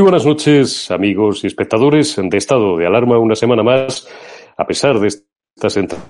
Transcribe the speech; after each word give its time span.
Muy 0.00 0.04
buenas 0.04 0.24
noches, 0.24 0.90
amigos 0.90 1.44
y 1.44 1.46
espectadores 1.46 2.16
de 2.16 2.38
Estado 2.38 2.78
de 2.78 2.86
Alarma, 2.86 3.18
una 3.18 3.34
semana 3.34 3.62
más, 3.62 4.08
a 4.56 4.66
pesar 4.66 4.98
de 4.98 5.08
estas 5.08 5.76
entradas 5.76 6.08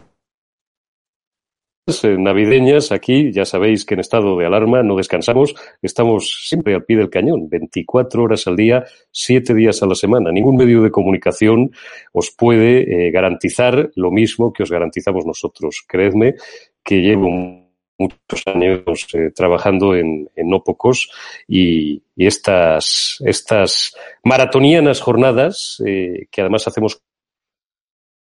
navideñas, 2.04 2.92
aquí 2.92 3.32
ya 3.32 3.44
sabéis 3.44 3.84
que 3.84 3.94
en 3.94 4.00
estado 4.00 4.38
de 4.38 4.46
alarma 4.46 4.84
no 4.84 4.94
descansamos, 4.94 5.56
estamos 5.82 6.46
siempre 6.46 6.76
al 6.76 6.84
pie 6.84 6.98
del 6.98 7.10
cañón, 7.10 7.48
24 7.48 8.22
horas 8.22 8.46
al 8.46 8.54
día, 8.54 8.84
7 9.10 9.54
días 9.54 9.82
a 9.82 9.86
la 9.86 9.96
semana. 9.96 10.30
Ningún 10.30 10.54
medio 10.54 10.82
de 10.82 10.92
comunicación 10.92 11.72
os 12.12 12.30
puede 12.30 13.08
eh, 13.08 13.10
garantizar 13.10 13.90
lo 13.96 14.12
mismo 14.12 14.52
que 14.52 14.62
os 14.62 14.70
garantizamos 14.70 15.26
nosotros. 15.26 15.84
Creedme 15.88 16.36
que 16.84 17.02
llevo 17.02 17.59
muchos 18.00 18.42
años 18.46 18.82
eh, 19.12 19.30
trabajando 19.34 19.94
en, 19.94 20.28
en, 20.34 20.48
no 20.48 20.64
pocos 20.64 21.10
y, 21.46 22.02
y, 22.16 22.26
estas, 22.26 23.18
estas 23.24 23.94
maratonianas 24.24 25.00
jornadas 25.00 25.82
eh, 25.86 26.26
que 26.30 26.40
además 26.40 26.66
hacemos 26.66 27.02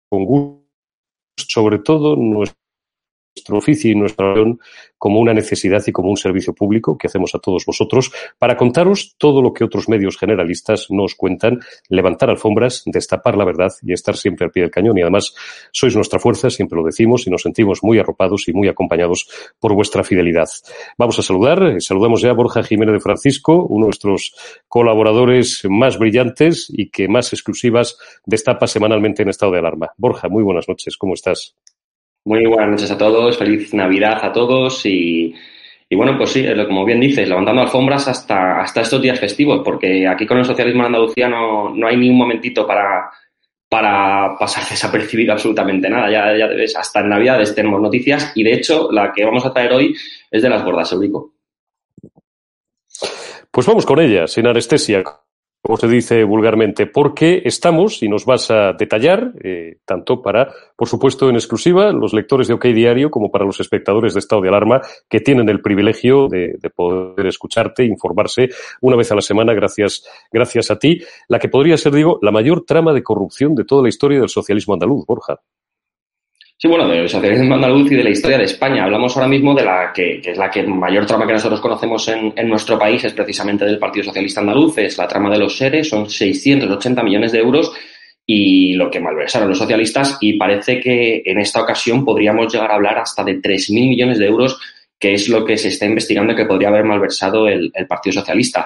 con 0.09 0.25
gusto, 0.25 0.63
sobre 1.35 1.79
todo 1.79 2.15
nuestro 2.15 2.62
nuestro 3.35 3.57
oficio 3.57 3.91
y 3.91 3.95
nuestra 3.95 4.29
acción 4.29 4.59
como 4.97 5.19
una 5.19 5.33
necesidad 5.33 5.83
y 5.85 5.91
como 5.91 6.09
un 6.09 6.17
servicio 6.17 6.53
público 6.53 6.97
que 6.97 7.07
hacemos 7.07 7.35
a 7.35 7.39
todos 7.39 7.65
vosotros 7.65 8.11
para 8.39 8.55
contaros 8.55 9.15
todo 9.17 9.41
lo 9.41 9.51
que 9.51 9.65
otros 9.65 9.89
medios 9.89 10.17
generalistas 10.17 10.87
nos 10.89 11.15
cuentan, 11.15 11.59
levantar 11.89 12.29
alfombras, 12.29 12.83
destapar 12.85 13.35
la 13.35 13.43
verdad 13.43 13.71
y 13.81 13.91
estar 13.91 14.15
siempre 14.15 14.45
al 14.45 14.51
pie 14.51 14.63
del 14.63 14.71
cañón. 14.71 14.97
Y 14.97 15.01
además 15.01 15.35
sois 15.73 15.93
nuestra 15.95 16.19
fuerza, 16.19 16.49
siempre 16.49 16.77
lo 16.77 16.85
decimos, 16.85 17.27
y 17.27 17.31
nos 17.31 17.41
sentimos 17.41 17.83
muy 17.83 17.99
arropados 17.99 18.47
y 18.47 18.53
muy 18.53 18.69
acompañados 18.69 19.27
por 19.59 19.73
vuestra 19.73 20.03
fidelidad. 20.03 20.47
Vamos 20.97 21.19
a 21.19 21.21
saludar, 21.21 21.81
saludamos 21.81 22.21
ya 22.21 22.29
a 22.29 22.33
Borja 22.33 22.63
Jiménez 22.63 22.93
de 22.93 22.99
Francisco, 23.01 23.65
uno 23.65 23.85
de 23.85 23.87
nuestros 23.87 24.33
colaboradores 24.69 25.63
más 25.69 25.97
brillantes 25.97 26.67
y 26.69 26.89
que 26.89 27.09
más 27.09 27.33
exclusivas 27.33 27.97
destapa 28.25 28.67
semanalmente 28.67 29.23
en 29.23 29.29
estado 29.29 29.51
de 29.51 29.59
alarma. 29.59 29.91
Borja, 29.97 30.29
muy 30.29 30.43
buenas 30.43 30.69
noches, 30.69 30.95
¿cómo 30.95 31.13
estás? 31.13 31.55
Muy 32.25 32.45
buenas 32.45 32.69
noches 32.69 32.91
a 32.91 32.97
todos, 32.97 33.37
feliz 33.37 33.73
Navidad 33.73 34.23
a 34.23 34.31
todos 34.31 34.85
y, 34.85 35.35
y 35.89 35.95
bueno, 35.95 36.17
pues 36.17 36.31
sí, 36.31 36.45
como 36.67 36.85
bien 36.85 37.01
dices, 37.01 37.27
levantando 37.27 37.61
alfombras 37.61 38.07
hasta, 38.07 38.61
hasta 38.61 38.81
estos 38.81 39.01
días 39.01 39.19
festivos, 39.19 39.61
porque 39.63 40.07
aquí 40.07 40.25
con 40.25 40.37
el 40.37 40.45
socialismo 40.45 40.81
en 40.81 40.87
Andalucía 40.87 41.27
no, 41.27 41.69
no 41.75 41.87
hay 41.87 41.97
ni 41.97 42.09
un 42.09 42.17
momentito 42.17 42.65
para, 42.65 43.11
para 43.67 44.37
pasar 44.37 44.63
desapercibido 44.69 45.33
absolutamente 45.33 45.89
nada. 45.89 46.09
Ya, 46.09 46.37
ya 46.37 46.47
ves, 46.47 46.77
hasta 46.77 47.01
en 47.01 47.09
Navidades 47.09 47.53
tenemos 47.53 47.81
noticias 47.81 48.31
y 48.35 48.43
de 48.43 48.53
hecho 48.53 48.89
la 48.91 49.11
que 49.11 49.25
vamos 49.25 49.45
a 49.45 49.53
traer 49.53 49.73
hoy 49.73 49.93
es 50.31 50.41
de 50.41 50.49
las 50.49 50.63
gordas, 50.63 50.91
Eurico. 50.93 51.33
Pues 53.51 53.67
vamos 53.67 53.85
con 53.85 53.99
ella, 53.99 54.27
sin 54.27 54.47
anestesia 54.47 55.03
como 55.63 55.77
se 55.77 55.87
dice 55.87 56.25
vulgarmente, 56.25 56.87
porque 56.87 57.41
estamos, 57.45 58.03
y 58.03 58.09
nos 58.09 58.25
vas 58.25 58.51
a 58.51 58.73
detallar, 58.73 59.31
eh, 59.41 59.77
tanto 59.85 60.21
para, 60.21 60.53
por 60.75 60.89
supuesto, 60.89 61.29
en 61.29 61.35
exclusiva, 61.35 61.93
los 61.93 62.13
lectores 62.13 62.49
de 62.49 62.53
OK 62.53 62.65
Diario, 62.65 63.09
como 63.09 63.31
para 63.31 63.45
los 63.45 63.61
espectadores 63.61 64.13
de 64.13 64.19
estado 64.19 64.41
de 64.41 64.49
alarma, 64.49 64.81
que 65.07 65.21
tienen 65.21 65.47
el 65.47 65.61
privilegio 65.61 66.27
de, 66.27 66.57
de 66.59 66.69
poder 66.69 67.27
escucharte, 67.27 67.85
informarse 67.85 68.49
una 68.81 68.97
vez 68.97 69.09
a 69.13 69.15
la 69.15 69.21
semana, 69.21 69.53
gracias, 69.53 70.03
gracias 70.29 70.69
a 70.69 70.77
ti, 70.77 71.01
la 71.29 71.39
que 71.39 71.47
podría 71.47 71.77
ser, 71.77 71.93
digo, 71.93 72.19
la 72.21 72.31
mayor 72.31 72.65
trama 72.65 72.91
de 72.91 73.01
corrupción 73.01 73.55
de 73.55 73.63
toda 73.63 73.83
la 73.83 73.89
historia 73.89 74.19
del 74.19 74.27
socialismo 74.27 74.73
andaluz, 74.73 75.05
Borja. 75.05 75.39
Sí, 76.57 76.67
bueno, 76.69 76.87
del 76.87 77.09
socialismo 77.09 77.55
andaluz 77.55 77.91
y 77.91 77.95
de 77.95 78.03
la 78.03 78.09
historia 78.09 78.37
de 78.37 78.45
España. 78.45 78.85
Hablamos 78.85 79.15
ahora 79.17 79.27
mismo 79.27 79.53
de 79.53 79.65
la 79.65 79.91
que, 79.93 80.21
que 80.21 80.31
es 80.31 80.37
la 80.37 80.49
que 80.49 80.63
mayor 80.63 81.05
trama 81.05 81.27
que 81.27 81.33
nosotros 81.33 81.59
conocemos 81.59 82.07
en, 82.07 82.33
nuestro 82.47 82.79
país, 82.79 83.03
es 83.03 83.13
precisamente 83.13 83.65
del 83.65 83.79
Partido 83.79 84.05
Socialista 84.05 84.39
Andaluz, 84.39 84.77
es 84.77 84.97
la 84.97 85.07
trama 85.07 85.29
de 85.29 85.39
los 85.39 85.57
seres, 85.57 85.89
son 85.89 86.09
680 86.09 87.03
millones 87.03 87.33
de 87.33 87.39
euros 87.39 87.73
y 88.25 88.73
lo 88.75 88.89
que 88.89 89.01
malversaron 89.01 89.49
los 89.49 89.57
socialistas 89.57 90.17
y 90.21 90.37
parece 90.37 90.79
que 90.79 91.21
en 91.25 91.39
esta 91.39 91.61
ocasión 91.61 92.05
podríamos 92.05 92.53
llegar 92.53 92.71
a 92.71 92.75
hablar 92.75 92.97
hasta 92.97 93.25
de 93.25 93.41
3.000 93.41 93.89
millones 93.89 94.17
de 94.17 94.27
euros 94.27 94.57
que 94.97 95.15
es 95.15 95.27
lo 95.27 95.43
que 95.43 95.57
se 95.57 95.67
está 95.67 95.85
investigando 95.85 96.33
que 96.33 96.45
podría 96.45 96.69
haber 96.69 96.85
malversado 96.85 97.49
el 97.49 97.73
Partido 97.89 98.13
Socialista. 98.13 98.65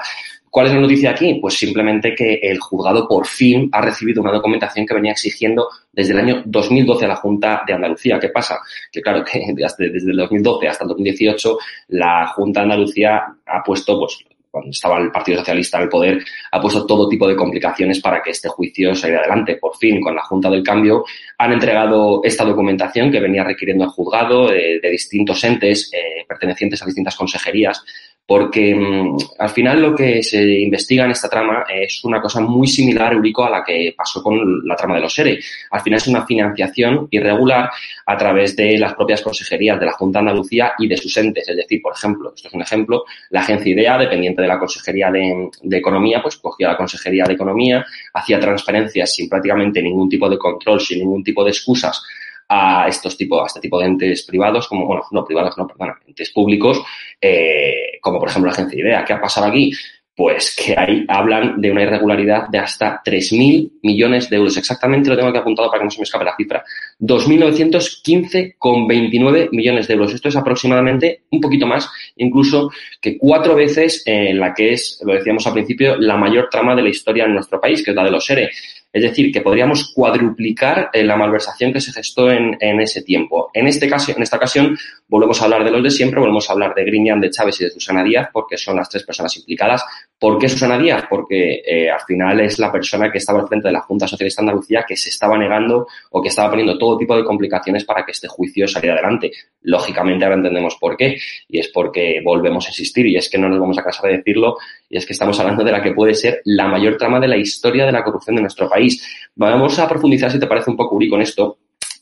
¿Cuál 0.50 0.68
es 0.68 0.74
la 0.74 0.80
noticia 0.80 1.12
aquí? 1.12 1.36
Pues 1.42 1.56
simplemente 1.56 2.16
que 2.16 2.40
el 2.42 2.60
juzgado 2.60 3.08
por 3.08 3.28
fin 3.28 3.70
ha 3.72 3.82
recibido 3.82 4.22
una 4.22 4.32
documentación 4.32 4.86
que 4.86 4.94
venía 4.94 5.12
exigiendo 5.12 5.68
desde 5.92 6.14
el 6.14 6.20
año 6.20 6.44
2012 6.46 7.06
a 7.06 7.10
la 7.10 7.16
Junta 7.16 7.64
de 7.68 7.74
Andalucía. 7.74 8.20
¿Qué 8.20 8.30
pasa? 8.30 8.60
Que 8.92 9.02
claro 9.02 9.24
que 9.24 9.40
desde 9.54 10.12
el 10.12 10.18
2012 10.18 10.68
hasta 10.68 10.84
el 10.84 10.90
2018 10.90 11.58
la 11.90 12.28
Junta 12.28 12.62
de 12.62 12.64
Andalucía 12.66 13.24
ha 13.46 13.64
puesto 13.64 14.00
pues 14.00 14.20
cuando 14.50 14.72
estaba 14.72 14.98
el 15.00 15.12
Partido 15.12 15.40
Socialista 15.40 15.78
en 15.78 15.84
el 15.84 15.90
poder, 15.90 16.24
ha 16.52 16.60
puesto 16.60 16.86
todo 16.86 17.08
tipo 17.08 17.28
de 17.28 17.36
complicaciones 17.36 18.00
para 18.00 18.24
que 18.24 18.32
este 18.32 18.48
juicio 18.50 18.96
saliera 18.96 19.22
adelante. 19.22 19.58
Por 19.58 19.76
fin, 19.78 20.02
con 20.02 20.16
la 20.16 20.24
Junta 20.24 20.50
del 20.50 20.64
Cambio, 20.64 21.04
han 21.38 21.54
entregado 21.54 22.22
esta 22.24 22.44
documentación 22.44 23.12
que 23.12 23.20
venía 23.20 23.44
requiriendo 23.44 23.84
el 23.84 23.92
juzgado 23.92 24.48
de, 24.48 24.80
distintos 24.90 25.44
entes 25.44 25.92
eh, 25.94 26.26
pertenecientes 26.28 26.82
a 26.82 26.86
distintas 26.86 27.16
consejerías 27.16 27.84
porque 28.28 28.76
mm, 28.76 29.18
al 29.40 29.50
final 29.50 29.82
lo 29.82 29.96
que 29.96 30.22
se 30.22 30.44
investiga 30.60 31.06
en 31.06 31.12
esta 31.12 31.30
trama 31.30 31.64
es 31.74 32.04
una 32.04 32.22
cosa 32.22 32.42
muy 32.42 32.68
similar, 32.68 33.14
Eurico, 33.14 33.46
a 33.46 33.50
la 33.50 33.64
que 33.64 33.94
pasó 33.96 34.22
con 34.22 34.68
la 34.68 34.76
trama 34.76 34.96
de 34.96 35.02
los 35.02 35.18
ERE. 35.18 35.40
Al 35.72 35.82
final 35.82 35.98
es 35.98 36.08
una 36.08 36.26
financiación 36.26 37.08
irregular 37.10 37.70
a 38.06 38.18
través 38.18 38.54
de 38.58 38.78
las 38.78 38.96
propias 38.96 39.22
consejerías 39.22 39.80
de 39.80 39.86
la 39.86 39.94
Junta 39.94 40.20
de 40.20 40.28
Andalucía 40.28 40.74
y 40.78 40.90
de 40.90 40.98
sus 40.98 41.16
entes. 41.16 41.48
Es 41.48 41.56
decir, 41.56 41.82
por 41.82 41.94
ejemplo, 41.94 42.34
esto 42.36 42.50
es 42.50 42.54
un 42.54 42.62
ejemplo, 42.62 43.06
la 43.30 43.40
agencia 43.40 43.72
IDEA, 43.72 43.98
dependiente 43.98 44.42
de 44.42 44.48
la 44.50 44.60
Consejería 44.60 45.10
de, 45.10 45.50
Economía, 45.78 46.22
pues 46.22 46.36
cogía 46.36 46.68
la 46.68 46.78
Consejería 46.78 47.24
de 47.24 47.34
Economía, 47.34 47.86
hacía 48.14 48.40
transferencias 48.42 49.14
sin 49.14 49.30
prácticamente 49.30 49.82
ningún 49.82 50.10
tipo 50.10 50.30
de 50.30 50.38
control, 50.38 50.82
sin 50.82 51.00
ningún 51.00 51.24
tipo 51.24 51.46
de 51.46 51.52
excusas 51.52 52.04
a 52.50 52.88
estos 52.88 53.18
tipos, 53.18 53.42
a 53.42 53.46
este 53.46 53.60
tipo 53.60 53.80
de 53.80 53.86
entes 53.86 54.24
privados, 54.24 54.68
como, 54.68 54.86
bueno, 54.86 55.04
no 55.12 55.24
privados, 55.24 55.58
no, 55.58 55.68
perdón, 55.68 55.96
entes 56.08 56.32
públicos, 56.32 56.82
eh, 57.20 57.87
como 58.02 58.20
por 58.20 58.30
ejemplo 58.30 58.50
la 58.50 58.54
agencia 58.54 58.80
IDEA. 58.80 59.06
¿Qué 59.06 59.14
ha 59.14 59.22
pasado 59.22 59.46
aquí? 59.48 59.72
Pues 60.16 60.56
que 60.56 60.74
ahí 60.76 61.06
hablan 61.08 61.62
de 61.62 61.72
una 61.72 61.84
irregularidad 61.84 62.48
de 62.48 62.58
hasta 62.58 63.04
3.000 63.04 63.74
millones 63.84 64.32
de 64.32 64.38
euros. 64.38 64.58
Exactamente 64.58 65.12
lo 65.12 65.16
tengo 65.16 65.30
aquí 65.30 65.38
apuntado 65.38 65.70
para 65.70 65.82
que 65.82 65.86
no 65.86 65.92
se 65.92 66.00
me 66.00 66.06
escape 66.06 66.26
la 66.26 66.36
cifra. 66.36 66.64
2.915,29 67.00 69.50
millones 69.52 69.88
de 69.88 69.94
euros. 69.94 70.16
Esto 70.16 70.30
es 70.30 70.36
aproximadamente 70.36 71.26
un 71.30 71.40
poquito 71.40 71.68
más, 71.68 71.88
incluso 72.16 72.72
que 73.00 73.16
cuatro 73.16 73.54
veces 73.54 74.02
en 74.08 74.40
la 74.40 74.56
que 74.56 74.74
es, 74.74 75.00
lo 75.06 75.14
decíamos 75.14 75.46
al 75.46 75.54
principio, 75.54 75.98
la 75.98 76.18
mayor 76.18 76.50
trama 76.50 76.76
de 76.76 76.82
la 76.82 76.90
historia 76.90 77.26
en 77.26 77.36
nuestro 77.36 77.62
país, 77.62 77.84
que 77.84 77.92
es 77.92 77.96
la 77.96 78.04
de 78.04 78.12
los 78.12 78.28
ERE. 78.28 78.50
Es 78.92 79.04
decir, 79.04 79.32
que 79.32 79.42
podríamos 79.42 79.92
cuadruplicar 79.94 80.90
eh, 80.94 81.04
la 81.04 81.16
malversación 81.16 81.74
que 81.74 81.82
se 81.82 81.92
gestó 81.92 82.32
en, 82.32 82.58
ese 82.80 83.04
tiempo. 83.04 83.50
En, 83.54 83.68
este 83.68 83.88
caso, 83.90 84.12
en 84.16 84.24
esta 84.24 84.38
ocasión 84.38 84.78
volvemos 85.08 85.42
a 85.42 85.46
hablar 85.46 85.64
de 85.64 85.72
los 85.72 85.84
de 85.84 85.92
siempre, 85.92 86.20
volvemos 86.20 86.50
a 86.50 86.54
hablar 86.54 86.74
de 86.74 86.84
Griñán, 86.84 87.20
de 87.20 87.30
Chávez 87.30 87.62
y 87.62 87.66
de 87.66 87.70
Susana 87.70 88.04
Díaz, 88.04 88.30
porque 88.32 88.58
son 88.58 88.76
las 88.76 88.90
tres 88.90 89.04
personas 89.04 89.36
implicadas. 89.38 89.84
¿Por 90.18 90.38
qué 90.38 90.50
Susana 90.50 90.80
Díaz? 90.80 91.06
Porque 91.10 91.62
eh, 91.66 91.90
al 91.90 92.00
final 92.02 92.40
es 92.40 92.60
la 92.60 92.72
persona 92.72 93.12
que 93.12 93.18
estaba 93.20 93.40
al 93.40 93.48
frente 93.48 93.68
de 93.68 93.74
la 93.74 93.82
Junta 93.82 94.08
Socialista 94.08 94.42
de 94.42 94.50
Andalucía 94.50 94.86
que 94.88 94.96
se 94.96 95.10
estaba 95.10 95.38
negando 95.38 95.88
o 96.12 96.22
que 96.22 96.30
estaba 96.30 96.50
poniendo 96.50 96.78
todo 96.78 96.98
tipo 96.98 97.16
de 97.16 97.24
complicaciones 97.24 97.84
para 97.84 98.06
que 98.06 98.12
este 98.12 98.28
juicio 98.28 98.68
saliera 98.68 98.96
adelante. 98.96 99.32
Lógicamente 99.62 100.26
ahora 100.26 100.38
entendemos 100.38 100.76
por 100.80 100.96
qué, 100.98 101.18
y 101.48 101.60
es 101.60 101.68
porque 101.70 102.22
volvemos 102.24 102.66
a 102.66 102.70
insistir, 102.70 103.06
y 103.08 103.18
es 103.18 103.30
que 103.30 103.38
no 103.38 103.50
nos 103.50 103.60
vamos 103.60 103.78
a 103.78 103.84
cansar 103.84 104.10
de 104.10 104.18
decirlo, 104.18 104.58
y 104.90 104.98
es 104.98 105.06
que 105.06 105.14
estamos 105.14 105.40
hablando 105.40 105.64
de 105.64 105.72
la 105.72 105.82
que 105.82 105.92
puede 105.92 106.16
ser 106.16 106.42
la 106.46 106.68
mayor 106.68 106.98
trama 106.98 107.20
de 107.20 107.28
la 107.28 107.38
historia 107.38 107.86
de 107.86 107.92
la 107.92 108.04
corrupción 108.04 108.36
de 108.36 108.42
nuestro 108.42 108.70
país. 108.70 109.06
Vamos 109.36 109.78
a 109.80 109.88
profundizar, 109.88 110.32
si 110.32 110.40
te 110.40 110.48
parece 110.48 110.70
un 110.70 110.78
poco, 110.78 110.96
Uri, 110.96 111.10
con 111.10 111.22
esto. 111.22 111.58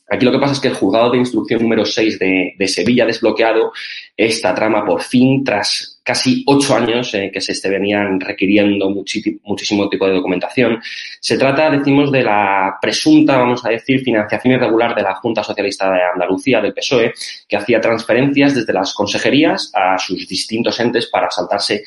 Aquí 0.08 0.24
lo 0.24 0.30
que 0.30 0.38
pasa 0.38 0.52
es 0.52 0.60
que 0.60 0.68
el 0.68 0.74
juzgado 0.74 1.10
de 1.10 1.18
instrucción 1.18 1.60
número 1.62 1.84
6 1.84 2.18
de, 2.20 2.68
Sevilla 2.68 3.02
ha 3.02 3.06
desbloqueado 3.08 3.72
esta 4.16 4.54
trama 4.54 4.84
por 4.84 5.02
fin 5.02 5.42
tras 5.42 6.00
casi 6.04 6.44
ocho 6.46 6.76
años 6.76 7.12
eh, 7.14 7.28
que 7.34 7.40
se 7.40 7.50
este 7.50 7.68
venían 7.68 8.20
requiriendo 8.20 8.88
muchísimo 8.88 9.88
tipo 9.88 10.06
de 10.06 10.14
documentación. 10.14 10.80
Se 11.20 11.36
trata, 11.36 11.70
decimos, 11.70 12.12
de 12.12 12.22
la 12.22 12.78
presunta, 12.80 13.36
vamos 13.36 13.64
a 13.64 13.70
decir, 13.70 14.04
financiación 14.04 14.54
irregular 14.54 14.94
de 14.94 15.02
la 15.02 15.16
Junta 15.16 15.42
Socialista 15.42 15.90
de 15.90 16.00
Andalucía, 16.14 16.60
del 16.60 16.72
PSOE, 16.72 17.12
que 17.48 17.56
hacía 17.56 17.80
transferencias 17.80 18.54
desde 18.54 18.72
las 18.72 18.94
consejerías 18.94 19.72
a 19.74 19.98
sus 19.98 20.28
distintos 20.28 20.78
entes 20.78 21.08
para 21.08 21.28
saltarse 21.32 21.82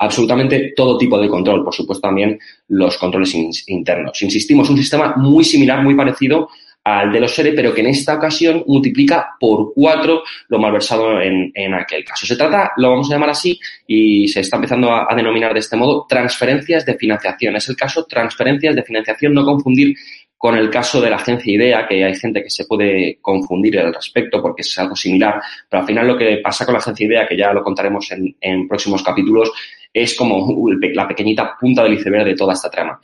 absolutamente 0.00 0.72
todo 0.74 0.96
tipo 0.96 1.20
de 1.20 1.28
control, 1.28 1.62
por 1.62 1.74
supuesto 1.74 2.08
también 2.08 2.38
los 2.68 2.96
controles 2.96 3.34
internos. 3.68 4.20
Insistimos, 4.22 4.70
un 4.70 4.78
sistema 4.78 5.14
muy 5.16 5.44
similar, 5.44 5.82
muy 5.82 5.94
parecido 5.94 6.48
al 6.82 7.12
de 7.12 7.20
los 7.20 7.34
SERE, 7.34 7.52
pero 7.52 7.74
que 7.74 7.82
en 7.82 7.88
esta 7.88 8.14
ocasión 8.14 8.64
multiplica 8.66 9.36
por 9.38 9.74
cuatro 9.74 10.22
lo 10.48 10.58
malversado 10.58 11.20
en, 11.20 11.52
en 11.54 11.74
aquel 11.74 12.02
caso. 12.02 12.26
Se 12.26 12.36
trata, 12.36 12.72
lo 12.78 12.90
vamos 12.90 13.10
a 13.10 13.14
llamar 13.14 13.28
así, 13.28 13.60
y 13.86 14.26
se 14.28 14.40
está 14.40 14.56
empezando 14.56 14.90
a, 14.90 15.06
a, 15.10 15.14
denominar 15.14 15.52
de 15.52 15.60
este 15.60 15.76
modo, 15.76 16.06
transferencias 16.08 16.86
de 16.86 16.96
financiación. 16.96 17.56
Es 17.56 17.68
el 17.68 17.76
caso 17.76 18.06
transferencias 18.06 18.74
de 18.74 18.82
financiación, 18.82 19.34
no 19.34 19.44
confundir 19.44 19.94
con 20.38 20.56
el 20.56 20.70
caso 20.70 21.02
de 21.02 21.10
la 21.10 21.16
agencia 21.16 21.52
IDEA, 21.52 21.86
que 21.86 22.02
hay 22.02 22.14
gente 22.14 22.42
que 22.42 22.48
se 22.48 22.64
puede 22.64 23.18
confundir 23.20 23.78
al 23.78 23.92
respecto 23.92 24.40
porque 24.40 24.62
es 24.62 24.78
algo 24.78 24.96
similar, 24.96 25.38
pero 25.68 25.82
al 25.82 25.86
final 25.86 26.06
lo 26.06 26.16
que 26.16 26.38
pasa 26.42 26.64
con 26.64 26.72
la 26.72 26.78
agencia 26.78 27.04
IDEA, 27.04 27.28
que 27.28 27.36
ya 27.36 27.52
lo 27.52 27.62
contaremos 27.62 28.10
en, 28.12 28.34
en 28.40 28.66
próximos 28.66 29.02
capítulos, 29.02 29.52
es 29.92 30.14
como 30.14 30.68
la 30.94 31.08
pequeñita 31.08 31.56
punta 31.58 31.82
del 31.82 31.94
iceberg 31.94 32.24
de 32.24 32.34
toda 32.34 32.54
esta 32.54 32.70
trama. 32.70 33.00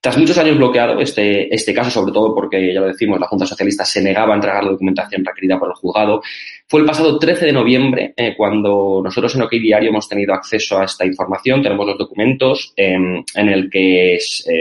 Tras 0.00 0.16
muchos 0.16 0.38
años 0.38 0.56
bloqueado 0.56 0.98
este, 0.98 1.54
este 1.54 1.74
caso, 1.74 1.90
sobre 1.90 2.12
todo 2.12 2.34
porque, 2.34 2.72
ya 2.72 2.80
lo 2.80 2.86
decimos, 2.86 3.20
la 3.20 3.26
Junta 3.26 3.44
Socialista 3.44 3.84
se 3.84 4.02
negaba 4.02 4.32
a 4.32 4.36
entregar 4.36 4.64
la 4.64 4.70
documentación 4.70 5.22
requerida 5.22 5.58
por 5.58 5.68
el 5.68 5.74
juzgado, 5.74 6.22
fue 6.66 6.80
el 6.80 6.86
pasado 6.86 7.18
13 7.18 7.44
de 7.44 7.52
noviembre 7.52 8.14
eh, 8.16 8.34
cuando 8.34 9.02
nosotros 9.04 9.34
en 9.34 9.42
OK 9.42 9.50
Diario 9.50 9.90
hemos 9.90 10.08
tenido 10.08 10.32
acceso 10.32 10.78
a 10.78 10.84
esta 10.84 11.04
información, 11.04 11.62
tenemos 11.62 11.86
los 11.86 11.98
documentos 11.98 12.72
em, 12.76 13.22
en 13.34 13.48
el 13.50 13.68
que 13.68 14.14
eh, 14.14 14.18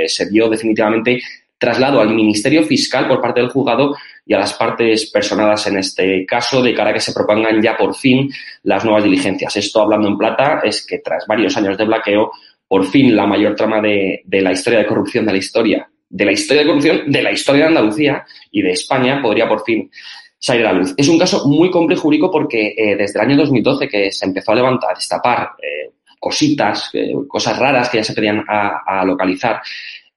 se 0.07 0.30
dio 0.30 0.50
definitivamente 0.50 1.21
traslado 1.57 2.01
al 2.01 2.13
Ministerio 2.13 2.63
Fiscal 2.63 3.07
por 3.07 3.21
parte 3.21 3.39
del 3.39 3.50
juzgado 3.50 3.95
y 4.29 4.33
a 4.35 4.37
las 4.37 4.53
partes 4.53 5.09
personadas 5.09 5.65
en 5.65 5.79
este 5.79 6.23
caso 6.23 6.61
de 6.61 6.75
cara 6.75 6.91
a 6.91 6.93
que 6.93 6.99
se 6.99 7.13
propongan 7.13 7.59
ya 7.63 7.75
por 7.75 7.95
fin 7.95 8.29
las 8.61 8.85
nuevas 8.85 9.03
diligencias. 9.03 9.55
Esto, 9.55 9.81
hablando 9.81 10.07
en 10.07 10.19
plata, 10.19 10.61
es 10.63 10.85
que 10.85 10.99
tras 10.99 11.25
varios 11.25 11.57
años 11.57 11.75
de 11.79 11.85
bloqueo, 11.85 12.31
por 12.67 12.85
fin 12.85 13.15
la 13.15 13.25
mayor 13.25 13.55
trama 13.55 13.81
de, 13.81 14.23
la 14.29 14.51
historia 14.51 14.79
de 14.79 14.85
corrupción 14.85 15.25
de 15.25 15.31
la 15.31 15.37
historia, 15.39 15.89
de 16.07 16.25
la 16.25 16.31
historia 16.31 16.61
de 16.61 16.67
corrupción 16.67 17.11
de 17.11 17.23
la 17.23 17.31
historia 17.31 17.63
de 17.63 17.67
Andalucía 17.69 18.23
y 18.51 18.61
de 18.61 18.69
España 18.69 19.19
podría 19.19 19.49
por 19.49 19.63
fin 19.63 19.89
salir 20.37 20.67
a 20.67 20.73
la 20.73 20.77
luz. 20.77 20.93
Es 20.95 21.07
un 21.07 21.17
caso 21.17 21.47
muy 21.47 21.71
complejo 21.71 22.03
jurídico 22.03 22.29
porque 22.29 22.75
eh, 22.77 22.95
desde 22.95 23.19
el 23.19 23.25
año 23.25 23.37
2012 23.37 23.87
que 23.87 24.11
se 24.11 24.27
empezó 24.27 24.51
a 24.51 24.55
levantar, 24.55 24.95
destapar 24.95 25.53
eh, 25.59 25.89
cositas, 26.19 26.91
eh, 26.93 27.13
cosas 27.27 27.57
raras 27.57 27.89
que 27.89 27.97
ya 27.97 28.03
se 28.03 28.13
pedían 28.13 28.45
a 28.47 29.03
localizar, 29.05 29.59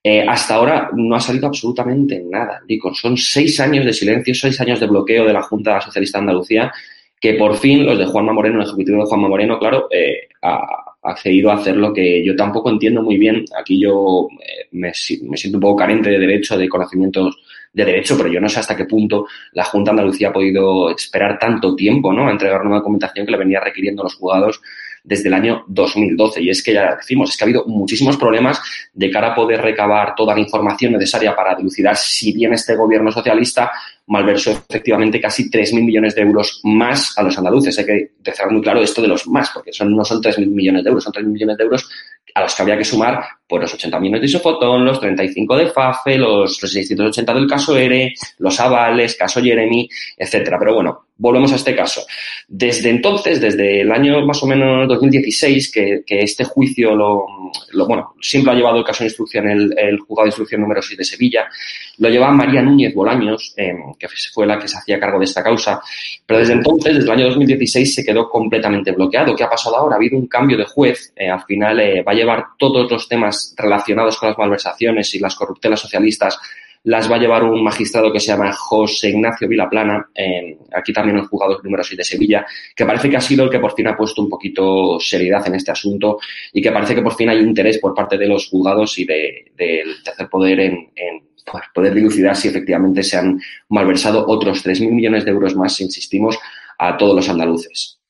eh, 0.04 0.24
hasta 0.26 0.56
ahora 0.56 0.90
no 0.94 1.14
ha 1.14 1.20
salido 1.20 1.46
absolutamente 1.46 2.24
nada, 2.28 2.60
Digo, 2.66 2.92
Son 2.92 3.16
seis 3.16 3.60
años 3.60 3.84
de 3.84 3.92
silencio, 3.92 4.34
seis 4.34 4.60
años 4.60 4.80
de 4.80 4.86
bloqueo 4.86 5.24
de 5.24 5.32
la 5.32 5.42
Junta 5.42 5.80
Socialista 5.80 6.18
de 6.18 6.22
Andalucía, 6.22 6.72
que 7.20 7.34
por 7.34 7.56
fin 7.56 7.86
los 7.86 7.96
de 7.96 8.06
Juanma 8.06 8.32
Moreno, 8.32 8.56
el 8.56 8.66
ejecutivo 8.66 8.98
de 8.98 9.08
Juanma 9.08 9.28
Moreno, 9.28 9.58
claro, 9.60 9.86
eh, 9.92 10.28
ha 10.42 10.58
accedido 11.02 11.50
a 11.50 11.54
hacer 11.54 11.76
lo 11.76 11.92
que 11.92 12.24
yo 12.24 12.34
tampoco 12.34 12.70
entiendo 12.70 13.02
muy 13.02 13.16
bien. 13.16 13.44
Aquí 13.56 13.80
yo 13.80 14.26
eh, 14.40 14.66
me, 14.72 14.88
me, 14.88 15.36
siento 15.36 15.58
un 15.58 15.62
poco 15.62 15.76
carente 15.76 16.10
de 16.10 16.18
derecho, 16.18 16.58
de 16.58 16.68
conocimientos 16.68 17.38
de 17.72 17.84
derecho, 17.84 18.16
pero 18.16 18.28
yo 18.28 18.40
no 18.40 18.48
sé 18.48 18.58
hasta 18.58 18.76
qué 18.76 18.84
punto 18.84 19.26
la 19.52 19.64
Junta 19.64 19.92
Andalucía 19.92 20.28
ha 20.28 20.32
podido 20.32 20.90
esperar 20.90 21.38
tanto 21.38 21.76
tiempo 21.76 22.12
¿no? 22.12 22.26
a 22.26 22.32
entregar 22.32 22.62
una 22.62 22.76
documentación 22.76 23.24
que 23.24 23.32
le 23.32 23.38
venía 23.38 23.60
requiriendo 23.60 24.02
a 24.02 24.06
los 24.06 24.16
juzgados 24.16 24.60
desde 25.04 25.28
el 25.28 25.34
año 25.34 25.64
2012. 25.68 26.42
Y 26.42 26.50
es 26.50 26.62
que 26.62 26.72
ya 26.72 26.96
decimos, 26.96 27.30
es 27.30 27.36
que 27.36 27.44
ha 27.44 27.46
habido 27.46 27.64
muchísimos 27.66 28.16
problemas 28.16 28.60
de 28.92 29.10
cara 29.10 29.32
a 29.32 29.34
poder 29.34 29.60
recabar 29.60 30.14
toda 30.14 30.34
la 30.34 30.40
información 30.40 30.92
necesaria 30.92 31.34
para 31.34 31.54
dilucidar 31.54 31.96
si 31.96 32.32
bien 32.32 32.52
este 32.52 32.76
gobierno 32.76 33.10
socialista 33.10 33.70
malversó 34.06 34.50
efectivamente 34.50 35.20
casi 35.20 35.48
3.000 35.50 35.84
millones 35.84 36.14
de 36.14 36.22
euros 36.22 36.60
más 36.64 37.16
a 37.16 37.22
los 37.22 37.36
andaluces. 37.38 37.78
Hay 37.78 37.86
que 37.86 38.10
dejar 38.18 38.50
muy 38.50 38.60
claro 38.60 38.82
esto 38.82 39.00
de 39.00 39.08
los 39.08 39.26
más, 39.28 39.50
porque 39.50 39.72
son, 39.72 39.94
no 39.94 40.04
son 40.04 40.20
3.000 40.20 40.46
millones 40.48 40.84
de 40.84 40.88
euros, 40.90 41.04
son 41.04 41.12
3.000 41.12 41.24
millones 41.26 41.56
de 41.56 41.64
euros 41.64 41.88
a 42.34 42.42
los 42.42 42.54
que 42.54 42.62
habría 42.62 42.78
que 42.78 42.84
sumar 42.84 43.24
por 43.46 43.60
los 43.60 43.72
80 43.74 44.00
millones 44.00 44.20
de 44.22 44.26
Isofotón, 44.26 44.84
los 44.84 45.00
35 45.00 45.56
de 45.56 45.66
FAFE, 45.70 46.18
los, 46.18 46.56
680 46.56 47.34
del 47.34 47.46
caso 47.46 47.76
ERE, 47.76 48.14
los 48.38 48.58
avales, 48.58 49.16
caso 49.16 49.42
Jeremy, 49.42 49.88
etcétera. 50.16 50.58
Pero 50.58 50.74
bueno, 50.74 51.06
volvemos 51.22 51.52
a 51.52 51.56
este 51.56 51.74
caso. 51.74 52.02
Desde 52.48 52.90
entonces, 52.90 53.40
desde 53.40 53.82
el 53.82 53.92
año 53.92 54.26
más 54.26 54.42
o 54.42 54.46
menos 54.46 54.88
2016, 54.88 55.70
que, 55.70 56.02
que 56.04 56.20
este 56.20 56.42
juicio 56.42 56.96
lo, 56.96 57.26
bueno, 57.86 58.14
siempre 58.20 58.52
ha 58.52 58.56
llevado 58.56 58.78
el 58.78 58.84
caso 58.84 59.04
de 59.04 59.08
instrucción 59.08 59.48
el, 59.48 59.72
el 59.78 60.00
juzgado 60.00 60.24
de 60.24 60.30
instrucción 60.30 60.60
número 60.60 60.82
6 60.82 60.98
de 60.98 61.04
Sevilla, 61.04 61.48
lo 61.98 62.08
llevaba 62.08 62.32
María 62.32 62.60
Núñez 62.60 62.92
Bolaños, 62.92 63.54
eh, 63.56 63.72
que 63.96 64.08
fue 64.34 64.46
la 64.46 64.58
que 64.58 64.66
se 64.66 64.76
hacía 64.76 64.98
cargo 64.98 65.20
de 65.20 65.26
esta 65.26 65.44
causa. 65.44 65.80
Pero 66.26 66.40
desde 66.40 66.54
entonces, 66.54 66.94
desde 66.94 67.06
el 67.06 67.12
año 67.12 67.26
2016, 67.26 67.94
se 67.94 68.04
quedó 68.04 68.28
completamente 68.28 68.90
bloqueado. 68.90 69.36
¿Qué 69.36 69.44
ha 69.44 69.48
pasado 69.48 69.76
ahora? 69.76 69.94
Ha 69.94 69.98
habido 69.98 70.18
un 70.18 70.26
cambio 70.26 70.56
de 70.56 70.64
juez. 70.64 71.12
Eh, 71.14 71.30
al 71.30 71.42
final 71.44 71.78
eh, 71.78 72.02
va 72.02 72.10
a 72.10 72.16
llevar 72.16 72.44
todos 72.58 72.90
los 72.90 73.08
temas 73.08 73.54
relacionados 73.56 74.18
con 74.18 74.28
las 74.28 74.38
malversaciones 74.38 75.14
y 75.14 75.20
las 75.20 75.36
corruptelas 75.36 75.78
socialistas 75.78 76.36
las 76.84 77.10
va 77.10 77.16
a 77.16 77.18
llevar 77.18 77.44
un 77.44 77.62
magistrado 77.62 78.12
que 78.12 78.18
se 78.18 78.28
llama 78.28 78.52
José 78.52 79.10
Ignacio 79.10 79.46
Vilaplana, 79.48 80.08
aquí 80.74 80.92
también 80.92 81.18
el 81.18 81.26
juzgado 81.26 81.60
número 81.62 81.84
6 81.84 81.96
de 81.96 82.04
Sevilla, 82.04 82.46
que 82.74 82.84
parece 82.84 83.08
que 83.08 83.16
ha 83.16 83.20
sido 83.20 83.44
el 83.44 83.50
que 83.50 83.60
por 83.60 83.74
fin 83.74 83.86
ha 83.86 83.96
puesto 83.96 84.22
un 84.22 84.28
poquito 84.28 84.98
seriedad 84.98 85.46
en 85.46 85.54
este 85.54 85.70
asunto 85.70 86.18
y 86.52 86.60
que 86.60 86.72
parece 86.72 86.94
que 86.94 87.02
por 87.02 87.14
fin 87.14 87.28
hay 87.28 87.38
interés 87.38 87.78
por 87.78 87.94
parte 87.94 88.18
de 88.18 88.26
los 88.26 88.48
juzgados 88.48 88.98
y 88.98 89.04
del 89.04 90.02
tercer 90.02 90.28
poder 90.28 90.60
en 90.60 90.88
pues, 91.50 91.64
poder 91.74 91.94
dilucidar 91.94 92.36
si 92.36 92.48
efectivamente 92.48 93.02
se 93.02 93.16
han 93.16 93.40
malversado 93.68 94.24
otros 94.26 94.64
3.000 94.64 94.90
millones 94.90 95.24
de 95.24 95.30
euros 95.30 95.56
más, 95.56 95.80
insistimos, 95.80 96.38
a 96.78 96.96
todos 96.96 97.14
los 97.14 97.28
andaluces. 97.28 98.01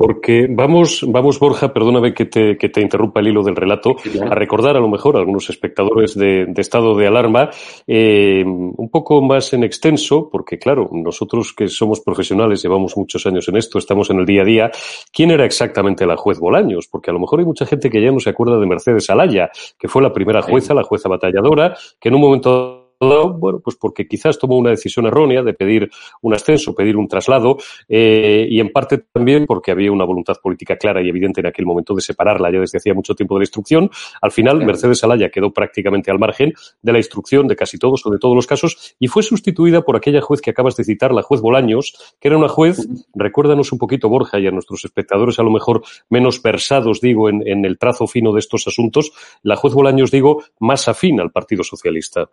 Porque 0.00 0.46
vamos, 0.48 1.04
vamos 1.06 1.38
Borja, 1.38 1.74
perdóname 1.74 2.14
que 2.14 2.24
te, 2.24 2.56
que 2.56 2.70
te 2.70 2.80
interrumpa 2.80 3.20
el 3.20 3.28
hilo 3.28 3.42
del 3.42 3.54
relato, 3.54 3.96
a 4.30 4.34
recordar 4.34 4.74
a 4.74 4.80
lo 4.80 4.88
mejor 4.88 5.14
a 5.14 5.18
algunos 5.18 5.50
espectadores 5.50 6.14
de, 6.14 6.46
de 6.46 6.60
estado 6.62 6.96
de 6.96 7.06
alarma, 7.06 7.50
eh, 7.86 8.42
un 8.42 8.88
poco 8.90 9.20
más 9.20 9.52
en 9.52 9.62
extenso, 9.62 10.30
porque 10.32 10.58
claro, 10.58 10.88
nosotros 10.90 11.52
que 11.52 11.68
somos 11.68 12.00
profesionales, 12.00 12.62
llevamos 12.62 12.96
muchos 12.96 13.26
años 13.26 13.46
en 13.50 13.58
esto, 13.58 13.78
estamos 13.78 14.08
en 14.08 14.20
el 14.20 14.24
día 14.24 14.40
a 14.40 14.46
día, 14.46 14.70
¿quién 15.12 15.32
era 15.32 15.44
exactamente 15.44 16.06
la 16.06 16.16
juez 16.16 16.38
Bolaños? 16.38 16.88
Porque 16.90 17.10
a 17.10 17.12
lo 17.12 17.20
mejor 17.20 17.40
hay 17.40 17.44
mucha 17.44 17.66
gente 17.66 17.90
que 17.90 18.00
ya 18.00 18.10
no 18.10 18.20
se 18.20 18.30
acuerda 18.30 18.58
de 18.58 18.66
Mercedes 18.66 19.10
Alaya, 19.10 19.50
que 19.78 19.86
fue 19.86 20.00
la 20.00 20.14
primera 20.14 20.40
jueza, 20.40 20.72
la 20.72 20.82
jueza 20.82 21.10
batalladora, 21.10 21.76
que 22.00 22.08
en 22.08 22.14
un 22.14 22.22
momento 22.22 22.79
bueno, 23.00 23.60
pues 23.60 23.76
porque 23.76 24.06
quizás 24.06 24.38
tomó 24.38 24.56
una 24.56 24.70
decisión 24.70 25.06
errónea 25.06 25.42
de 25.42 25.54
pedir 25.54 25.90
un 26.20 26.34
ascenso, 26.34 26.74
pedir 26.74 26.96
un 26.96 27.08
traslado, 27.08 27.56
eh, 27.88 28.46
y 28.48 28.60
en 28.60 28.70
parte 28.70 28.98
también 29.12 29.46
porque 29.46 29.70
había 29.70 29.90
una 29.90 30.04
voluntad 30.04 30.36
política 30.42 30.76
clara 30.76 31.02
y 31.02 31.08
evidente 31.08 31.40
en 31.40 31.46
aquel 31.46 31.64
momento 31.64 31.94
de 31.94 32.02
separarla 32.02 32.52
ya 32.52 32.60
desde 32.60 32.78
hacía 32.78 32.92
mucho 32.92 33.14
tiempo 33.14 33.34
de 33.34 33.40
la 33.40 33.44
instrucción. 33.44 33.90
Al 34.20 34.32
final, 34.32 34.64
Mercedes 34.64 35.02
Alaya 35.02 35.30
quedó 35.30 35.50
prácticamente 35.52 36.10
al 36.10 36.18
margen 36.18 36.52
de 36.82 36.92
la 36.92 36.98
instrucción 36.98 37.48
de 37.48 37.56
casi 37.56 37.78
todos 37.78 38.04
o 38.04 38.10
de 38.10 38.18
todos 38.18 38.34
los 38.34 38.46
casos 38.46 38.94
y 38.98 39.08
fue 39.08 39.22
sustituida 39.22 39.82
por 39.82 39.96
aquella 39.96 40.20
juez 40.20 40.40
que 40.40 40.50
acabas 40.50 40.76
de 40.76 40.84
citar, 40.84 41.12
la 41.12 41.22
juez 41.22 41.40
Bolaños, 41.40 41.94
que 42.20 42.28
era 42.28 42.36
una 42.36 42.48
juez, 42.48 42.86
recuérdanos 43.14 43.72
un 43.72 43.78
poquito, 43.78 44.08
Borja, 44.08 44.38
y 44.38 44.46
a 44.46 44.50
nuestros 44.50 44.84
espectadores 44.84 45.38
a 45.38 45.42
lo 45.42 45.50
mejor 45.50 45.82
menos 46.10 46.42
versados, 46.42 47.00
digo, 47.00 47.28
en, 47.30 47.46
en 47.46 47.64
el 47.64 47.78
trazo 47.78 48.06
fino 48.06 48.32
de 48.32 48.40
estos 48.40 48.66
asuntos, 48.66 49.12
la 49.42 49.56
juez 49.56 49.72
Bolaños, 49.72 50.10
digo, 50.10 50.42
más 50.58 50.86
afín 50.88 51.20
al 51.20 51.30
Partido 51.30 51.64
Socialista. 51.64 52.28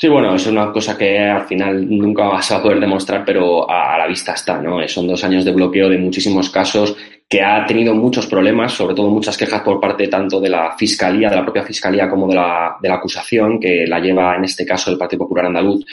Sí, 0.00 0.08
bueno, 0.08 0.34
es 0.34 0.46
una 0.46 0.72
cosa 0.72 0.96
que 0.96 1.18
al 1.18 1.46
final 1.46 1.86
nunca 1.86 2.24
vas 2.24 2.50
a 2.52 2.62
poder 2.62 2.80
demostrar, 2.80 3.22
pero 3.22 3.70
a, 3.70 3.98
la 3.98 4.06
vista 4.06 4.32
está, 4.32 4.58
¿no? 4.58 4.88
Son 4.88 5.06
dos 5.06 5.22
años 5.24 5.44
de 5.44 5.52
bloqueo 5.52 5.90
de 5.90 5.98
muchísimos 5.98 6.48
casos 6.48 6.96
que 7.28 7.42
ha 7.42 7.66
tenido 7.66 7.94
muchos 7.94 8.26
problemas, 8.26 8.72
sobre 8.72 8.94
todo 8.94 9.10
muchas 9.10 9.36
quejas 9.36 9.60
por 9.60 9.78
parte 9.78 10.08
tanto 10.08 10.40
de 10.40 10.48
la 10.48 10.74
Fiscalía, 10.74 11.28
de 11.28 11.36
la 11.36 11.42
propia 11.42 11.64
Fiscalía, 11.64 12.08
como 12.08 12.26
de 12.28 12.34
la, 12.34 12.76
de 12.80 12.88
la 12.88 12.94
acusación, 12.94 13.60
que 13.60 13.86
la 13.86 14.00
lleva 14.00 14.36
en 14.36 14.44
este 14.44 14.64
caso 14.64 14.90
el 14.90 14.96
Partido 14.96 15.24
Popular 15.24 15.44
Andaluz, 15.44 15.84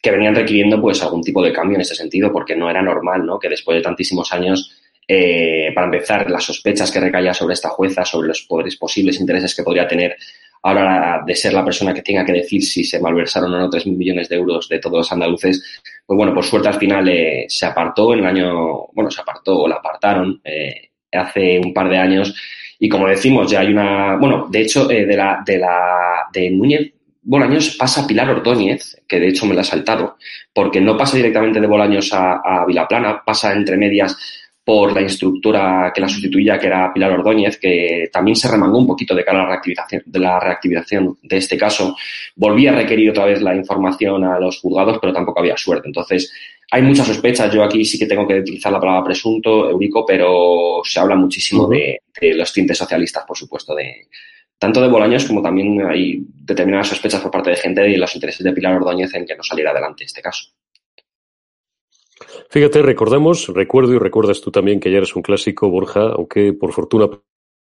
que 0.00 0.10
venían 0.10 0.34
requiriendo 0.34 0.80
pues 0.80 1.02
algún 1.02 1.20
tipo 1.20 1.42
de 1.42 1.52
cambio 1.52 1.74
en 1.74 1.82
ese 1.82 1.94
sentido, 1.94 2.32
porque 2.32 2.56
no 2.56 2.70
era 2.70 2.80
normal, 2.80 3.26
¿no? 3.26 3.38
Que 3.38 3.50
después 3.50 3.76
de 3.76 3.82
tantísimos 3.82 4.32
años 4.32 4.74
eh, 5.06 5.70
para 5.74 5.84
empezar, 5.84 6.30
las 6.30 6.44
sospechas 6.44 6.90
que 6.90 7.00
recaía 7.00 7.34
sobre 7.34 7.52
esta 7.52 7.68
jueza, 7.68 8.06
sobre 8.06 8.28
los 8.28 8.40
poderes 8.40 8.76
posibles 8.76 9.20
intereses 9.20 9.54
que 9.54 9.64
podría 9.64 9.86
tener 9.86 10.16
ahora 10.62 11.22
de 11.26 11.34
ser 11.34 11.52
la 11.52 11.64
persona 11.64 11.94
que 11.94 12.02
tenga 12.02 12.24
que 12.24 12.32
decir 12.32 12.62
si 12.62 12.84
se 12.84 13.00
malversaron 13.00 13.52
o 13.54 13.58
no 13.58 13.70
3.000 13.70 13.96
millones 13.96 14.28
de 14.28 14.36
euros 14.36 14.68
de 14.68 14.78
todos 14.78 14.98
los 14.98 15.12
andaluces, 15.12 15.80
pues 16.06 16.16
bueno, 16.16 16.34
por 16.34 16.44
suerte 16.44 16.68
al 16.68 16.78
final 16.78 17.08
eh, 17.08 17.46
se 17.48 17.66
apartó 17.66 18.12
en 18.12 18.20
el 18.20 18.26
año, 18.26 18.86
bueno, 18.92 19.10
se 19.10 19.20
apartó 19.20 19.60
o 19.60 19.68
la 19.68 19.76
apartaron 19.76 20.40
eh, 20.44 20.90
hace 21.12 21.58
un 21.58 21.72
par 21.72 21.88
de 21.88 21.98
años. 21.98 22.34
Y 22.78 22.88
como 22.88 23.08
decimos, 23.08 23.50
ya 23.50 23.60
hay 23.60 23.68
una, 23.68 24.16
bueno, 24.16 24.48
de 24.50 24.62
hecho, 24.62 24.90
eh, 24.90 25.04
de 25.06 25.16
la, 25.16 25.42
de 25.44 25.58
la, 25.58 26.26
de 26.32 26.50
Núñez 26.50 26.92
Bolaños 27.22 27.76
pasa 27.76 28.06
Pilar 28.06 28.30
Ordóñez, 28.30 29.02
que 29.06 29.20
de 29.20 29.28
hecho 29.28 29.44
me 29.44 29.54
la 29.54 29.60
ha 29.60 29.64
saltado, 29.64 30.16
porque 30.54 30.80
no 30.80 30.96
pasa 30.96 31.18
directamente 31.18 31.60
de 31.60 31.66
Bolaños 31.66 32.12
a, 32.14 32.40
a 32.42 32.64
Vilaplana, 32.64 33.22
pasa 33.24 33.52
entre 33.52 33.76
medias 33.76 34.16
por 34.64 34.92
la 34.92 35.00
instructora 35.00 35.90
que 35.94 36.00
la 36.00 36.08
sustituía, 36.08 36.58
que 36.58 36.66
era 36.66 36.92
Pilar 36.92 37.12
Ordóñez, 37.12 37.58
que 37.58 38.08
también 38.12 38.36
se 38.36 38.48
remangó 38.48 38.78
un 38.78 38.86
poquito 38.86 39.14
de 39.14 39.24
cara 39.24 39.40
a 39.40 39.42
la 39.42 39.48
reactivación 39.48 40.02
de, 40.06 40.18
la 40.18 40.38
reactivación 40.38 41.18
de 41.22 41.36
este 41.38 41.56
caso. 41.56 41.96
Volvía 42.36 42.72
a 42.72 42.76
requerir 42.76 43.10
otra 43.10 43.24
vez 43.24 43.40
la 43.40 43.54
información 43.54 44.24
a 44.24 44.38
los 44.38 44.60
juzgados, 44.60 44.98
pero 45.00 45.12
tampoco 45.12 45.40
había 45.40 45.56
suerte. 45.56 45.88
Entonces, 45.88 46.32
hay 46.70 46.82
muchas 46.82 47.06
sospechas. 47.06 47.52
Yo 47.52 47.64
aquí 47.64 47.84
sí 47.84 47.98
que 47.98 48.06
tengo 48.06 48.28
que 48.28 48.40
utilizar 48.40 48.70
la 48.70 48.80
palabra 48.80 49.04
presunto, 49.04 49.70
Eurico, 49.70 50.04
pero 50.06 50.82
se 50.84 51.00
habla 51.00 51.16
muchísimo 51.16 51.66
de, 51.66 52.02
de, 52.20 52.34
los 52.34 52.52
tintes 52.52 52.78
socialistas, 52.78 53.24
por 53.24 53.36
supuesto, 53.36 53.74
de 53.74 54.08
tanto 54.58 54.82
de 54.82 54.88
Bolaños 54.88 55.24
como 55.24 55.40
también 55.40 55.80
hay 55.86 56.22
determinadas 56.44 56.88
sospechas 56.88 57.22
por 57.22 57.30
parte 57.30 57.50
de 57.50 57.56
gente 57.56 57.80
de 57.80 57.96
los 57.96 58.14
intereses 58.14 58.44
de 58.44 58.52
Pilar 58.52 58.74
Ordóñez 58.74 59.12
en 59.14 59.24
que 59.24 59.34
no 59.34 59.42
saliera 59.42 59.70
adelante 59.70 60.04
este 60.04 60.20
caso. 60.20 60.50
Fíjate, 62.52 62.82
recordamos, 62.82 63.46
recuerdo 63.46 63.94
y 63.94 63.98
recuerdas 63.98 64.40
tú 64.40 64.50
también 64.50 64.80
que 64.80 64.90
ya 64.90 64.96
eres 64.96 65.14
un 65.14 65.22
clásico, 65.22 65.70
Borja, 65.70 66.00
aunque 66.00 66.52
por 66.52 66.72
fortuna 66.72 67.08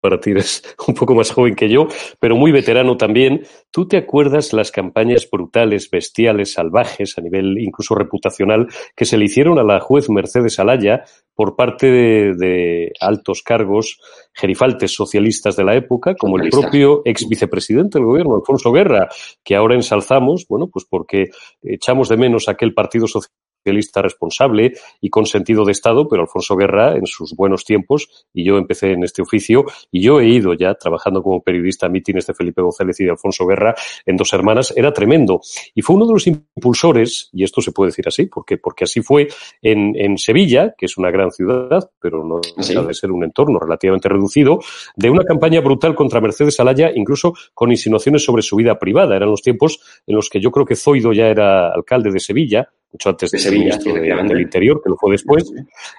para 0.01 0.21
ti 0.21 0.31
eres 0.31 0.63
un 0.87 0.95
poco 0.95 1.17
más 1.17 1.33
joven 1.33 1.57
que 1.57 1.69
yo, 1.69 1.89
pero 2.21 2.37
muy 2.37 2.53
veterano 2.53 2.97
también. 2.97 3.43
¿Tú 3.73 3.89
te 3.89 3.97
acuerdas 3.97 4.53
las 4.53 4.71
campañas 4.71 5.29
brutales, 5.29 5.91
bestiales, 5.91 6.53
salvajes, 6.53 7.19
a 7.19 7.21
nivel 7.21 7.59
incluso 7.59 7.97
reputacional, 7.97 8.69
que 8.95 9.07
se 9.07 9.19
le 9.19 9.25
hicieron 9.25 9.59
a 9.59 9.65
la 9.65 9.81
juez 9.81 10.09
Mercedes 10.09 10.61
Alaya 10.61 11.03
por 11.35 11.57
parte 11.57 11.91
de, 11.91 12.35
de 12.37 12.93
altos 13.01 13.43
cargos, 13.43 13.99
gerifaltes 14.33 14.95
socialistas 14.95 15.57
de 15.57 15.65
la 15.65 15.75
época, 15.75 16.15
como 16.15 16.39
el 16.39 16.49
propio 16.49 17.03
ex 17.05 17.29
vicepresidente 17.29 17.99
del 17.99 18.07
gobierno, 18.07 18.37
Alfonso 18.37 18.71
Guerra, 18.71 19.09
que 19.43 19.57
ahora 19.57 19.75
ensalzamos, 19.75 20.47
bueno, 20.49 20.69
pues 20.69 20.87
porque 20.89 21.31
echamos 21.61 22.09
de 22.09 22.17
menos 22.17 22.49
aquel 22.49 22.73
partido 22.73 23.09
socialista 23.09 23.46
socialista 23.67 24.01
responsable 24.01 24.75
y 25.01 25.11
con 25.11 25.27
sentido 25.27 25.65
de 25.65 25.73
Estado, 25.73 26.09
pero 26.09 26.23
Alfonso 26.23 26.57
Guerra 26.57 26.97
en 26.97 27.07
sus 27.07 27.35
buenos 27.35 27.65
tiempos, 27.65 28.27
y 28.33 28.45
yo 28.45 28.59
empecé 28.59 28.93
en 28.93 29.03
este 29.03 29.23
oficio, 29.23 29.65
y 29.91 30.03
yo 30.03 30.21
he 30.21 30.29
ido 30.29 30.55
ya 30.55 30.75
trabajando 30.75 31.23
como 31.23 31.43
periodista 31.43 31.87
a 31.87 31.89
mítines 31.89 32.27
de 32.27 32.35
Felipe 32.35 32.63
González 32.63 33.01
y 33.01 33.05
de 33.05 33.11
Alfonso 33.11 33.45
Guerra 33.45 33.75
en 34.05 34.17
Dos 34.17 34.33
Hermanas, 34.33 34.73
era 34.77 34.93
tremendo. 34.93 35.41
Y 35.75 35.83
fue 35.83 35.97
uno 35.97 36.07
de 36.07 36.13
los 36.13 36.27
impulsores, 36.27 37.29
y 37.33 37.43
esto 37.43 37.61
se 37.61 37.73
puede 37.73 37.89
decir 37.89 38.07
así, 38.07 38.27
porque, 38.27 38.57
porque 38.57 38.85
así 38.85 39.03
fue 39.03 39.27
en, 39.61 39.97
en 39.97 40.17
Sevilla, 40.17 40.75
que 40.79 40.87
es 40.87 40.97
una 40.97 41.11
gran 41.11 41.33
ciudad, 41.33 41.91
pero 42.01 42.25
no 42.25 42.41
¿Sí? 42.63 42.75
de 42.75 42.95
ser 42.95 43.11
un 43.11 43.25
entorno 43.25 43.59
relativamente 43.59 44.09
reducido, 44.09 44.61
de 44.95 45.11
una 45.11 45.25
campaña 45.25 45.61
brutal 45.61 45.95
contra 45.95 46.21
Mercedes 46.21 46.61
Alaya, 46.61 46.93
incluso 46.95 47.35
con 47.53 47.71
insinuaciones 47.71 48.25
sobre 48.25 48.43
su 48.43 48.55
vida 48.55 48.79
privada. 48.79 49.17
Eran 49.17 49.31
los 49.31 49.43
tiempos 49.43 49.81
en 50.07 50.15
los 50.15 50.29
que 50.31 50.41
yo 50.41 50.53
creo 50.53 50.65
que 50.65 50.77
Zoido 50.77 51.13
ya 51.13 51.27
era 51.27 51.73
alcalde 51.73 52.13
de 52.13 52.21
Sevilla, 52.21 52.71
mucho 52.97 53.11
antes 53.11 53.31
de, 53.31 53.39
de 53.39 53.43
Sevilla, 53.43 53.65
ministro 53.65 53.95
de, 53.95 54.01
del 54.01 54.41
Interior, 54.41 54.81
que 54.83 54.89
lo 54.89 54.97
fue 54.97 55.13
después, 55.13 55.53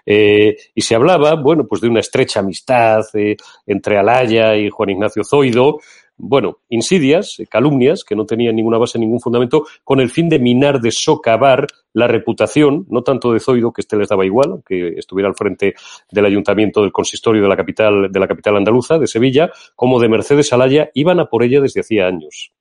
eh, 0.05 0.57
y 0.73 0.81
se 0.81 0.95
hablaba, 0.95 1.35
bueno, 1.35 1.65
pues 1.67 1.81
de 1.81 1.87
una 1.87 1.99
estrecha 1.99 2.39
amistad 2.39 3.03
eh, 3.13 3.37
entre 3.65 3.97
Alaya 3.97 4.55
y 4.55 4.69
Juan 4.69 4.89
Ignacio 4.89 5.23
Zoido, 5.23 5.77
bueno, 6.19 6.57
insidias, 6.69 7.37
calumnias, 7.47 8.03
que 8.03 8.15
no 8.15 8.25
tenían 8.25 8.55
ninguna 8.55 8.79
base, 8.79 8.97
ningún 8.97 9.21
fundamento, 9.21 9.67
con 9.83 9.99
el 9.99 10.09
fin 10.09 10.27
de 10.29 10.39
minar, 10.39 10.81
de 10.81 10.89
socavar 10.89 11.67
la 11.93 12.07
reputación, 12.07 12.87
no 12.89 13.03
tanto 13.03 13.31
de 13.31 13.39
Zoido, 13.39 13.71
que 13.71 13.81
este 13.81 13.97
les 13.97 14.09
daba 14.09 14.25
igual, 14.25 14.49
aunque 14.51 14.95
estuviera 14.97 15.29
al 15.29 15.35
frente 15.35 15.75
del 16.11 16.25
ayuntamiento 16.25 16.81
del 16.81 16.91
consistorio 16.91 17.43
de 17.43 17.47
la 17.47 17.55
capital, 17.55 18.11
de 18.11 18.19
la 18.19 18.27
capital 18.27 18.57
andaluza, 18.57 18.97
de 18.97 19.05
Sevilla, 19.05 19.51
como 19.75 19.99
de 19.99 20.09
Mercedes 20.09 20.51
Alaya, 20.53 20.89
iban 20.95 21.19
a 21.19 21.25
por 21.25 21.43
ella 21.43 21.61
desde 21.61 21.81
hacía 21.81 22.07
años. 22.07 22.51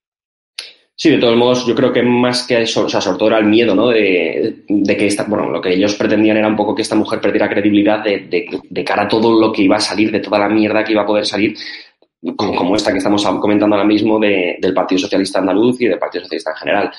Sí, 0.99 1.11
de 1.11 1.19
todos 1.19 1.37
modos, 1.37 1.67
yo 1.67 1.75
creo 1.75 1.93
que 1.93 2.03
más 2.03 2.47
que 2.47 2.62
eso, 2.62 2.87
o 2.87 2.88
sea, 2.88 3.03
sobre 3.03 3.19
todo 3.19 3.29
era 3.29 3.38
el 3.38 3.45
miedo, 3.45 3.75
¿no? 3.75 3.88
De, 3.88 4.62
de, 4.67 4.97
que 4.97 5.07
esta, 5.07 5.25
bueno, 5.25 5.50
lo 5.50 5.61
que 5.61 5.75
ellos 5.75 5.95
pretendían 5.95 6.38
era 6.38 6.49
un 6.49 6.57
poco 6.57 6.75
que 6.75 6.81
esta 6.81 6.95
mujer 6.95 7.21
perdiera 7.21 7.50
credibilidad 7.50 8.03
de, 8.03 8.26
de, 8.71 8.85
cara 8.85 9.03
a 9.03 9.09
todo 9.09 9.38
lo 9.38 9.53
que 9.53 9.61
iba 9.61 9.76
a 9.76 9.81
salir, 9.81 10.11
de 10.11 10.21
toda 10.21 10.38
la 10.38 10.49
mierda 10.49 10.83
que 10.83 10.93
iba 10.93 11.03
a 11.03 11.07
poder 11.07 11.26
salir, 11.26 11.55
como, 12.35 12.57
como 12.57 12.76
esta 12.76 12.93
que 12.93 12.99
estamos 12.99 13.23
comentando 13.26 13.76
ahora 13.76 13.87
mismo 13.87 14.19
de, 14.19 14.57
del 14.59 14.73
Partido 14.73 15.00
Socialista 15.00 15.38
Andaluz 15.38 15.79
y 15.83 15.87
del 15.87 15.99
Partido 15.99 16.25
Socialista 16.25 16.53
en 16.53 16.57
general. 16.57 16.91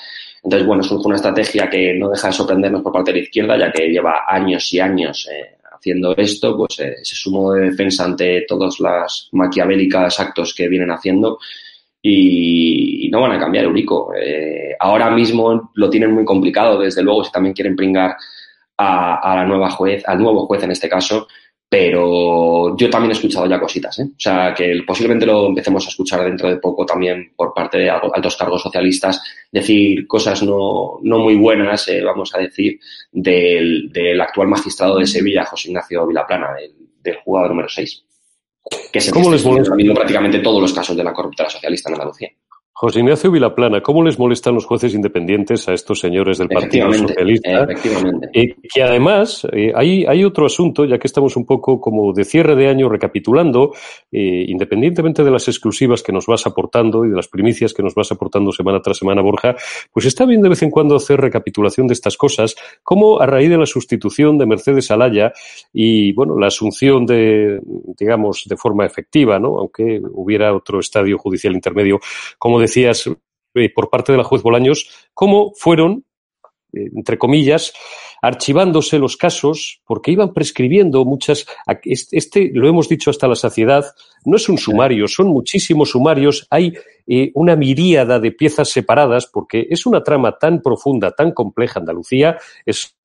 Entonces, 0.44 0.66
bueno, 0.68 0.82
es 0.84 0.90
una 0.92 1.16
estrategia 1.16 1.68
que 1.68 1.94
no 1.94 2.10
deja 2.10 2.28
de 2.28 2.32
sorprendernos 2.34 2.82
por 2.82 2.92
parte 2.92 3.10
de 3.10 3.18
la 3.18 3.24
izquierda, 3.24 3.58
ya 3.58 3.72
que 3.72 3.88
lleva 3.88 4.22
años 4.28 4.72
y 4.72 4.78
años 4.78 5.28
eh, 5.28 5.56
haciendo 5.76 6.16
esto, 6.16 6.56
pues 6.56 6.78
eh, 6.78 6.94
ese 7.02 7.16
sumo 7.16 7.52
de 7.52 7.70
defensa 7.70 8.04
ante 8.04 8.44
todas 8.46 8.78
las 8.78 9.28
maquiavélicas 9.32 10.20
actos 10.20 10.54
que 10.54 10.68
vienen 10.68 10.92
haciendo 10.92 11.40
y, 12.10 13.08
no 13.10 13.20
van 13.20 13.32
a 13.32 13.38
cambiar 13.38 13.64
Eurico. 13.64 14.12
Eh, 14.14 14.74
ahora 14.78 15.10
mismo 15.10 15.70
lo 15.74 15.90
tienen 15.90 16.12
muy 16.12 16.24
complicado, 16.24 16.78
desde 16.78 17.02
luego, 17.02 17.24
si 17.24 17.32
también 17.32 17.54
quieren 17.54 17.76
pringar 17.76 18.16
a, 18.76 19.16
a, 19.16 19.36
la 19.36 19.44
nueva 19.44 19.70
juez, 19.70 20.02
al 20.06 20.18
nuevo 20.18 20.46
juez 20.46 20.62
en 20.62 20.70
este 20.70 20.88
caso, 20.88 21.26
pero 21.68 22.76
yo 22.76 22.88
también 22.88 23.10
he 23.10 23.14
escuchado 23.14 23.46
ya 23.46 23.60
cositas, 23.60 23.98
¿eh? 23.98 24.04
O 24.04 24.20
sea, 24.20 24.54
que 24.54 24.82
posiblemente 24.86 25.26
lo 25.26 25.48
empecemos 25.48 25.84
a 25.86 25.90
escuchar 25.90 26.24
dentro 26.24 26.48
de 26.48 26.56
poco 26.56 26.86
también 26.86 27.32
por 27.36 27.52
parte 27.52 27.78
de 27.78 27.90
altos 27.90 28.36
cargos 28.36 28.62
socialistas, 28.62 29.22
decir 29.52 30.06
cosas 30.06 30.42
no, 30.42 30.98
no 31.02 31.18
muy 31.18 31.36
buenas, 31.36 31.88
eh, 31.88 32.02
vamos 32.02 32.34
a 32.34 32.38
decir, 32.38 32.78
del, 33.12 33.90
del, 33.92 34.20
actual 34.20 34.48
magistrado 34.48 34.98
de 34.98 35.06
Sevilla, 35.06 35.44
José 35.44 35.68
Ignacio 35.68 36.06
Vilaplana, 36.06 36.54
del, 36.54 36.72
del 37.02 37.16
jugador 37.16 37.50
número 37.50 37.68
6 37.68 38.07
que 38.92 39.00
se 39.00 39.10
¿Cómo 39.10 39.30
les 39.30 39.44
molesta? 39.44 39.74
prácticamente 39.94 40.40
todos 40.40 40.60
los 40.60 40.72
casos 40.72 40.96
de 40.96 41.04
la 41.04 41.12
corrupta 41.12 41.48
socialista 41.48 41.88
en 41.88 41.94
Andalucía. 41.94 42.30
José 42.80 43.00
Ignacio 43.00 43.32
Vilaplana, 43.32 43.80
¿cómo 43.80 44.04
les 44.04 44.20
molestan 44.20 44.54
los 44.54 44.64
jueces 44.64 44.94
independientes 44.94 45.68
a 45.68 45.72
estos 45.72 45.98
señores 45.98 46.38
del 46.38 46.46
Partido 46.46 46.92
Socialista? 46.92 47.64
Efectivamente. 47.64 48.28
Eh, 48.32 48.54
que 48.72 48.82
además 48.84 49.44
eh, 49.52 49.72
hay, 49.74 50.04
hay, 50.06 50.22
otro 50.22 50.46
asunto, 50.46 50.84
ya 50.84 50.96
que 50.96 51.08
estamos 51.08 51.36
un 51.36 51.44
poco 51.44 51.80
como 51.80 52.12
de 52.12 52.24
cierre 52.24 52.54
de 52.54 52.68
año 52.68 52.88
recapitulando, 52.88 53.72
eh, 54.12 54.44
independientemente 54.46 55.24
de 55.24 55.30
las 55.32 55.48
exclusivas 55.48 56.04
que 56.04 56.12
nos 56.12 56.26
vas 56.26 56.46
aportando 56.46 57.04
y 57.04 57.08
de 57.08 57.16
las 57.16 57.26
primicias 57.26 57.74
que 57.74 57.82
nos 57.82 57.96
vas 57.96 58.12
aportando 58.12 58.52
semana 58.52 58.80
tras 58.80 58.98
semana, 58.98 59.22
Borja, 59.22 59.56
pues 59.92 60.06
está 60.06 60.24
bien 60.24 60.40
de 60.40 60.50
vez 60.50 60.62
en 60.62 60.70
cuando 60.70 60.94
hacer 60.94 61.20
recapitulación 61.20 61.88
de 61.88 61.94
estas 61.94 62.16
cosas, 62.16 62.54
como 62.84 63.20
a 63.20 63.26
raíz 63.26 63.50
de 63.50 63.58
la 63.58 63.66
sustitución 63.66 64.38
de 64.38 64.46
Mercedes 64.46 64.92
Alaya 64.92 65.32
y, 65.72 66.12
bueno, 66.12 66.38
la 66.38 66.46
asunción 66.46 67.06
de, 67.06 67.60
digamos, 67.98 68.44
de 68.46 68.56
forma 68.56 68.86
efectiva, 68.86 69.40
¿no? 69.40 69.58
Aunque 69.58 70.00
hubiera 70.12 70.54
otro 70.54 70.78
estadio 70.78 71.18
judicial 71.18 71.54
intermedio, 71.54 71.98
como 72.38 72.60
de 72.60 72.67
decías 72.68 73.08
eh, 73.54 73.72
por 73.74 73.90
parte 73.90 74.12
de 74.12 74.18
la 74.18 74.24
juez 74.24 74.42
Bolaños, 74.42 75.08
cómo 75.14 75.52
fueron, 75.56 76.04
eh, 76.72 76.90
entre 76.94 77.18
comillas, 77.18 77.72
archivándose 78.20 78.98
los 78.98 79.16
casos 79.16 79.80
porque 79.86 80.10
iban 80.10 80.34
prescribiendo 80.34 81.04
muchas. 81.04 81.46
Este, 81.84 82.50
lo 82.52 82.68
hemos 82.68 82.88
dicho 82.88 83.10
hasta 83.10 83.28
la 83.28 83.36
saciedad, 83.36 83.84
no 84.24 84.36
es 84.36 84.48
un 84.48 84.58
sumario, 84.58 85.08
son 85.08 85.28
muchísimos 85.28 85.90
sumarios. 85.90 86.46
Hay 86.50 86.74
eh, 87.06 87.30
una 87.34 87.56
miríada 87.56 88.18
de 88.20 88.32
piezas 88.32 88.68
separadas 88.68 89.26
porque 89.26 89.66
es 89.70 89.86
una 89.86 90.02
trama 90.02 90.36
tan 90.38 90.60
profunda, 90.60 91.12
tan 91.12 91.32
compleja. 91.32 91.80
Andalucía 91.80 92.38
es 92.66 92.97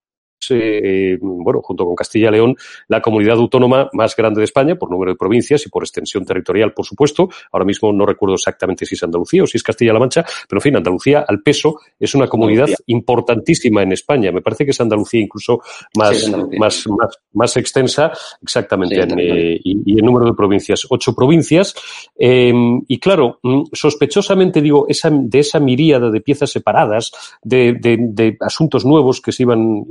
eh, 0.52 1.18
bueno, 1.22 1.62
junto 1.62 1.86
con 1.86 1.96
Castilla 1.96 2.30
y 2.30 2.32
León, 2.32 2.56
la 2.88 3.02
comunidad 3.02 3.38
autónoma 3.38 3.90
más 3.94 4.16
grande 4.16 4.40
de 4.40 4.46
España 4.46 4.76
por 4.76 4.90
número 4.90 5.12
de 5.12 5.18
provincias 5.18 5.66
y 5.66 5.70
por 5.70 5.84
extensión 5.84 6.26
territorial, 6.26 6.74
por 6.74 6.86
supuesto. 6.86 7.30
Ahora 7.52 7.66
mismo 7.66 7.92
no 7.92 8.06
recuerdo 8.06 8.36
exactamente 8.36 8.86
si 8.86 8.96
es 8.96 9.04
Andalucía 9.04 9.44
o 9.44 9.48
si 9.48 9.58
es 9.58 9.64
Castilla-La 9.64 10.00
Mancha, 10.00 10.26
pero 10.48 10.60
en 10.60 10.62
fin, 10.62 10.76
Andalucía 10.76 11.26
al 11.28 11.42
peso 11.42 11.80
es 12.00 12.14
una 12.16 12.28
comunidad 12.28 12.70
importantísima 12.88 13.84
en 13.84 13.92
España. 13.92 14.32
Me 14.32 14.42
parece 14.42 14.66
que 14.66 14.72
es 14.72 14.82
Andalucía 14.82 15.22
incluso 15.22 15.62
más, 15.98 16.30
más, 16.58 16.88
más, 16.88 17.20
más, 17.34 17.58
extensa, 17.58 18.12
exactamente, 18.42 18.96
eh, 19.02 19.60
y, 19.64 19.98
el 19.98 20.06
número 20.06 20.26
de 20.26 20.34
provincias, 20.34 20.86
ocho 20.90 21.14
provincias. 21.14 21.74
Em, 22.16 22.82
y 22.88 23.00
claro, 23.00 23.40
mm, 23.44 23.64
sospechosamente 23.72 24.62
digo, 24.62 24.86
esa, 24.88 25.10
de 25.12 25.40
esa 25.40 25.60
miríada 25.60 26.10
de 26.10 26.22
piezas 26.22 26.52
separadas, 26.52 27.12
de, 27.42 27.74
de, 27.74 27.98
de 28.00 28.38
asuntos 28.40 28.86
nuevos 28.86 29.22
que 29.22 29.32
se 29.32 29.44
iban 29.44 29.86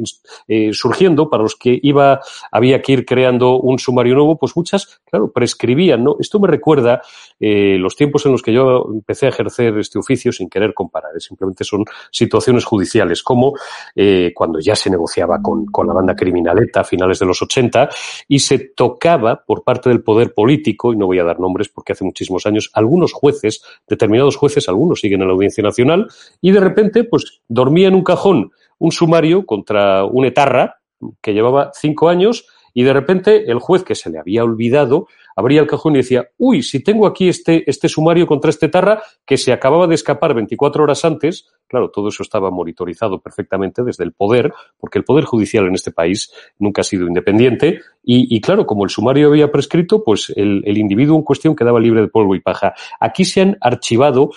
eh, 0.48 0.70
surgiendo, 0.72 1.28
para 1.28 1.42
los 1.42 1.56
que 1.56 1.78
iba, 1.82 2.20
había 2.50 2.82
que 2.82 2.92
ir 2.92 3.04
creando 3.04 3.58
un 3.58 3.78
sumario 3.78 4.14
nuevo, 4.14 4.38
pues 4.38 4.56
muchas, 4.56 5.00
claro, 5.04 5.30
prescribían, 5.32 6.04
¿no? 6.04 6.16
Esto 6.18 6.40
me 6.40 6.48
recuerda 6.48 7.02
eh, 7.38 7.76
los 7.78 7.96
tiempos 7.96 8.24
en 8.26 8.32
los 8.32 8.42
que 8.42 8.52
yo 8.52 8.86
empecé 8.92 9.26
a 9.26 9.28
ejercer 9.30 9.76
este 9.78 9.98
oficio 9.98 10.32
sin 10.32 10.48
querer 10.48 10.74
comparar, 10.74 11.10
¿eh? 11.16 11.20
simplemente 11.20 11.64
son 11.64 11.84
situaciones 12.10 12.64
judiciales, 12.64 13.22
como 13.22 13.54
eh, 13.94 14.32
cuando 14.34 14.60
ya 14.60 14.76
se 14.76 14.90
negociaba 14.90 15.40
con, 15.42 15.66
con 15.66 15.86
la 15.86 15.92
banda 15.92 16.14
criminaleta 16.14 16.80
a 16.80 16.84
finales 16.84 17.18
de 17.18 17.26
los 17.26 17.40
80 17.42 17.88
y 18.28 18.38
se 18.38 18.58
tocaba 18.58 19.42
por 19.44 19.64
parte 19.64 19.88
del 19.88 20.02
poder 20.02 20.34
político, 20.34 20.92
y 20.92 20.96
no 20.96 21.06
voy 21.06 21.18
a 21.18 21.24
dar 21.24 21.40
nombres 21.40 21.68
porque 21.68 21.92
hace 21.92 22.04
muchísimos 22.04 22.46
años, 22.46 22.70
algunos 22.74 23.12
jueces, 23.12 23.62
determinados 23.88 24.36
jueces, 24.36 24.68
algunos 24.68 25.00
siguen 25.00 25.22
en 25.22 25.28
la 25.28 25.34
Audiencia 25.34 25.62
Nacional, 25.62 26.08
y 26.40 26.50
de 26.50 26.60
repente, 26.60 27.04
pues 27.04 27.40
dormía 27.48 27.88
en 27.88 27.94
un 27.94 28.04
cajón 28.04 28.52
un 28.82 28.90
sumario 28.90 29.46
contra 29.46 30.04
un 30.04 30.24
etarra 30.24 30.80
que 31.20 31.32
llevaba 31.32 31.70
cinco 31.72 32.08
años 32.08 32.46
y 32.74 32.82
de 32.82 32.92
repente 32.92 33.50
el 33.50 33.60
juez 33.60 33.84
que 33.84 33.94
se 33.94 34.10
le 34.10 34.18
había 34.18 34.42
olvidado 34.42 35.06
abría 35.36 35.60
el 35.60 35.66
cajón 35.66 35.94
y 35.94 35.98
decía, 35.98 36.28
uy, 36.36 36.62
si 36.62 36.82
tengo 36.82 37.06
aquí 37.06 37.28
este, 37.28 37.68
este 37.70 37.88
sumario 37.88 38.26
contra 38.26 38.50
este 38.50 38.68
tarra 38.68 39.02
que 39.24 39.36
se 39.36 39.52
acababa 39.52 39.86
de 39.86 39.94
escapar 39.94 40.34
24 40.34 40.82
horas 40.82 41.04
antes, 41.04 41.48
claro, 41.68 41.90
todo 41.90 42.08
eso 42.08 42.22
estaba 42.22 42.50
monitorizado 42.50 43.20
perfectamente 43.20 43.82
desde 43.82 44.04
el 44.04 44.12
poder, 44.12 44.52
porque 44.78 44.98
el 44.98 45.04
poder 45.04 45.24
judicial 45.24 45.66
en 45.66 45.74
este 45.74 45.92
país 45.92 46.32
nunca 46.58 46.80
ha 46.80 46.84
sido 46.84 47.06
independiente 47.06 47.80
y, 48.02 48.34
y 48.34 48.40
claro, 48.40 48.66
como 48.66 48.84
el 48.84 48.90
sumario 48.90 49.28
había 49.28 49.52
prescrito, 49.52 50.02
pues 50.02 50.32
el, 50.34 50.62
el 50.66 50.76
individuo 50.76 51.16
en 51.16 51.22
cuestión 51.22 51.54
quedaba 51.54 51.78
libre 51.78 52.00
de 52.00 52.08
polvo 52.08 52.34
y 52.34 52.40
paja. 52.40 52.74
Aquí 53.00 53.24
se 53.24 53.42
han 53.42 53.56
archivado 53.60 54.30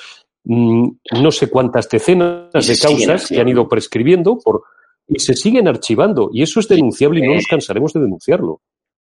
no 0.45 1.31
sé 1.31 1.49
cuántas 1.49 1.89
decenas 1.89 2.51
de 2.53 2.77
causas 2.77 3.27
que 3.27 3.39
han 3.39 3.49
ido 3.49 3.67
prescribiendo 3.67 4.37
por, 4.37 4.63
y 5.07 5.19
se 5.19 5.33
siguen 5.33 5.67
archivando. 5.67 6.29
Y 6.33 6.43
eso 6.43 6.59
es 6.59 6.67
denunciable 6.67 7.19
y 7.19 7.27
no 7.27 7.35
nos 7.35 7.47
cansaremos 7.47 7.93
de 7.93 8.01
denunciarlo. 8.01 8.61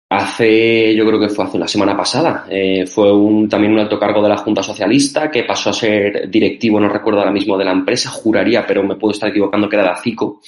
Hace, 0.09 0.93
yo 0.93 1.05
creo 1.05 1.21
que 1.21 1.29
fue 1.29 1.45
hace 1.45 1.55
una 1.55 1.69
semana 1.69 1.95
pasada, 1.95 2.45
eh, 2.49 2.85
fue 2.85 3.13
un, 3.13 3.47
también 3.47 3.71
un 3.71 3.79
alto 3.79 3.97
cargo 3.97 4.21
de 4.21 4.27
la 4.27 4.35
Junta 4.35 4.61
Socialista 4.61 5.31
que 5.31 5.45
pasó 5.45 5.69
a 5.69 5.73
ser 5.73 6.29
directivo, 6.29 6.81
no 6.81 6.89
recuerdo 6.89 7.19
ahora 7.19 7.31
mismo 7.31 7.57
de 7.57 7.63
la 7.63 7.71
empresa, 7.71 8.09
juraría, 8.09 8.67
pero 8.67 8.83
me 8.83 8.97
puedo 8.97 9.13
estar 9.13 9.29
equivocando, 9.29 9.69
que 9.69 9.77
era 9.77 9.85
de 9.85 9.91
ACICO, 9.91 10.41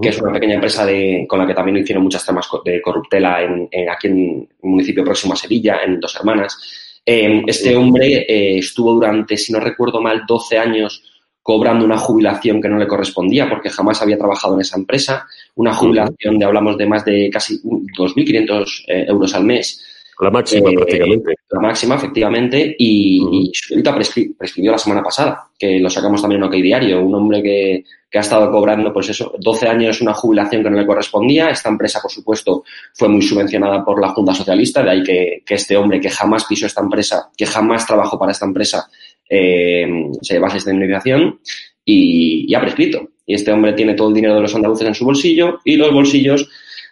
que 0.00 0.08
es 0.08 0.18
una 0.22 0.32
pequeña 0.32 0.54
empresa 0.54 0.86
de, 0.86 1.26
con 1.28 1.38
la 1.38 1.46
que 1.46 1.52
también 1.52 1.76
hicieron 1.76 2.04
muchas 2.04 2.24
temas 2.24 2.48
de 2.64 2.80
corruptela 2.80 3.42
en, 3.42 3.68
aquí 3.86 4.06
en 4.06 4.48
un 4.62 4.70
municipio 4.70 5.04
próximo 5.04 5.34
a 5.34 5.36
Sevilla, 5.36 5.80
en 5.84 6.00
Dos 6.00 6.16
Hermanas. 6.16 6.79
Em, 7.12 7.42
este 7.48 7.76
hombre 7.76 8.18
eh, 8.18 8.58
estuvo 8.58 8.94
durante, 8.94 9.36
si 9.36 9.52
no 9.52 9.58
recuerdo 9.58 10.00
mal, 10.00 10.22
12 10.28 10.56
años 10.56 11.02
cobrando 11.42 11.84
una 11.84 11.98
jubilación 11.98 12.62
que 12.62 12.68
no 12.68 12.78
le 12.78 12.86
correspondía 12.86 13.48
porque 13.48 13.68
jamás 13.68 14.00
había 14.00 14.16
trabajado 14.16 14.54
en 14.54 14.60
esa 14.60 14.78
empresa, 14.78 15.26
una 15.56 15.74
jubilación 15.74 16.38
de 16.38 16.44
hablamos 16.44 16.78
de 16.78 16.86
más 16.86 17.04
de 17.04 17.28
casi 17.28 17.60
2.500 17.64 18.84
eh, 18.86 19.06
euros 19.08 19.34
al 19.34 19.42
mes. 19.42 19.99
La 20.20 20.30
máxima, 20.30 20.70
eh, 20.70 20.74
prácticamente. 20.74 21.34
La 21.50 21.60
máxima, 21.60 21.94
efectivamente, 21.94 22.76
y, 22.78 23.50
ahorita 23.70 23.94
prescribió 23.94 24.72
la 24.72 24.78
semana 24.78 25.02
pasada, 25.02 25.48
que 25.58 25.80
lo 25.80 25.88
sacamos 25.88 26.20
también 26.20 26.42
en 26.42 26.48
OK 26.48 26.54
Diario, 26.54 27.00
un 27.00 27.14
hombre 27.14 27.42
que, 27.42 27.84
que 28.10 28.18
ha 28.18 28.20
estado 28.20 28.50
cobrando, 28.50 28.92
pues 28.92 29.08
eso, 29.08 29.32
12 29.38 29.68
años 29.68 30.00
una 30.00 30.12
jubilación 30.12 30.62
que 30.62 30.70
no 30.70 30.76
le 30.76 30.86
correspondía. 30.86 31.48
Esta 31.48 31.70
empresa, 31.70 32.00
por 32.02 32.10
supuesto, 32.10 32.64
fue 32.92 33.08
muy 33.08 33.22
subvencionada 33.22 33.84
por 33.84 34.00
la 34.00 34.08
Junta 34.08 34.34
Socialista, 34.34 34.82
de 34.82 34.90
ahí 34.90 35.02
que, 35.02 35.42
que 35.46 35.54
este 35.54 35.76
hombre 35.76 36.00
que 36.00 36.10
jamás 36.10 36.44
pisó 36.44 36.66
esta 36.66 36.82
empresa, 36.82 37.30
que 37.36 37.46
jamás 37.46 37.86
trabajó 37.86 38.18
para 38.18 38.32
esta 38.32 38.46
empresa, 38.46 38.90
eh, 39.28 39.86
se 40.20 40.34
llevase 40.34 40.58
esta 40.58 40.72
indemnización 40.72 41.40
y, 41.84 42.46
y 42.46 42.54
ha 42.54 42.60
prescrito. 42.60 43.10
Y 43.24 43.34
este 43.34 43.52
hombre 43.52 43.72
tiene 43.74 43.94
todo 43.94 44.08
el 44.08 44.14
dinero 44.14 44.34
de 44.34 44.42
los 44.42 44.54
andaluces 44.54 44.86
en 44.88 44.94
su 44.94 45.04
bolsillo 45.04 45.60
y 45.64 45.76
los 45.76 45.92
bolsillos 45.92 46.50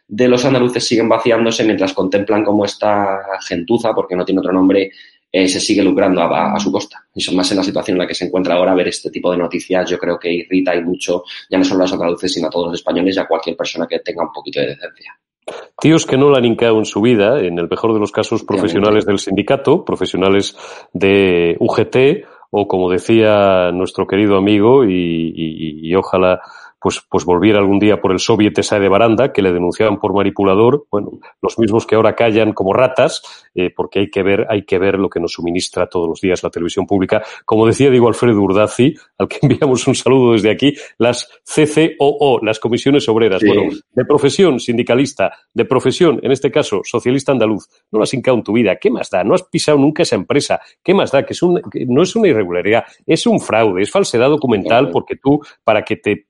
de 0.09 0.27
los 0.27 0.42
andaluces 0.44 0.87
siguen 0.87 1.09
vaciándose 1.09 1.64
mientras 1.64 1.92
contemplan 1.92 2.42
cómo 2.42 2.64
esta 2.64 3.21
gentuza, 3.47 3.92
porque 3.94 4.16
no 4.16 4.25
tiene 4.25 4.40
otro 4.40 4.53
nombre, 4.53 4.90
eh, 5.31 5.47
se 5.47 5.61
sigue 5.61 5.83
lucrando 5.83 6.23
a, 6.23 6.59
su 6.59 6.73
costa. 6.73 7.05
Y 7.14 7.21
son 7.21 7.37
más 7.37 7.51
en 7.51 7.59
la 7.59 7.62
situación 7.62 7.97
en 7.97 8.01
la 8.01 8.07
que 8.07 8.14
se 8.14 8.25
encuentra 8.25 8.55
ahora 8.55 8.75
ver 8.75 8.88
este 8.88 9.11
tipo 9.11 9.31
de 9.31 9.37
noticias, 9.37 9.88
yo 9.90 9.99
creo 9.99 10.18
que 10.18 10.33
irrita 10.33 10.75
y 10.75 10.83
mucho, 10.83 11.25
ya 11.51 11.59
no 11.59 11.64
solo 11.64 11.81
a 11.81 11.85
los 11.85 11.92
andaluces, 11.92 12.33
sino 12.33 12.49
a 12.49 12.51
todos 12.51 12.68
los 12.68 12.77
españoles 12.77 13.16
y 13.16 13.21
a 13.21 13.29
cualquier 13.29 13.55
persona 13.55 13.87
que 13.87 13.99
tenga 14.01 14.23
un 14.23 14.33
poquito 14.33 14.61
de 14.61 14.68
decencia. 14.68 15.18
Tíos 15.79 16.07
que 16.07 16.16
no 16.16 16.31
la 16.31 16.38
han 16.38 16.44
hincado 16.47 16.79
en 16.79 16.87
su 16.87 17.03
vida, 17.03 17.40
en 17.40 17.59
el 17.59 17.68
mejor 17.68 17.92
de 17.92 18.01
los 18.01 18.11
casos 18.11 18.44
profesionales 18.44 19.05
del 19.05 19.18
sindicato, 19.18 19.85
profesionales 19.85 20.57
de 20.94 21.57
UGT, 21.61 22.25
o 22.51 22.66
como 22.66 22.90
decía 22.90 23.71
nuestro 23.73 24.07
querido 24.07 24.38
amigo, 24.38 24.85
y 24.87 25.94
ojalá 25.94 26.40
pues, 26.81 27.03
pues 27.09 27.25
volviera 27.25 27.59
algún 27.59 27.79
día 27.79 28.01
por 28.01 28.12
el 28.12 28.19
soviet 28.19 28.59
esa 28.59 28.79
de 28.79 28.88
Baranda, 28.88 29.33
que 29.33 29.43
le 29.43 29.53
denunciaban 29.53 29.99
por 29.99 30.14
manipulador, 30.14 30.87
bueno, 30.91 31.12
los 31.43 31.59
mismos 31.59 31.87
que 31.87 31.97
ahora 31.97 32.14
callan 32.14 32.53
como 32.53 32.73
ratas, 32.73 33.47
eh, 33.59 33.73
porque 33.75 33.99
hay 33.99 34.09
que 34.09 34.23
ver, 34.23 34.47
hay 34.49 34.62
que 34.62 34.79
ver 34.79 35.01
lo 35.01 35.11
que 35.11 35.18
nos 35.18 35.33
suministra 35.33 35.88
todos 35.88 36.09
los 36.09 36.21
días 36.21 36.44
la 36.44 36.51
televisión 36.51 36.87
pública. 36.87 37.25
Como 37.44 37.66
decía 37.66 37.90
Diego 37.90 38.07
Alfredo 38.07 38.40
Urdazi, 38.40 38.94
al 39.18 39.27
que 39.27 39.38
enviamos 39.42 39.85
un 39.88 39.97
saludo 39.97 40.35
desde 40.35 40.53
aquí, 40.53 40.75
las 40.97 41.29
CCOO, 41.42 42.38
las 42.44 42.61
comisiones 42.61 43.09
obreras, 43.09 43.42
bueno, 43.44 43.62
de 43.90 44.05
profesión 44.05 44.61
sindicalista, 44.61 45.33
de 45.53 45.64
profesión, 45.64 46.21
en 46.23 46.31
este 46.31 46.53
caso, 46.53 46.83
socialista 46.85 47.33
andaluz, 47.33 47.68
no 47.90 48.01
has 48.01 48.14
hincado 48.14 48.37
en 48.37 48.44
tu 48.44 48.53
vida, 48.53 48.77
¿qué 48.77 48.92
más 48.92 49.11
da? 49.11 49.25
No 49.25 49.35
has 49.35 49.42
pisado 49.42 49.77
nunca 49.77 50.05
esa 50.05 50.14
empresa, 50.14 50.61
¿qué 50.81 50.94
más 50.94 51.11
da? 51.11 51.27
Que, 51.27 51.33
es 51.33 51.42
un, 51.42 51.61
que 51.68 51.85
no 51.85 52.05
es 52.05 52.14
una 52.14 52.29
irregularidad, 52.29 52.85
es 53.05 53.27
un 53.27 53.40
fraude, 53.40 53.83
es 53.83 53.90
falsedad 53.90 54.29
documental, 54.29 54.90
porque 54.90 55.16
tú, 55.16 55.40
para 55.64 55.83
que 55.83 55.97
te 55.97 56.29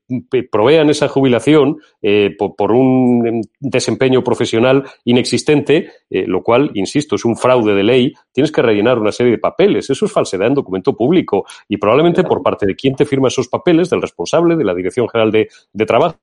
provean 0.50 0.88
esa 0.88 1.08
jubilación 1.08 1.78
eh, 2.00 2.34
por, 2.38 2.72
un 2.72 3.42
desempeño 3.60 4.24
profesional 4.24 4.84
inexistente, 5.04 5.90
eh, 6.08 6.24
lo 6.26 6.42
cual, 6.42 6.70
insisto, 6.74 7.17
es 7.18 7.24
un 7.24 7.36
fraude 7.36 7.74
de 7.74 7.82
ley, 7.82 8.14
tienes 8.32 8.50
que 8.50 8.62
rellenar 8.62 8.98
una 8.98 9.12
serie 9.12 9.32
de 9.32 9.38
papeles. 9.38 9.90
Eso 9.90 10.06
es 10.06 10.12
falsedad 10.12 10.48
en 10.48 10.54
documento 10.54 10.96
público 10.96 11.44
y 11.68 11.76
probablemente 11.76 12.24
por 12.24 12.42
parte 12.42 12.66
de 12.66 12.74
quien 12.74 12.94
te 12.94 13.04
firma 13.04 13.28
esos 13.28 13.48
papeles, 13.48 13.90
del 13.90 14.00
responsable, 14.00 14.56
de 14.56 14.64
la 14.64 14.74
Dirección 14.74 15.08
General 15.08 15.30
de, 15.30 15.48
de 15.72 15.86
Trabajo 15.86 16.16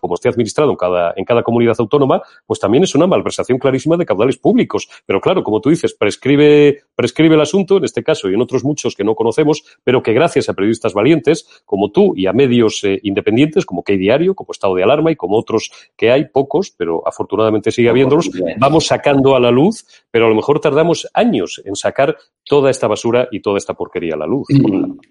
como 0.00 0.14
esté 0.14 0.28
administrado 0.28 0.70
en 0.70 0.76
cada, 0.76 1.14
en 1.16 1.24
cada 1.24 1.42
comunidad 1.42 1.76
autónoma, 1.78 2.22
pues 2.46 2.60
también 2.60 2.84
es 2.84 2.94
una 2.94 3.06
malversación 3.06 3.58
clarísima 3.58 3.96
de 3.96 4.06
caudales 4.06 4.36
públicos. 4.36 4.88
Pero 5.06 5.20
claro, 5.20 5.42
como 5.42 5.60
tú 5.60 5.70
dices, 5.70 5.94
prescribe, 5.94 6.82
prescribe 6.94 7.34
el 7.34 7.40
asunto, 7.40 7.76
en 7.76 7.84
este 7.84 8.02
caso 8.02 8.28
y 8.28 8.34
en 8.34 8.40
otros 8.40 8.64
muchos 8.64 8.94
que 8.94 9.04
no 9.04 9.14
conocemos, 9.14 9.64
pero 9.82 10.02
que 10.02 10.12
gracias 10.12 10.48
a 10.48 10.54
periodistas 10.54 10.94
valientes 10.94 11.46
como 11.64 11.90
tú 11.90 12.14
y 12.16 12.26
a 12.26 12.32
medios 12.32 12.82
eh, 12.84 13.00
independientes 13.02 13.66
como 13.66 13.82
Key 13.82 13.96
Diario, 13.96 14.34
como 14.34 14.52
Estado 14.52 14.74
de 14.74 14.82
Alarma 14.82 15.10
y 15.10 15.16
como 15.16 15.38
otros 15.38 15.70
que 15.96 16.10
hay, 16.10 16.26
pocos, 16.26 16.70
pero 16.76 17.06
afortunadamente 17.06 17.70
sigue 17.70 17.88
habiéndolos, 17.88 18.30
vamos 18.58 18.86
sacando 18.86 19.36
a 19.36 19.40
la 19.40 19.50
luz, 19.50 19.84
pero 20.10 20.26
a 20.26 20.28
lo 20.28 20.34
mejor 20.34 20.60
tardamos 20.60 21.08
años 21.14 21.62
en 21.64 21.76
sacar 21.76 22.16
toda 22.44 22.70
esta 22.70 22.86
basura 22.86 23.28
y 23.30 23.40
toda 23.40 23.58
esta 23.58 23.74
porquería 23.74 24.14
a 24.14 24.18
la 24.18 24.26
luz. 24.26 24.46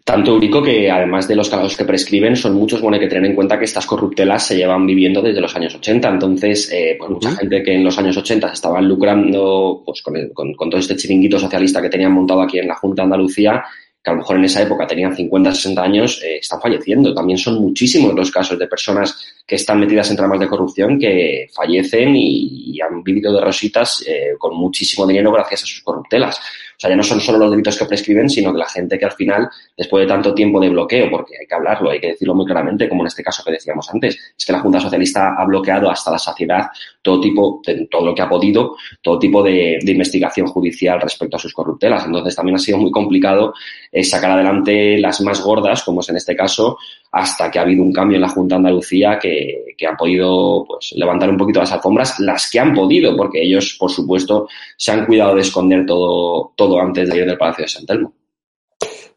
Tanto 0.04 0.36
único 0.36 0.62
que 0.62 0.90
además 0.90 1.28
de 1.28 1.36
los 1.36 1.50
casos 1.50 1.76
que 1.76 1.86
prescriben, 1.86 2.36
son 2.36 2.54
muchos, 2.56 2.82
bueno, 2.82 2.96
hay 2.96 3.02
que 3.02 3.08
tener 3.08 3.26
en 3.26 3.36
cuenta 3.36 3.58
que 3.58 3.66
estas 3.66 3.86
corruptelas 3.86 4.46
se 4.46 4.58
llevan 4.64 4.86
viviendo 4.86 5.22
desde 5.22 5.42
los 5.42 5.56
años 5.56 5.76
80. 5.76 6.10
Entonces, 6.10 6.72
eh, 6.72 6.96
pues 6.98 7.12
mucha 7.12 7.32
gente 7.32 7.62
que 7.62 7.76
en 7.76 7.84
los 7.84 7.98
años 7.98 8.18
80 8.18 8.48
se 8.48 8.54
estaban 8.54 8.88
lucrando 8.88 9.84
pues, 9.86 10.02
con, 10.02 10.16
con 10.34 10.70
todo 10.70 10.80
este 10.80 10.96
chiringuito 10.96 11.38
socialista 11.38 11.82
que 11.82 11.90
tenían 11.90 12.14
montado 12.14 12.42
aquí 12.42 12.60
en 12.60 12.68
la 12.68 12.76
Junta 12.76 13.02
de 13.02 13.06
Andalucía, 13.06 13.64
que 14.04 14.10
a 14.10 14.14
lo 14.14 14.20
mejor 14.20 14.36
en 14.36 14.46
esa 14.46 14.62
época 14.62 14.86
tenían 14.86 15.16
50, 15.16 15.56
60 15.56 15.82
años, 15.82 16.22
eh, 16.24 16.38
están 16.42 16.60
falleciendo. 16.60 17.14
También 17.14 17.38
son 17.38 17.62
muchísimos 17.62 18.14
los 18.14 18.32
casos 18.32 18.60
de 18.60 18.68
personas 18.68 19.44
que 19.48 19.56
están 19.56 19.80
metidas 19.80 20.10
en 20.12 20.18
tramas 20.18 20.40
de 20.40 20.48
corrupción 20.48 21.00
que 21.00 21.48
fallecen 21.54 22.16
y, 22.16 22.80
han 22.82 23.02
vivido 23.02 23.32
de 23.32 23.40
rositas 23.40 24.04
eh, 24.06 24.34
con 24.38 24.58
muchísimo 24.58 25.08
dinero 25.08 25.32
gracias 25.32 25.64
a 25.64 25.66
sus 25.66 25.82
corruptelas. 25.84 26.38
O 26.84 26.86
sea, 26.86 26.90
ya 26.90 26.98
no 26.98 27.04
son 27.04 27.22
solo 27.22 27.38
los 27.38 27.52
delitos 27.52 27.78
que 27.78 27.86
prescriben, 27.86 28.30
sino 28.30 28.52
que 28.52 28.58
la 28.58 28.68
gente 28.68 29.00
que 29.00 29.06
al 29.06 29.14
final, 29.14 29.50
después 29.78 30.04
de 30.04 30.08
tanto 30.08 30.34
tiempo 30.34 30.60
de 30.60 30.68
bloqueo, 30.68 31.10
porque 31.10 31.38
hay 31.40 31.48
que 31.48 31.56
hablarlo, 31.56 31.90
hay 31.90 32.02
que 32.02 32.08
decirlo 32.08 32.36
muy 32.36 32.46
claramente, 32.46 32.90
como 32.90 33.04
en 33.04 33.08
este 33.08 33.24
caso 33.24 33.42
que 33.42 33.54
decíamos 33.54 33.90
antes, 33.90 34.18
es 34.38 34.46
que 34.46 34.52
la 34.52 34.60
Junta 34.60 34.82
Socialista 34.82 35.34
ha 35.38 35.46
bloqueado 35.46 35.90
hasta 35.90 36.12
la 36.12 36.20
saciedad 36.20 36.68
todo 37.02 37.22
tipo, 37.22 37.62
de, 37.66 37.88
todo 37.90 38.08
lo 38.08 38.14
que 38.14 38.22
ha 38.22 38.28
podido, 38.28 38.76
todo 39.02 39.18
tipo 39.18 39.42
de, 39.42 39.80
investigación 39.82 40.48
judicial 40.48 41.00
respecto 41.00 41.38
a 41.38 41.40
sus 41.40 41.54
corruptelas. 41.54 42.06
Entonces 42.06 42.36
también 42.36 42.58
ha 42.58 42.60
sido 42.60 42.80
muy 42.80 42.92
complicado 42.92 43.54
eh, 43.90 44.04
sacar 44.04 44.32
adelante 44.32 44.98
las 44.98 45.22
más 45.22 45.42
gordas, 45.42 45.84
como 45.84 46.02
es 46.02 46.10
en 46.10 46.18
este 46.18 46.36
caso, 46.36 46.78
hasta 47.14 47.50
que 47.50 47.60
ha 47.60 47.62
habido 47.62 47.84
un 47.84 47.94
cambio 47.94 48.16
en 48.16 48.22
la 48.24 48.30
Junta 48.30 48.56
Andalucía 48.56 49.20
que, 49.22 49.76
que 49.78 49.86
han 49.86 49.96
podido 49.96 50.66
pues, 50.68 50.94
levantar 50.96 51.30
un 51.30 51.38
poquito 51.38 51.60
las 51.60 51.72
alfombras, 51.72 52.20
las 52.20 52.50
que 52.50 52.60
han 52.60 52.74
podido, 52.74 53.16
porque 53.16 53.42
ellos, 53.42 53.76
por 53.80 53.92
supuesto, 53.92 54.48
se 54.78 54.92
han 54.92 55.06
cuidado 55.06 55.36
de 55.36 55.42
esconder 55.42 55.86
todo, 55.86 56.54
todo 56.56 56.73
antes 56.80 57.10
de 57.10 57.18
ir 57.18 57.26
del 57.26 57.38
Palacio 57.38 57.64
de 57.64 57.70
San 57.70 57.86
Telmo. 57.86 58.14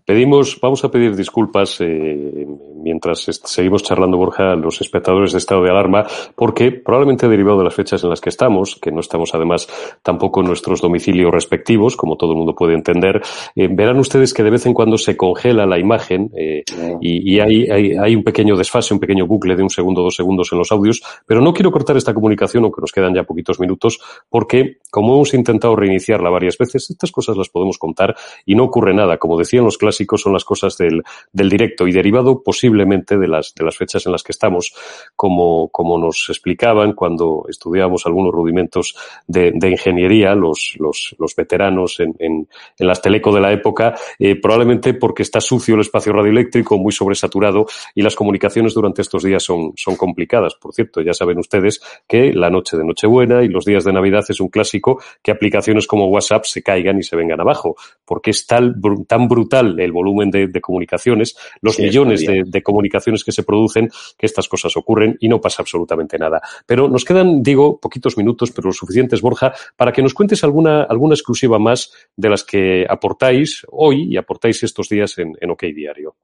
Pedimos, 0.07 0.61
vamos 0.63 0.85
a 0.85 0.89
pedir 0.89 1.17
disculpas 1.17 1.81
eh, 1.81 2.47
mientras 2.77 3.29
seguimos 3.43 3.83
charlando, 3.83 4.17
Borja, 4.17 4.53
a 4.53 4.55
los 4.55 4.81
espectadores 4.81 5.33
de 5.33 5.39
estado 5.39 5.65
de 5.65 5.71
alarma, 5.71 6.07
porque 6.37 6.71
probablemente 6.71 7.27
derivado 7.27 7.59
de 7.59 7.65
las 7.65 7.75
fechas 7.75 8.05
en 8.05 8.11
las 8.11 8.21
que 8.21 8.29
estamos, 8.29 8.77
que 8.77 8.93
no 8.93 9.01
estamos 9.01 9.35
además 9.35 9.67
tampoco 10.05 10.43
en 10.43 10.47
nuestros 10.47 10.81
domicilios 10.81 11.33
respectivos, 11.33 11.97
como 11.97 12.17
todo 12.17 12.31
el 12.31 12.37
mundo 12.37 12.55
puede 12.55 12.75
entender, 12.75 13.21
eh, 13.57 13.67
verán 13.69 13.99
ustedes 13.99 14.33
que 14.33 14.45
de 14.45 14.51
vez 14.51 14.65
en 14.67 14.75
cuando 14.75 14.97
se 14.97 15.17
congela 15.17 15.67
la 15.67 15.77
imagen 15.77 16.31
eh, 16.37 16.63
y, 17.01 17.35
y 17.35 17.41
hay, 17.41 17.69
hay, 17.69 17.97
hay, 17.97 18.15
un 18.15 18.23
pequeño 18.23 18.55
desfase, 18.55 18.95
un 18.95 19.01
pequeño 19.01 19.27
bucle 19.27 19.57
de 19.57 19.65
un 19.65 19.71
segundo, 19.71 20.03
dos 20.03 20.15
segundos 20.15 20.53
en 20.53 20.59
los 20.59 20.71
audios, 20.71 21.03
pero 21.27 21.41
no 21.41 21.53
quiero 21.53 21.73
cortar 21.73 21.97
esta 21.97 22.15
comunicación, 22.15 22.63
aunque 22.63 22.81
nos 22.81 22.93
quedan 22.93 23.13
ya 23.13 23.25
poquitos 23.25 23.59
minutos, 23.59 23.99
porque 24.31 24.79
como 24.89 25.17
hemos 25.17 25.35
intentado 25.35 25.75
reiniciarla 25.75 26.31
varias 26.31 26.57
veces, 26.57 26.91
estas 26.91 27.11
cosas 27.11 27.37
las 27.37 27.49
podemos 27.49 27.77
contar 27.77 28.15
y 28.45 28.55
no 28.55 28.63
ocurre 28.63 28.95
nada. 28.95 29.19
Como 29.19 29.37
decían 29.37 29.65
los 29.65 29.77
clásicos, 29.77 29.96
son 30.17 30.33
las 30.33 30.45
cosas 30.45 30.77
del, 30.77 31.03
del 31.33 31.49
directo 31.49 31.87
y 31.87 31.93
derivado 31.93 32.43
posiblemente 32.43 33.17
de 33.17 33.29
las, 33.29 33.55
de 33.55 33.65
las 33.65 33.77
fechas 33.77 34.07
en 34.07 34.13
las 34.13 34.23
que 34.23 34.33
estamos, 34.33 34.75
como, 35.15 35.69
como 35.69 35.99
nos 35.99 36.27
explicaban 36.29 36.93
cuando 36.93 37.45
estudiábamos 37.49 38.07
algunos 38.07 38.33
rudimentos 38.33 38.97
de, 39.27 39.53
de 39.55 39.71
ingeniería, 39.71 40.35
los, 40.35 40.75
los, 40.79 41.15
los 41.19 41.35
veteranos 41.35 42.01
en, 42.01 42.15
en, 42.19 42.49
en, 42.79 42.87
las 42.87 43.01
teleco 43.01 43.35
de 43.35 43.41
la 43.41 43.53
época, 43.53 43.95
eh, 44.19 44.41
probablemente 44.41 44.95
porque 44.95 45.23
está 45.23 45.41
sucio 45.41 45.75
el 45.75 45.81
espacio 45.81 46.13
radioeléctrico, 46.13 46.79
muy 46.79 46.93
sobresaturado 46.93 47.67
y 47.95 48.03
las 48.03 48.15
comunicaciones 48.15 48.75
durante 48.75 49.03
estos 49.03 49.23
días 49.23 49.43
son, 49.43 49.73
son 49.77 49.97
complicadas. 49.97 50.55
Por 50.55 50.75
cierto, 50.75 51.01
ya 51.01 51.13
saben 51.13 51.39
ustedes 51.39 51.81
que 52.07 52.33
la 52.33 52.51
noche 52.51 52.77
de 52.77 52.85
Nochebuena 52.85 53.43
y 53.43 53.49
los 53.49 53.65
días 53.65 53.85
de 53.85 53.93
Navidad 53.93 54.25
es 54.29 54.41
un 54.41 54.49
clásico 54.49 55.01
que 55.23 55.31
aplicaciones 55.31 55.87
como 55.87 56.09
WhatsApp 56.09 56.45
se 56.45 56.63
caigan 56.63 56.99
y 56.99 57.03
se 57.03 57.17
vengan 57.17 57.41
abajo, 57.41 57.77
porque 58.05 58.31
es 58.31 58.47
tal, 58.47 58.77
tan 59.07 59.29
brutal 59.29 59.79
el 59.87 59.93
volumen 59.93 60.31
de, 60.31 60.49
de 60.49 60.61
comunicaciones, 60.61 61.37
los 61.63 61.77
sí, 61.77 61.83
millones 61.83 62.21
de, 62.27 62.45
de, 62.45 62.63
comunicaciones 62.63 63.25
que 63.25 63.33
se 63.33 63.43
producen, 63.43 63.89
que 64.19 64.27
estas 64.27 64.49
cosas 64.49 64.77
ocurren 64.77 65.17
y 65.21 65.29
no 65.29 65.41
pasa 65.41 65.63
absolutamente 65.63 66.19
nada. 66.19 66.41
Pero 66.67 66.89
nos 66.89 67.05
quedan, 67.05 67.43
digo, 67.43 67.81
poquitos 67.81 68.19
minutos, 68.19 68.51
pero 68.51 68.69
lo 68.69 68.73
suficientes, 68.73 69.23
Borja, 69.23 69.55
para 69.77 69.93
que 69.93 70.03
nos 70.03 70.13
cuentes 70.13 70.45
alguna, 70.45 70.83
alguna 70.83 71.15
exclusiva 71.15 71.59
más 71.59 71.93
de 72.15 72.29
las 72.29 72.45
que 72.45 72.85
aportáis 72.89 73.65
hoy 73.71 74.09
y 74.11 74.17
aportáis 74.17 74.63
estos 74.63 74.89
días 74.89 75.17
en, 75.19 75.33
en 75.41 75.51
OK 75.51 75.63
Diario. 75.75 76.17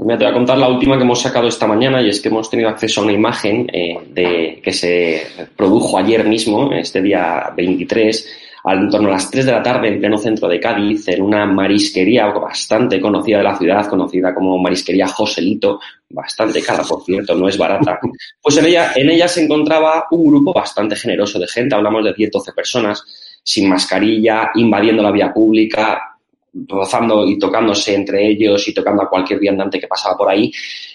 Mira, 0.00 0.16
te 0.16 0.24
voy 0.24 0.30
a 0.30 0.36
contar 0.36 0.58
la 0.58 0.68
última 0.68 0.96
que 0.96 1.02
hemos 1.02 1.20
sacado 1.20 1.48
esta 1.48 1.66
mañana 1.66 2.00
y 2.00 2.08
es 2.08 2.20
que 2.20 2.28
hemos 2.28 2.48
tenido 2.48 2.68
acceso 2.68 3.00
a 3.00 3.04
una 3.04 3.12
imagen 3.12 3.68
eh, 3.72 3.98
de, 4.10 4.60
que 4.62 4.72
se 4.72 5.26
produjo 5.56 5.98
ayer 5.98 6.24
mismo, 6.24 6.72
este 6.72 7.02
día 7.02 7.52
23, 7.56 8.47
al 8.68 8.90
torno 8.90 9.08
a 9.08 9.12
las 9.12 9.30
3 9.30 9.46
de 9.46 9.52
la 9.52 9.62
tarde 9.62 9.88
en 9.88 9.98
pleno 9.98 10.18
centro 10.18 10.46
de 10.46 10.60
Cádiz, 10.60 11.08
en 11.08 11.22
una 11.22 11.46
marisquería 11.46 12.26
bastante 12.26 13.00
conocida 13.00 13.38
de 13.38 13.44
la 13.44 13.56
ciudad, 13.56 13.86
conocida 13.86 14.34
como 14.34 14.58
Marisquería 14.58 15.08
Joselito, 15.08 15.80
bastante 16.10 16.60
cara, 16.62 16.82
por 16.82 17.02
cierto, 17.02 17.34
no 17.34 17.48
es 17.48 17.56
barata. 17.56 17.98
Pues 18.42 18.56
en 18.58 18.66
ella, 18.66 18.92
en 18.94 19.10
ella 19.10 19.26
se 19.26 19.42
encontraba 19.44 20.06
un 20.10 20.28
grupo 20.28 20.52
bastante 20.52 20.96
generoso 20.96 21.38
de 21.38 21.46
gente, 21.46 21.74
hablamos 21.74 22.04
de 22.04 22.14
10-12 22.14 22.54
personas, 22.54 23.02
sin 23.42 23.68
mascarilla, 23.68 24.50
invadiendo 24.54 25.02
la 25.02 25.12
vía 25.12 25.32
pública, 25.32 26.17
rozando 26.52 27.26
y 27.26 27.38
tocándose 27.38 27.94
entre 27.94 28.28
ellos 28.28 28.66
y 28.68 28.74
tocando 28.74 29.02
a 29.02 29.08
cualquier 29.08 29.38
viandante 29.38 29.78
que 29.78 29.86
pasaba 29.86 30.16
por 30.16 30.28
ahí, 30.28 30.52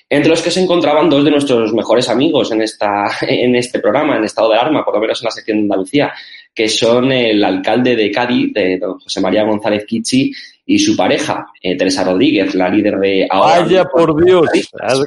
entre 0.09 0.29
los 0.29 0.41
que 0.41 0.51
se 0.51 0.61
encontraban 0.61 1.09
dos 1.09 1.23
de 1.23 1.31
nuestros 1.31 1.73
mejores 1.73 2.09
amigos 2.09 2.51
en, 2.51 2.61
esta, 2.61 3.05
en 3.21 3.55
este 3.55 3.79
programa, 3.79 4.17
en 4.17 4.23
estado 4.23 4.49
de 4.49 4.55
alarma, 4.57 4.83
por 4.83 4.95
lo 4.95 5.01
menos 5.01 5.21
en 5.21 5.25
la 5.25 5.31
sección 5.31 5.57
de 5.57 5.63
Andalucía, 5.63 6.13
que 6.53 6.69
son 6.69 7.11
el 7.11 7.43
alcalde 7.43 7.95
de 7.95 8.11
Cádiz, 8.11 8.53
de 8.53 8.77
don 8.77 8.99
José 8.99 9.21
María 9.21 9.43
González 9.43 9.85
Kichi, 9.85 10.31
y 10.65 10.79
su 10.79 10.95
pareja, 10.95 11.47
eh, 11.61 11.75
Teresa 11.75 12.03
Rodríguez, 12.03 12.55
la 12.55 12.69
líder 12.69 12.97
de 12.99 13.27
ahora. 13.29 13.61
Vaya 13.61 13.83
por 13.85 14.23
Dios, 14.23 14.47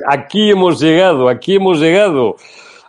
aquí 0.06 0.50
hemos 0.50 0.80
llegado, 0.80 1.28
aquí 1.28 1.54
hemos 1.54 1.80
llegado. 1.80 2.36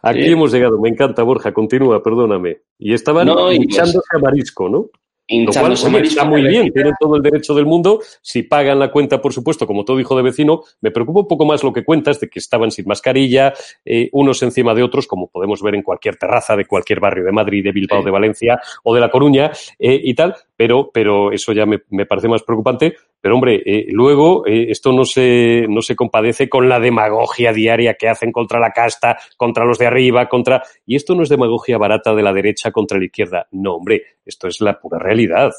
Aquí 0.01 0.23
sí. 0.23 0.31
hemos 0.31 0.53
llegado, 0.53 0.79
me 0.79 0.89
encanta, 0.89 1.23
Borja, 1.23 1.51
continúa, 1.51 2.01
perdóname. 2.01 2.59
Y 2.77 2.93
estaban 2.93 3.27
no, 3.27 3.47
pues, 3.47 4.05
a 4.13 4.19
marisco, 4.19 4.69
¿no? 4.69 4.89
Lo 5.29 5.51
cual, 5.51 5.73
oye, 5.73 6.07
está 6.07 6.23
muy 6.23 6.41
bien, 6.41 6.71
tienen 6.71 6.93
todo 6.97 7.17
el 7.17 7.21
derecho 7.21 7.53
del 7.53 7.65
mundo. 7.65 8.01
Si 8.21 8.43
pagan 8.43 8.79
la 8.79 8.91
cuenta, 8.91 9.21
por 9.21 9.33
supuesto, 9.33 9.67
como 9.67 9.83
todo 9.83 9.99
hijo 9.99 10.15
de 10.15 10.23
vecino, 10.23 10.63
me 10.79 10.89
preocupa 10.91 11.19
un 11.19 11.27
poco 11.27 11.45
más 11.45 11.63
lo 11.63 11.73
que 11.73 11.83
cuentas 11.83 12.19
de 12.21 12.29
que 12.29 12.39
estaban 12.39 12.71
sin 12.71 12.85
mascarilla, 12.87 13.53
eh, 13.83 14.09
unos 14.13 14.41
encima 14.43 14.73
de 14.73 14.83
otros, 14.83 15.05
como 15.05 15.27
podemos 15.27 15.61
ver 15.61 15.75
en 15.75 15.81
cualquier 15.81 16.15
terraza 16.15 16.55
de 16.55 16.65
cualquier 16.65 17.01
barrio 17.01 17.25
de 17.25 17.33
Madrid, 17.33 17.63
de 17.63 17.73
Bilbao, 17.73 17.99
sí. 17.99 18.05
de 18.05 18.11
Valencia 18.11 18.61
o 18.83 18.95
de 18.95 19.01
La 19.01 19.09
Coruña 19.09 19.51
eh, 19.77 19.99
y 20.01 20.13
tal, 20.13 20.33
pero, 20.57 20.89
pero 20.91 21.31
eso 21.31 21.53
ya 21.53 21.65
me, 21.65 21.79
me 21.89 22.05
parece 22.05 22.27
más 22.27 22.43
preocupante. 22.43 22.95
Pero 23.21 23.35
hombre, 23.35 23.61
eh, 23.65 23.85
luego 23.89 24.45
eh, 24.45 24.67
esto 24.69 24.91
no 24.91 25.05
se, 25.05 25.65
no 25.69 25.81
se 25.81 25.95
compadece 25.95 26.49
con 26.49 26.67
la 26.67 26.79
demagogia 26.79 27.53
diaria 27.53 27.93
que 27.93 28.09
hacen 28.09 28.31
contra 28.31 28.59
la 28.59 28.71
casta, 28.71 29.17
contra 29.37 29.65
los 29.65 29.77
de 29.77 29.85
arriba, 29.85 30.27
contra... 30.27 30.63
Y 30.85 30.95
esto 30.95 31.15
no 31.15 31.23
es 31.23 31.29
demagogia 31.29 31.77
barata 31.77 32.13
de 32.13 32.23
la 32.23 32.33
derecha 32.33 32.71
contra 32.71 32.97
la 32.97 33.05
izquierda. 33.05 33.47
No, 33.51 33.75
hombre, 33.75 34.03
esto 34.25 34.47
es 34.47 34.59
la 34.59 34.79
pura 34.79 34.99
realidad. 34.99 35.51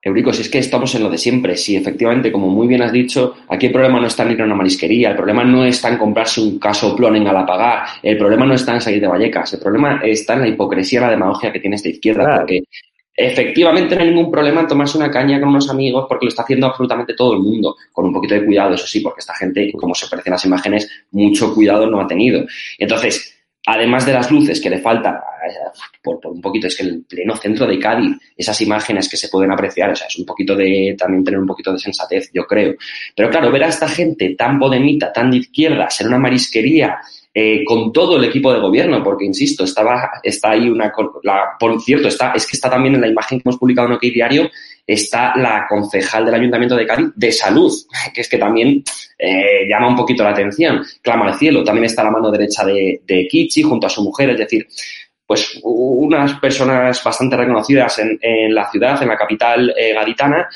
Eurico, 0.00 0.32
si 0.32 0.42
es 0.42 0.48
que 0.48 0.58
estamos 0.58 0.94
en 0.94 1.02
lo 1.02 1.10
de 1.10 1.18
siempre, 1.18 1.56
si 1.56 1.74
efectivamente, 1.74 2.30
como 2.30 2.48
muy 2.48 2.68
bien 2.68 2.82
has 2.82 2.92
dicho, 2.92 3.34
aquí 3.48 3.66
el 3.66 3.72
problema 3.72 4.00
no 4.00 4.06
está 4.06 4.22
en 4.22 4.30
ir 4.30 4.42
a 4.42 4.44
una 4.44 4.54
marisquería, 4.54 5.10
el 5.10 5.16
problema 5.16 5.42
no 5.42 5.64
está 5.64 5.88
en 5.88 5.98
comprarse 5.98 6.40
un 6.40 6.58
casoplón 6.60 7.16
en 7.16 7.24
Galapagar, 7.24 7.84
el 8.00 8.16
problema 8.16 8.46
no 8.46 8.54
está 8.54 8.74
en 8.74 8.80
salir 8.80 9.00
de 9.00 9.08
Vallecas, 9.08 9.54
el 9.54 9.60
problema 9.60 10.00
está 10.04 10.34
en 10.34 10.42
la 10.42 10.48
hipocresía, 10.48 11.00
la 11.00 11.10
demagogia 11.10 11.52
que 11.52 11.58
tiene 11.58 11.74
esta 11.74 11.88
izquierda, 11.88 12.24
claro. 12.24 12.38
porque 12.42 12.62
efectivamente 13.20 13.96
no 13.96 14.02
hay 14.02 14.10
ningún 14.10 14.30
problema 14.30 14.60
en 14.60 14.68
tomarse 14.68 14.96
una 14.96 15.10
caña 15.10 15.40
con 15.40 15.48
unos 15.48 15.68
amigos 15.68 16.06
porque 16.08 16.26
lo 16.26 16.28
está 16.28 16.42
haciendo 16.42 16.68
absolutamente 16.68 17.14
todo 17.14 17.32
el 17.34 17.40
mundo, 17.40 17.74
con 17.92 18.06
un 18.06 18.12
poquito 18.12 18.34
de 18.34 18.44
cuidado, 18.44 18.74
eso 18.74 18.86
sí, 18.86 19.00
porque 19.00 19.18
esta 19.18 19.34
gente, 19.34 19.72
como 19.72 19.92
se 19.92 20.06
parecen 20.06 20.30
las 20.30 20.44
imágenes, 20.44 20.88
mucho 21.10 21.52
cuidado 21.52 21.88
no 21.88 22.00
ha 22.00 22.06
tenido. 22.06 22.46
Entonces, 22.78 23.36
además 23.66 24.06
de 24.06 24.12
las 24.12 24.30
luces 24.30 24.60
que 24.60 24.70
le 24.70 24.78
falta 24.78 25.20
por, 26.00 26.20
por, 26.20 26.30
un 26.30 26.40
poquito, 26.40 26.68
es 26.68 26.76
que 26.76 26.84
el 26.84 27.04
pleno 27.08 27.34
centro 27.34 27.66
de 27.66 27.80
Cádiz, 27.80 28.16
esas 28.36 28.60
imágenes 28.60 29.08
que 29.08 29.16
se 29.16 29.28
pueden 29.28 29.50
apreciar, 29.50 29.90
o 29.90 29.96
sea, 29.96 30.06
es 30.06 30.16
un 30.16 30.24
poquito 30.24 30.54
de, 30.54 30.94
también 30.96 31.24
tener 31.24 31.40
un 31.40 31.46
poquito 31.46 31.72
de 31.72 31.78
sensatez, 31.80 32.30
yo 32.32 32.44
creo. 32.46 32.76
Pero 33.16 33.30
claro, 33.30 33.50
ver 33.50 33.64
a 33.64 33.68
esta 33.68 33.88
gente 33.88 34.36
tan 34.36 34.60
podemita, 34.60 35.12
tan 35.12 35.32
de 35.32 35.38
izquierdas, 35.38 36.00
en 36.00 36.06
una 36.06 36.18
marisquería, 36.18 37.00
eh, 37.40 37.62
con 37.64 37.92
todo 37.92 38.16
el 38.16 38.24
equipo 38.24 38.52
de 38.52 38.58
gobierno, 38.58 39.00
porque 39.00 39.24
insisto, 39.24 39.62
estaba, 39.62 40.10
está 40.24 40.50
ahí 40.50 40.68
una, 40.68 40.92
la, 41.22 41.50
por 41.56 41.80
cierto, 41.80 42.08
está, 42.08 42.32
es 42.32 42.44
que 42.44 42.56
está 42.56 42.68
también 42.68 42.96
en 42.96 43.00
la 43.00 43.06
imagen 43.06 43.38
que 43.38 43.44
hemos 43.48 43.60
publicado 43.60 43.86
en 43.86 43.94
OK 43.94 44.00
Diario, 44.00 44.50
está 44.84 45.36
la 45.36 45.64
concejal 45.68 46.24
del 46.24 46.34
Ayuntamiento 46.34 46.74
de 46.74 46.84
Cádiz 46.84 47.10
de 47.14 47.30
Salud, 47.30 47.72
que 48.12 48.22
es 48.22 48.28
que 48.28 48.38
también 48.38 48.82
eh, 49.16 49.68
llama 49.68 49.86
un 49.86 49.94
poquito 49.94 50.24
la 50.24 50.30
atención, 50.30 50.84
clama 51.00 51.28
al 51.28 51.38
cielo, 51.38 51.62
también 51.62 51.84
está 51.84 52.02
la 52.02 52.10
mano 52.10 52.28
derecha 52.32 52.64
de, 52.64 53.02
de 53.06 53.28
Kichi 53.28 53.62
junto 53.62 53.86
a 53.86 53.90
su 53.90 54.02
mujer, 54.02 54.30
es 54.30 54.38
decir, 54.38 54.66
pues 55.24 55.60
unas 55.62 56.40
personas 56.40 57.04
bastante 57.04 57.36
reconocidas 57.36 58.00
en, 58.00 58.18
en 58.20 58.52
la 58.52 58.68
ciudad, 58.68 59.00
en 59.00 59.08
la 59.10 59.16
capital 59.16 59.72
eh, 59.78 59.94
gaditana, 59.94 60.48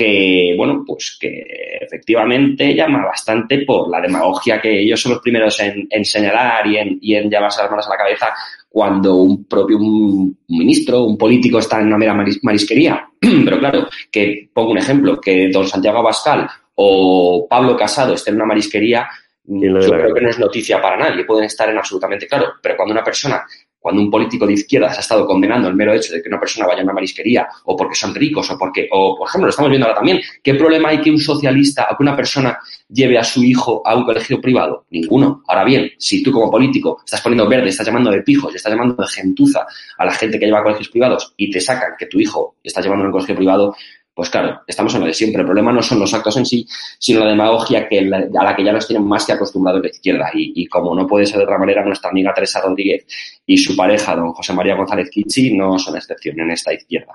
que, 0.00 0.54
bueno, 0.56 0.82
pues 0.86 1.18
que 1.20 1.44
efectivamente 1.78 2.74
llama 2.74 3.04
bastante 3.04 3.66
por 3.66 3.90
la 3.90 4.00
demagogia 4.00 4.58
que 4.58 4.80
ellos 4.80 4.98
son 4.98 5.12
los 5.12 5.20
primeros 5.20 5.60
en, 5.60 5.86
en 5.90 6.04
señalar 6.06 6.66
y 6.66 6.78
en, 6.78 6.98
y 7.02 7.16
en 7.16 7.28
llevarse 7.28 7.60
las 7.60 7.70
manos 7.70 7.86
a 7.86 7.90
la 7.90 7.96
cabeza 7.98 8.28
cuando 8.66 9.16
un 9.16 9.44
propio 9.44 9.76
un 9.76 10.38
ministro, 10.48 11.04
un 11.04 11.18
político 11.18 11.58
está 11.58 11.80
en 11.80 11.88
una 11.88 11.98
mera 11.98 12.14
marisquería. 12.14 13.10
Pero 13.20 13.58
claro, 13.58 13.88
que 14.10 14.48
pongo 14.54 14.70
un 14.70 14.78
ejemplo, 14.78 15.20
que 15.20 15.50
don 15.50 15.68
Santiago 15.68 15.98
Abascal 15.98 16.48
o 16.76 17.46
Pablo 17.46 17.76
Casado 17.76 18.14
estén 18.14 18.32
en 18.32 18.40
una 18.40 18.48
marisquería, 18.48 19.06
yo 19.44 19.80
creo 19.80 20.14
que 20.14 20.20
no 20.22 20.30
es 20.30 20.38
noticia 20.38 20.80
para 20.80 20.96
nadie, 20.96 21.26
pueden 21.26 21.44
estar 21.44 21.68
en 21.68 21.76
absolutamente 21.76 22.26
claro, 22.26 22.54
pero 22.62 22.74
cuando 22.74 22.92
una 22.92 23.04
persona 23.04 23.44
cuando 23.80 24.02
un 24.02 24.10
político 24.10 24.46
de 24.46 24.52
izquierdas 24.52 24.96
ha 24.98 25.00
estado 25.00 25.26
condenando 25.26 25.68
el 25.68 25.74
mero 25.74 25.94
hecho 25.94 26.12
de 26.12 26.22
que 26.22 26.28
una 26.28 26.38
persona 26.38 26.66
vaya 26.66 26.80
a 26.80 26.84
una 26.84 26.92
marisquería 26.92 27.48
o 27.64 27.76
porque 27.76 27.94
son 27.94 28.14
ricos 28.14 28.50
o 28.50 28.58
porque, 28.58 28.88
o 28.92 29.16
por 29.16 29.28
ejemplo, 29.28 29.46
lo 29.46 29.50
estamos 29.50 29.70
viendo 29.70 29.86
ahora 29.86 29.96
también, 29.96 30.20
¿qué 30.42 30.54
problema 30.54 30.90
hay 30.90 31.00
que 31.00 31.10
un 31.10 31.18
socialista 31.18 31.88
o 31.90 31.96
que 31.96 32.02
una 32.02 32.14
persona 32.14 32.58
lleve 32.88 33.18
a 33.18 33.24
su 33.24 33.42
hijo 33.42 33.82
a 33.84 33.96
un 33.96 34.04
colegio 34.04 34.40
privado? 34.40 34.84
Ninguno. 34.90 35.42
Ahora 35.48 35.64
bien, 35.64 35.90
si 35.98 36.22
tú 36.22 36.30
como 36.30 36.50
político 36.50 37.00
estás 37.04 37.22
poniendo 37.22 37.48
verde, 37.48 37.68
estás 37.68 37.86
llamando 37.86 38.10
de 38.10 38.22
pijos, 38.22 38.54
estás 38.54 38.72
llamando 38.72 38.94
de 38.94 39.08
gentuza 39.08 39.66
a 39.96 40.04
la 40.04 40.12
gente 40.12 40.38
que 40.38 40.46
lleva 40.46 40.62
colegios 40.62 40.88
privados 40.88 41.32
y 41.36 41.50
te 41.50 41.60
sacan 41.60 41.92
que 41.98 42.06
tu 42.06 42.20
hijo 42.20 42.56
está 42.62 42.80
llevando 42.80 43.04
a 43.04 43.06
un 43.06 43.12
colegio 43.12 43.34
privado, 43.34 43.74
pues 44.14 44.28
claro, 44.28 44.60
estamos 44.66 44.94
en 44.94 45.00
lo 45.00 45.06
de 45.06 45.14
siempre. 45.14 45.40
El 45.40 45.46
problema 45.46 45.72
no 45.72 45.82
son 45.82 45.98
los 45.98 46.12
actos 46.12 46.36
en 46.36 46.44
sí, 46.44 46.66
sino 46.98 47.20
la 47.20 47.30
demagogia 47.30 47.88
a 47.88 48.44
la 48.44 48.56
que 48.56 48.64
ya 48.64 48.72
nos 48.72 48.86
tienen 48.86 49.06
más 49.06 49.24
que 49.24 49.32
acostumbrados 49.32 49.82
de 49.82 49.88
izquierda. 49.88 50.30
Y, 50.34 50.66
como 50.66 50.94
no 50.94 51.06
puede 51.06 51.26
ser 51.26 51.38
de 51.38 51.44
otra 51.44 51.58
manera, 51.58 51.84
nuestra 51.84 52.10
amiga 52.10 52.34
Teresa 52.34 52.60
Rodríguez 52.60 53.06
y 53.46 53.56
su 53.56 53.76
pareja, 53.76 54.16
don 54.16 54.32
José 54.32 54.52
María 54.52 54.76
González 54.76 55.10
Kichi, 55.10 55.56
no 55.56 55.78
son 55.78 55.96
excepción 55.96 56.38
en 56.40 56.50
esta 56.50 56.74
izquierda. 56.74 57.12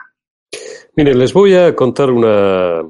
Miren, 0.95 1.19
les 1.19 1.33
voy 1.33 1.53
a 1.55 1.75
contar 1.75 2.09
una, 2.09 2.81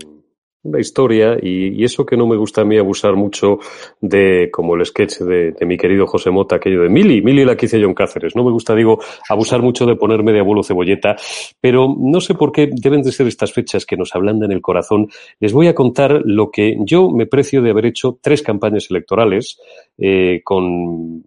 una 0.65 0.79
historia 0.79 1.37
y, 1.41 1.83
eso 1.83 2.05
que 2.05 2.17
no 2.17 2.25
me 2.25 2.35
gusta 2.35 2.61
a 2.61 2.65
mí 2.65 2.77
abusar 2.77 3.15
mucho 3.15 3.59
de, 4.01 4.49
como 4.51 4.75
el 4.75 4.85
sketch 4.85 5.19
de, 5.19 5.53
mi 5.65 5.77
querido 5.77 6.07
José 6.07 6.31
Mota, 6.31 6.55
aquello 6.55 6.81
de 6.81 6.89
Mili, 6.89 7.21
Mili 7.21 7.45
la 7.45 7.55
que 7.55 7.67
hice 7.67 7.79
yo 7.79 7.87
en 7.87 7.93
Cáceres. 7.93 8.35
No 8.35 8.43
me 8.43 8.51
gusta, 8.51 8.73
digo, 8.73 8.99
abusar 9.29 9.61
mucho 9.61 9.85
de 9.85 9.95
ponerme 9.95 10.33
de 10.33 10.39
abuelo 10.39 10.63
cebolleta, 10.63 11.15
pero 11.61 11.95
no 11.97 12.19
sé 12.19 12.33
por 12.33 12.51
qué 12.51 12.69
deben 12.71 13.03
de 13.03 13.11
ser 13.11 13.27
estas 13.27 13.53
fechas 13.53 13.85
que 13.85 13.95
nos 13.95 14.15
ablandan 14.15 14.51
el 14.51 14.61
corazón. 14.61 15.07
Les 15.39 15.53
voy 15.53 15.67
a 15.67 15.75
contar 15.75 16.21
lo 16.25 16.49
que 16.49 16.75
yo 16.79 17.11
me 17.11 17.27
precio 17.27 17.61
de 17.61 17.69
haber 17.69 17.85
hecho 17.85 18.17
tres 18.21 18.41
campañas 18.41 18.87
electorales 18.89 19.59
eh, 19.97 20.41
con 20.43 21.23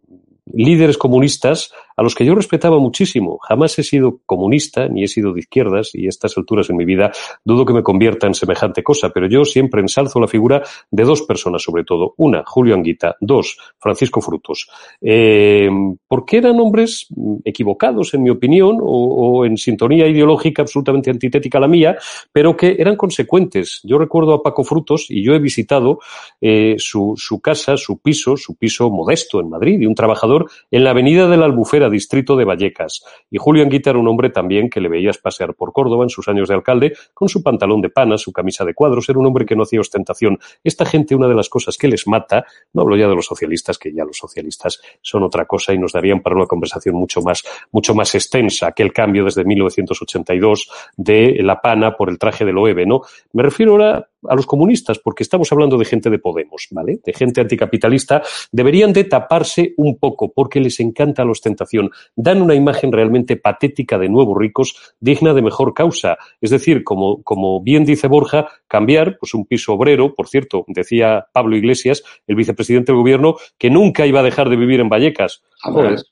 líderes 0.53 0.99
comunistas 0.99 1.73
a 1.99 2.03
los 2.05 2.15
que 2.15 2.25
yo 2.25 2.37
respetaba 2.37 2.79
muchísimo. 2.79 3.39
Jamás 3.39 3.77
he 3.81 3.83
sido 3.83 4.21
comunista 4.25 4.87
ni 4.87 5.03
he 5.03 5.09
sido 5.09 5.33
de 5.33 5.41
izquierdas 5.41 5.91
y 5.95 6.07
a 6.07 6.09
estas 6.11 6.39
alturas 6.39 6.71
en 6.71 6.77
mi 6.77 6.85
vida 6.85 7.11
dudo 7.45 7.67
que 7.67 7.75
me 7.75 7.83
convierta 7.83 8.29
en 8.29 8.35
semejante 8.35 8.85
cosa, 8.85 9.11
pero 9.11 9.27
yo 9.27 9.45
siempre 9.45 9.81
ensalzo 9.81 10.21
la 10.21 10.29
figura 10.29 10.63
de 10.93 11.03
dos 11.03 11.23
personas 11.23 11.61
sobre 11.61 11.83
todo. 11.83 12.15
Una, 12.19 12.45
Julio 12.47 12.77
Anguita. 12.77 13.17
Dos, 13.21 13.59
Francisco 13.79 14.21
Frutos. 14.21 14.69
Eh, 15.01 15.69
porque 16.07 16.37
eran 16.37 16.61
hombres 16.61 17.09
equivocados, 17.45 18.15
en 18.15 18.23
mi 18.23 18.31
opinión, 18.31 18.79
o, 18.81 19.45
en 19.45 19.57
sintonía 19.57 20.07
ideológica 20.07 20.63
absolutamente 20.63 21.11
antitética 21.11 21.59
a 21.59 21.63
la 21.63 21.69
mía, 21.69 21.97
pero 22.31 22.57
que 22.57 22.77
eran 22.79 22.95
consecuentes. 22.95 23.81
Yo 23.83 23.99
recuerdo 23.99 24.35
a 24.35 24.43
Paco 24.45 24.63
Frutos 24.63 25.07
y 25.09 25.25
yo 25.25 25.35
he 25.35 25.41
visitado 25.41 25.99
eh, 26.41 26.77
su, 26.79 27.15
su 27.17 27.41
casa, 27.41 27.77
su 27.77 27.99
piso, 27.99 28.37
su 28.37 28.55
piso 28.55 28.89
modesto 28.89 29.41
en 29.41 29.51
Madrid, 29.51 29.81
y 29.81 29.87
un 29.87 29.97
trabajador 29.97 30.49
en 30.71 30.85
la 30.85 30.91
avenida 30.91 31.27
de 31.27 31.37
la 31.37 31.47
Albufera 31.47 31.88
distrito 31.91 32.37
de 32.37 32.45
Vallecas. 32.45 33.03
Y 33.31 33.39
Julio 33.39 33.63
Anguita 33.63 33.91
era 33.91 33.99
un 33.99 34.09
hombre 34.09 34.31
también 34.31 34.69
que 34.71 34.81
le 34.81 34.89
veías 34.89 35.19
pasear 35.19 35.55
por 35.55 35.73
Córdoba 35.73 36.05
en 36.05 36.11
sus 36.11 36.29
años 36.29 36.49
de 36.49 36.55
alcalde 36.55 36.93
con 37.15 37.29
su 37.29 37.43
pantalón 37.43 37.81
de 37.81 37.91
pana, 37.91 38.19
su 38.19 38.33
camisa 38.33 38.65
de 38.65 38.75
cuadros. 38.75 39.09
Era 39.09 39.19
un 39.19 39.27
hombre 39.27 39.47
que 39.47 39.57
no 39.57 39.63
hacía 39.63 39.81
ostentación. 39.81 40.39
Esta 40.65 40.85
gente, 40.85 41.15
una 41.15 41.29
de 41.29 41.35
las 41.35 41.49
cosas 41.49 41.77
que 41.77 41.89
les 41.89 42.07
mata, 42.07 42.45
no 42.73 42.83
hablo 42.83 42.97
ya 42.97 43.09
de 43.09 43.15
los 43.15 43.27
socialistas, 43.27 43.79
que 43.79 43.93
ya 43.93 44.05
los 44.05 44.17
socialistas 44.17 44.81
son 45.01 45.23
otra 45.23 45.47
cosa 45.47 45.73
y 45.73 45.79
nos 45.79 45.93
darían 45.93 46.21
para 46.21 46.37
una 46.37 46.47
conversación 46.47 46.95
mucho 46.95 47.21
más, 47.23 47.43
mucho 47.73 47.95
más 47.95 48.15
extensa, 48.15 48.69
aquel 48.69 48.93
cambio 48.93 49.25
desde 49.25 49.45
1982 49.45 50.71
de 50.97 51.39
la 51.43 51.61
pana 51.61 51.97
por 51.97 52.11
el 52.11 52.19
traje 52.19 52.45
del 52.45 52.59
OEB, 52.59 52.87
¿no? 52.87 53.03
Me 53.33 53.43
refiero 53.43 53.73
ahora 53.73 54.09
a 54.29 54.35
los 54.35 54.47
comunistas, 54.47 54.99
porque 54.99 55.23
estamos 55.23 55.51
hablando 55.53 55.77
de 55.77 55.85
gente 55.85 56.11
de 56.11 56.19
Podemos, 56.19 56.69
¿vale? 56.71 57.01
De 57.05 57.13
gente 57.13 57.41
anticapitalista, 57.41 58.23
deberían 58.51 58.93
de 58.93 59.05
taparse 59.05 59.75
un 59.77 59.99
poco, 59.99 60.33
porque 60.33 60.61
les 60.61 60.81
encanta 60.81 61.25
la 61.25 61.31
ostentación. 61.31 61.91
Dan 62.17 62.43
una 62.43 62.55
imagen 62.55 62.93
realmente 62.93 63.37
patética 63.37 63.99
de 63.99 64.09
nuevos 64.09 64.37
ricos, 64.37 64.95
digna 65.01 65.35
de 65.35 65.43
mejor 65.43 65.75
causa. 65.75 66.19
Es 66.41 66.51
decir, 66.51 66.85
como, 66.85 67.23
como 67.23 67.63
bien 67.63 67.85
dice 67.85 68.09
Borja, 68.09 68.49
cambiar, 68.67 69.19
pues 69.19 69.35
un 69.35 69.47
piso 69.47 69.73
obrero, 69.75 70.15
por 70.15 70.29
cierto, 70.29 70.65
decía 70.69 71.27
Pablo 71.33 71.57
Iglesias, 71.57 72.03
el 72.27 72.37
vicepresidente 72.37 72.93
del 72.93 73.01
gobierno, 73.01 73.37
que 73.57 73.71
nunca 73.71 74.07
iba 74.07 74.21
a 74.21 74.25
dejar 74.25 74.49
de 74.49 74.57
vivir 74.57 74.81
en 74.81 74.89
Vallecas. 74.89 75.43